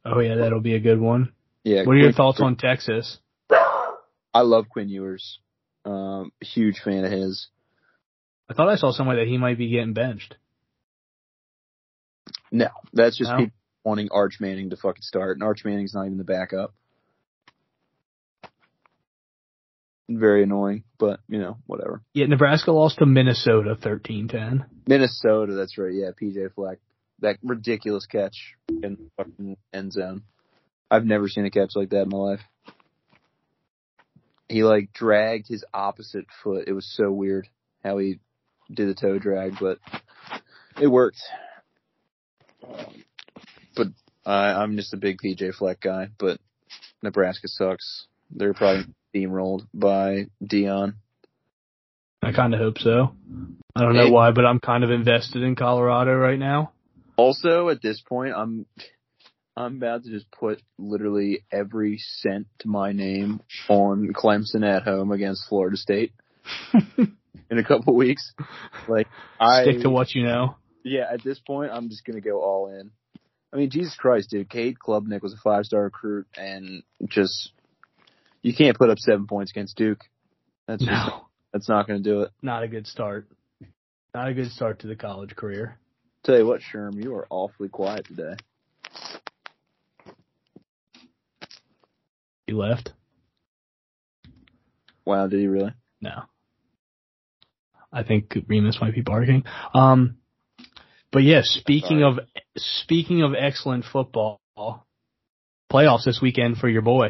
Oh 0.04 0.20
yeah, 0.20 0.36
that'll 0.36 0.60
be 0.60 0.76
a 0.76 0.78
good 0.78 1.00
one. 1.00 1.32
Yeah. 1.64 1.82
What 1.82 1.94
are 1.94 1.96
your 1.96 2.12
Quinn- 2.12 2.14
thoughts 2.14 2.40
on 2.40 2.54
Texas? 2.54 3.18
I 3.50 4.42
love 4.42 4.68
Quinn 4.68 4.88
Ewers. 4.88 5.40
Um, 5.84 6.30
huge 6.40 6.78
fan 6.78 7.04
of 7.04 7.10
his. 7.10 7.48
I 8.48 8.54
thought 8.54 8.68
I 8.68 8.76
saw 8.76 8.92
somewhere 8.92 9.16
that 9.16 9.26
he 9.26 9.36
might 9.36 9.58
be 9.58 9.68
getting 9.68 9.94
benched. 9.94 10.36
No, 12.52 12.68
that's 12.92 13.18
just 13.18 13.32
No? 13.32 13.36
people 13.38 13.56
wanting 13.82 14.10
Arch 14.12 14.36
Manning 14.38 14.70
to 14.70 14.76
fucking 14.76 15.02
start, 15.02 15.38
and 15.38 15.42
Arch 15.42 15.64
Manning's 15.64 15.92
not 15.92 16.06
even 16.06 16.18
the 16.18 16.24
backup. 16.24 16.72
Very 20.08 20.44
annoying, 20.44 20.84
but 20.98 21.20
you 21.28 21.38
know, 21.38 21.58
whatever. 21.66 22.00
Yeah, 22.14 22.26
Nebraska 22.26 22.70
lost 22.70 22.98
to 22.98 23.06
Minnesota 23.06 23.76
13-10. 23.80 24.64
Minnesota, 24.86 25.54
that's 25.54 25.76
right. 25.78 25.92
Yeah, 25.92 26.10
PJ 26.20 26.54
Fleck, 26.54 26.78
that 27.20 27.38
ridiculous 27.42 28.06
catch 28.06 28.54
in 28.68 28.96
the 28.96 29.10
fucking 29.16 29.56
end 29.72 29.92
zone. 29.92 30.22
I've 30.90 31.04
never 31.04 31.28
seen 31.28 31.44
a 31.44 31.50
catch 31.50 31.70
like 31.74 31.90
that 31.90 32.02
in 32.02 32.08
my 32.10 32.18
life. 32.18 32.40
He 34.48 34.62
like 34.62 34.92
dragged 34.92 35.48
his 35.48 35.64
opposite 35.74 36.26
foot. 36.44 36.68
It 36.68 36.72
was 36.72 36.88
so 36.96 37.10
weird 37.10 37.48
how 37.82 37.98
he 37.98 38.20
did 38.72 38.88
the 38.88 38.94
toe 38.94 39.18
drag, 39.18 39.54
but 39.60 39.78
it 40.80 40.86
worked. 40.86 41.20
But 43.74 43.88
I, 44.24 44.52
I'm 44.52 44.76
just 44.76 44.94
a 44.94 44.98
big 44.98 45.18
PJ 45.18 45.54
Fleck 45.54 45.80
guy. 45.80 46.10
But 46.16 46.38
Nebraska 47.02 47.48
sucks. 47.48 48.06
They're 48.30 48.54
probably 48.54 48.84
steamrolled 49.14 49.66
by 49.72 50.26
Deion. 50.42 50.94
I 52.22 52.32
kind 52.32 52.54
of 52.54 52.60
hope 52.60 52.78
so. 52.78 53.14
I 53.74 53.82
don't 53.82 53.94
know 53.94 54.10
why, 54.10 54.30
but 54.32 54.44
I'm 54.44 54.58
kind 54.58 54.82
of 54.84 54.90
invested 54.90 55.42
in 55.42 55.54
Colorado 55.54 56.14
right 56.14 56.38
now. 56.38 56.72
Also, 57.16 57.68
at 57.68 57.82
this 57.82 58.00
point, 58.00 58.34
I'm 58.36 58.66
I'm 59.56 59.76
about 59.76 60.04
to 60.04 60.10
just 60.10 60.30
put 60.30 60.60
literally 60.78 61.44
every 61.52 61.98
cent 61.98 62.46
to 62.60 62.68
my 62.68 62.92
name 62.92 63.40
on 63.68 64.12
Clemson 64.12 64.64
at 64.64 64.82
home 64.82 65.12
against 65.12 65.48
Florida 65.48 65.76
State 65.76 66.12
in 66.96 67.58
a 67.58 67.64
couple 67.64 67.94
weeks. 67.94 68.34
Like 68.88 69.08
I 69.40 69.62
Stick 69.62 69.82
to 69.82 69.90
what 69.90 70.14
you 70.14 70.24
know. 70.24 70.56
yeah, 70.84 71.04
at 71.10 71.22
this 71.22 71.38
point, 71.38 71.70
I'm 71.72 71.88
just 71.88 72.04
gonna 72.04 72.20
go 72.20 72.42
all 72.42 72.68
in. 72.68 72.90
I 73.52 73.56
mean, 73.56 73.70
Jesus 73.70 73.94
Christ, 73.96 74.30
dude, 74.30 74.50
Cade 74.50 74.76
Klubnik 74.78 75.22
was 75.22 75.32
a 75.32 75.38
five 75.42 75.64
star 75.64 75.84
recruit, 75.84 76.26
and 76.36 76.82
just 77.08 77.52
You 78.46 78.54
can't 78.54 78.78
put 78.78 78.90
up 78.90 79.00
seven 79.00 79.26
points 79.26 79.50
against 79.50 79.76
Duke. 79.76 80.04
That's 80.68 80.80
just, 80.80 80.92
No, 80.92 81.26
that's 81.52 81.68
not 81.68 81.88
going 81.88 82.00
to 82.00 82.08
do 82.08 82.20
it. 82.22 82.30
not 82.42 82.62
a 82.62 82.68
good 82.68 82.86
start. 82.86 83.26
Not 84.14 84.28
a 84.28 84.34
good 84.34 84.52
start 84.52 84.78
to 84.80 84.86
the 84.86 84.94
college 84.94 85.34
career. 85.34 85.80
Tell 86.22 86.38
you 86.38 86.46
what, 86.46 86.60
Sherm, 86.60 86.94
you 86.94 87.16
are 87.16 87.26
awfully 87.28 87.68
quiet 87.68 88.06
today. 88.06 88.36
You 92.46 92.56
left? 92.56 92.92
Wow, 95.04 95.26
did 95.26 95.40
he 95.40 95.48
really? 95.48 95.74
No. 96.00 96.22
I 97.92 98.04
think 98.04 98.32
Remus 98.46 98.78
might 98.80 98.94
be 98.94 99.00
barking. 99.00 99.42
Um, 99.74 100.18
but 101.10 101.24
yeah, 101.24 101.40
speaking 101.42 102.04
of 102.04 102.20
speaking 102.54 103.22
of 103.22 103.32
excellent 103.36 103.84
football, 103.92 104.40
playoffs 105.68 106.04
this 106.04 106.20
weekend 106.22 106.58
for 106.58 106.68
your 106.68 106.82
boy. 106.82 107.08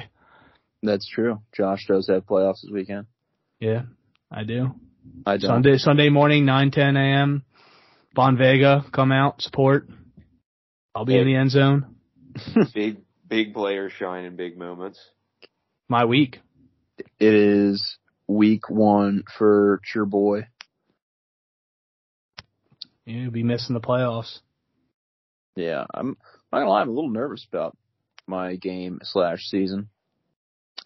That's 0.87 1.09
true. 1.09 1.43
Josh 1.55 1.87
does 1.87 2.07
have 2.09 2.25
playoffs 2.27 2.63
this 2.63 2.71
weekend. 2.73 3.07
Yeah, 3.61 3.83
I 4.31 4.45
do. 4.45 4.75
I 5.27 5.37
don't. 5.37 5.51
Sunday 5.51 5.79
Sunday 5.79 6.09
morning, 6.09 6.45
nine 6.45 6.71
ten 6.71 6.97
a.m. 6.97 7.45
Bon 8.15 8.37
Vega, 8.37 8.85
come 8.93 9.13
out, 9.13 9.43
support. 9.43 9.89
I'll 10.95 11.05
be 11.05 11.19
in 11.19 11.27
the 11.27 11.37
end 11.37 11.51
zone. 11.51 11.97
big 12.75 12.99
big 13.29 13.53
players 13.53 13.93
shine 13.93 14.25
in 14.25 14.37
big 14.37 14.57
moments. 14.57 14.99
My 15.89 16.05
week. 16.05 16.41
It 17.19 17.35
is 17.35 17.99
week 18.27 18.71
one 18.71 19.25
for 19.37 19.81
your 19.95 20.07
boy. 20.07 20.47
You'll 23.05 23.31
be 23.31 23.43
missing 23.43 23.75
the 23.75 23.81
playoffs. 23.81 24.41
Yeah, 25.55 25.85
I'm 25.93 26.17
not 26.53 26.59
gonna 26.59 26.71
lie, 26.71 26.81
I'm 26.81 26.89
a 26.89 26.93
little 26.93 27.11
nervous 27.11 27.47
about 27.51 27.77
my 28.27 28.57
game 28.57 29.01
slash 29.03 29.45
season. 29.45 29.89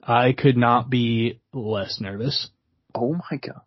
I 0.02 0.32
could 0.32 0.56
not 0.56 0.90
be 0.90 1.40
less 1.52 2.00
nervous. 2.00 2.48
Oh 2.94 3.14
my 3.14 3.36
god. 3.36 3.60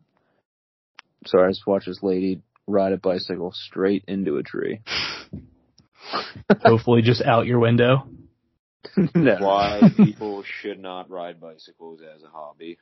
Sorry, 1.26 1.48
I 1.48 1.52
just 1.52 1.66
watched 1.68 1.88
this 1.88 2.04
lady 2.04 2.42
ride 2.68 2.94
a 2.94 2.98
bicycle 2.98 3.52
straight 3.54 4.04
into 4.08 4.38
a 4.38 4.44
tree. 4.44 4.82
Hopefully, 6.64 7.02
just 7.02 7.22
out 7.22 7.46
your 7.46 7.60
window. 7.60 8.08
no. 9.16 9.38
Why 9.40 9.82
people 9.96 10.44
should 10.62 10.80
not 10.80 11.10
ride 11.10 11.40
bicycles 11.40 12.02
as 12.02 12.24
a 12.24 12.28
hobby. 12.28 12.78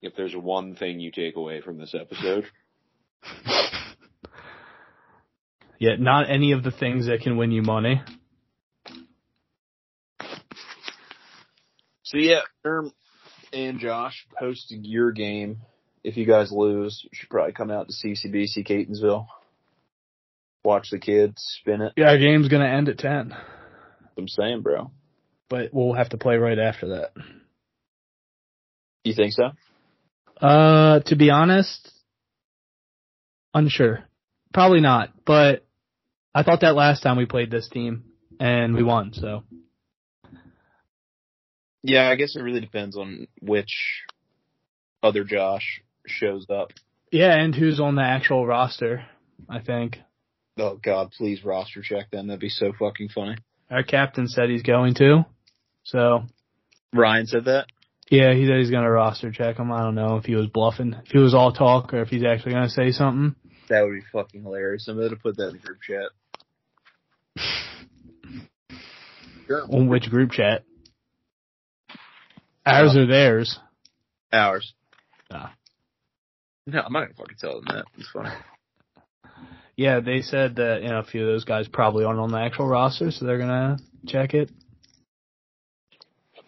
If 0.00 0.14
there's 0.16 0.34
one 0.34 0.74
thing 0.74 1.00
you 1.00 1.10
take 1.10 1.36
away 1.36 1.60
from 1.60 1.78
this 1.78 1.94
episode, 1.94 2.46
Yet, 5.78 6.00
not 6.00 6.30
any 6.30 6.52
of 6.52 6.62
the 6.62 6.70
things 6.70 7.06
that 7.06 7.20
can 7.20 7.36
win 7.36 7.50
you 7.50 7.62
money. 7.62 8.02
So 12.16 12.20
yeah, 12.20 12.40
Erm 12.64 12.92
and 13.52 13.78
Josh 13.78 14.26
posted 14.38 14.86
your 14.86 15.12
game. 15.12 15.58
If 16.02 16.16
you 16.16 16.24
guys 16.24 16.50
lose, 16.50 16.98
you 17.04 17.10
should 17.12 17.28
probably 17.28 17.52
come 17.52 17.70
out 17.70 17.88
to 17.88 17.92
CCBC 17.92 18.66
Catonsville. 18.66 19.26
Watch 20.64 20.88
the 20.90 20.98
kids 20.98 21.44
spin 21.60 21.82
it. 21.82 21.92
Yeah, 21.94 22.08
our 22.08 22.16
game's 22.16 22.48
gonna 22.48 22.68
end 22.68 22.88
at 22.88 22.96
ten, 22.98 23.36
I'm 24.16 24.28
saying, 24.28 24.62
bro. 24.62 24.90
but 25.50 25.74
we'll 25.74 25.92
have 25.92 26.08
to 26.08 26.16
play 26.16 26.38
right 26.38 26.58
after 26.58 26.88
that. 26.88 27.12
You 29.04 29.12
think 29.12 29.34
so? 29.34 29.50
Uh, 30.40 31.00
to 31.00 31.16
be 31.16 31.28
honest, 31.28 31.92
unsure. 33.52 34.04
Probably 34.54 34.80
not, 34.80 35.10
but 35.26 35.66
I 36.34 36.44
thought 36.44 36.62
that 36.62 36.76
last 36.76 37.02
time 37.02 37.18
we 37.18 37.26
played 37.26 37.50
this 37.50 37.68
team 37.68 38.04
and 38.40 38.74
we 38.74 38.82
won, 38.82 39.12
so. 39.12 39.42
Yeah, 41.86 42.08
I 42.08 42.16
guess 42.16 42.34
it 42.34 42.42
really 42.42 42.60
depends 42.60 42.96
on 42.96 43.28
which 43.40 44.02
other 45.04 45.22
Josh 45.22 45.82
shows 46.04 46.44
up. 46.50 46.72
Yeah, 47.12 47.32
and 47.32 47.54
who's 47.54 47.78
on 47.78 47.94
the 47.94 48.02
actual 48.02 48.44
roster, 48.44 49.06
I 49.48 49.60
think. 49.60 49.98
Oh 50.58 50.80
God, 50.82 51.12
please 51.16 51.44
roster 51.44 51.82
check 51.82 52.10
them. 52.10 52.26
That'd 52.26 52.40
be 52.40 52.48
so 52.48 52.72
fucking 52.76 53.10
funny. 53.10 53.36
Our 53.70 53.84
captain 53.84 54.26
said 54.26 54.50
he's 54.50 54.64
going 54.64 54.94
to, 54.94 55.26
so. 55.84 56.24
Ryan 56.92 57.26
said 57.26 57.44
that. 57.44 57.66
Yeah, 58.10 58.34
he 58.34 58.46
said 58.46 58.58
he's 58.58 58.70
gonna 58.72 58.90
roster 58.90 59.30
check 59.30 59.56
him. 59.56 59.70
I 59.70 59.82
don't 59.82 59.94
know 59.94 60.16
if 60.16 60.24
he 60.24 60.34
was 60.34 60.48
bluffing, 60.48 60.96
if 61.04 61.12
he 61.12 61.18
was 61.18 61.34
all 61.34 61.52
talk, 61.52 61.94
or 61.94 62.02
if 62.02 62.08
he's 62.08 62.24
actually 62.24 62.52
gonna 62.52 62.68
say 62.68 62.90
something. 62.90 63.36
That 63.68 63.82
would 63.82 63.94
be 63.94 64.06
fucking 64.12 64.42
hilarious. 64.42 64.88
I'm 64.88 64.98
gonna 64.98 65.14
put 65.14 65.36
that 65.36 65.50
in 65.50 65.52
the 65.52 65.58
group 65.60 65.78
chat. 65.82 66.10
Sure. 69.46 69.62
On 69.70 69.86
which 69.86 70.10
group 70.10 70.32
chat? 70.32 70.64
Ours 72.66 72.96
or 72.96 73.06
theirs? 73.06 73.58
Ours. 74.32 74.74
Ah. 75.30 75.54
No, 76.66 76.80
I'm 76.80 76.92
not 76.92 77.02
gonna 77.02 77.14
fucking 77.14 77.36
tell 77.38 77.60
them 77.60 77.64
that. 77.68 77.84
It's 77.96 78.10
funny. 78.10 78.30
Yeah, 79.78 80.00
they 80.00 80.22
said 80.22 80.56
that 80.56 80.80
you 80.82 80.88
know 80.88 81.00
a 81.00 81.04
few 81.04 81.20
of 81.20 81.26
those 81.26 81.44
guys 81.44 81.68
probably 81.68 82.06
aren't 82.06 82.18
on 82.18 82.32
the 82.32 82.38
actual 82.38 82.66
roster, 82.66 83.10
so 83.10 83.26
they're 83.26 83.36
gonna 83.36 83.76
check 84.06 84.32
it. 84.32 84.50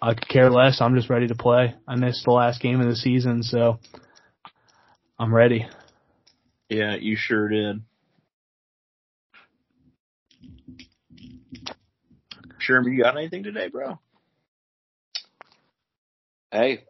I 0.00 0.14
could 0.14 0.26
care 0.28 0.50
less. 0.50 0.80
I'm 0.80 0.94
just 0.94 1.10
ready 1.10 1.26
to 1.26 1.34
play. 1.34 1.74
I 1.86 1.96
missed 1.96 2.24
the 2.24 2.30
last 2.30 2.62
game 2.62 2.80
of 2.80 2.88
the 2.88 2.96
season, 2.96 3.42
so 3.42 3.80
I'm 5.18 5.34
ready. 5.34 5.66
Yeah, 6.70 6.96
you 6.96 7.16
sure 7.16 7.48
did. 7.48 7.82
Sherman, 12.58 12.94
you 12.94 13.02
got 13.02 13.18
anything 13.18 13.42
today, 13.42 13.68
bro? 13.68 13.98
Hey, 16.52 16.84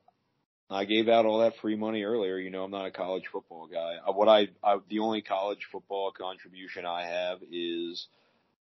I 0.71 0.85
gave 0.85 1.09
out 1.09 1.25
all 1.27 1.41
that 1.41 1.55
free 1.61 1.77
money 1.77 2.03
earlier. 2.03 2.39
You 2.39 2.51
know, 2.51 2.65
I'm 2.65 2.71
not 2.71 2.87
a 2.87 2.91
college 2.91 3.25
football 3.33 3.67
guy. 3.67 3.97
Uh, 4.07 4.13
What 4.13 4.29
I, 4.29 4.49
I 4.63 4.79
the 4.89 4.99
only 5.01 5.23
college 5.23 5.67
football 5.73 6.13
contribution 6.13 6.85
I 6.85 7.07
have 7.07 7.39
is 7.51 8.07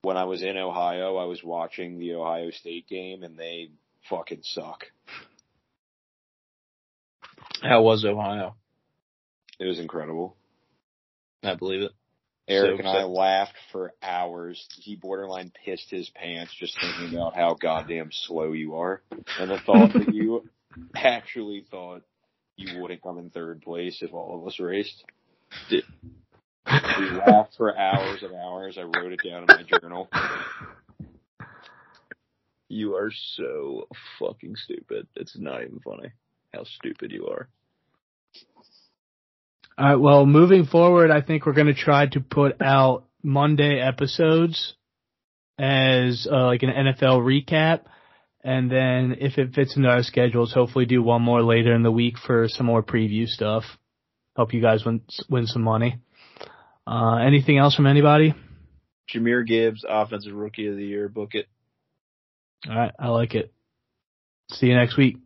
when 0.03 0.17
I 0.17 0.25
was 0.25 0.43
in 0.43 0.57
Ohio, 0.57 1.17
I 1.17 1.25
was 1.25 1.43
watching 1.43 1.99
the 1.99 2.15
Ohio 2.15 2.51
State 2.51 2.89
game 2.89 3.23
and 3.23 3.37
they 3.37 3.71
fucking 4.09 4.41
suck. 4.43 4.85
How 7.63 7.83
was 7.83 8.05
Ohio? 8.05 8.55
It 9.59 9.67
was 9.67 9.79
incredible. 9.79 10.37
I 11.43 11.55
believe 11.55 11.83
it. 11.83 11.93
Eric 12.49 12.77
So- 12.77 12.79
and 12.79 12.89
I 12.89 13.01
so- 13.03 13.09
laughed 13.11 13.57
for 13.73 13.93
hours. 14.03 14.67
He 14.79 14.97
borderline 14.97 15.53
pissed 15.65 15.91
his 15.91 16.09
pants 16.11 16.55
just 16.55 16.79
thinking 16.81 17.17
about 17.19 17.35
how 17.35 17.55
goddamn 17.55 18.11
slow 18.13 18.53
you 18.53 18.77
are. 18.77 19.03
And 19.39 19.51
the 19.51 19.59
thought 19.59 19.93
that 19.93 20.15
you 20.15 20.49
actually 20.95 21.65
thought 21.71 22.03
you 22.57 22.81
wouldn't 22.81 23.03
come 23.03 23.19
in 23.19 23.31
third 23.31 23.63
place 23.63 24.03
if 24.03 24.13
all 24.13 24.39
of 24.41 24.47
us 24.47 24.59
raced. 24.61 25.05
Did- 25.69 25.85
We 26.67 27.11
laughed 27.11 27.55
for 27.57 27.77
hours 27.77 28.23
and 28.23 28.35
hours. 28.35 28.79
I 28.79 28.83
wrote 28.83 29.13
it 29.13 29.21
down 29.29 29.43
in 29.43 29.47
my 29.49 29.63
journal. 29.81 30.09
You 32.69 32.95
are 32.95 33.11
so 33.35 33.89
fucking 34.19 34.55
stupid. 34.57 35.09
It's 35.17 35.37
not 35.37 35.63
even 35.63 35.81
funny 35.81 36.11
how 36.55 36.65
stupid 36.65 37.11
you 37.11 37.27
are. 37.27 37.49
All 39.77 39.87
right. 39.87 39.97
Well, 39.97 40.27
moving 40.27 40.67
forward, 40.67 41.11
I 41.11 41.21
think 41.23 41.47
we're 41.47 41.53
going 41.55 41.67
to 41.67 41.75
try 41.75 42.07
to 42.09 42.21
put 42.21 42.61
out 42.63 43.05
Monday 43.23 43.81
episodes 43.81 44.75
as 45.59 46.29
uh, 46.31 46.47
like 46.47 46.63
an 46.63 46.71
NFL 46.71 47.21
recap, 47.23 47.81
and 48.43 48.71
then 48.71 49.17
if 49.21 49.39
it 49.39 49.55
fits 49.55 49.77
into 49.77 49.89
our 49.89 50.03
schedules, 50.03 50.53
hopefully 50.53 50.87
do 50.87 51.03
one 51.03 51.23
more 51.23 51.43
later 51.43 51.75
in 51.75 51.83
the 51.83 51.91
week 51.91 52.15
for 52.19 52.49
some 52.49 52.67
more 52.67 52.83
preview 52.83 53.27
stuff. 53.27 53.65
Help 54.37 54.55
you 54.55 54.63
guys 54.63 54.85
win 54.85 55.03
win 55.29 55.47
some 55.47 55.63
money. 55.63 55.99
Uh, 56.87 57.17
anything 57.17 57.59
else 57.59 57.75
from 57.75 57.87
anybody? 57.87 58.35
Jahmyr 59.13 59.47
Gibbs, 59.47 59.85
offensive 59.89 60.35
rookie 60.35 60.69
of 60.69 60.77
the 60.77 60.85
year. 60.85 61.09
Book 61.09 61.35
it. 61.35 61.47
All 62.69 62.77
right, 62.77 62.93
I 62.99 63.09
like 63.09 63.35
it. 63.35 63.53
See 64.51 64.67
you 64.67 64.75
next 64.75 64.97
week. 64.97 65.17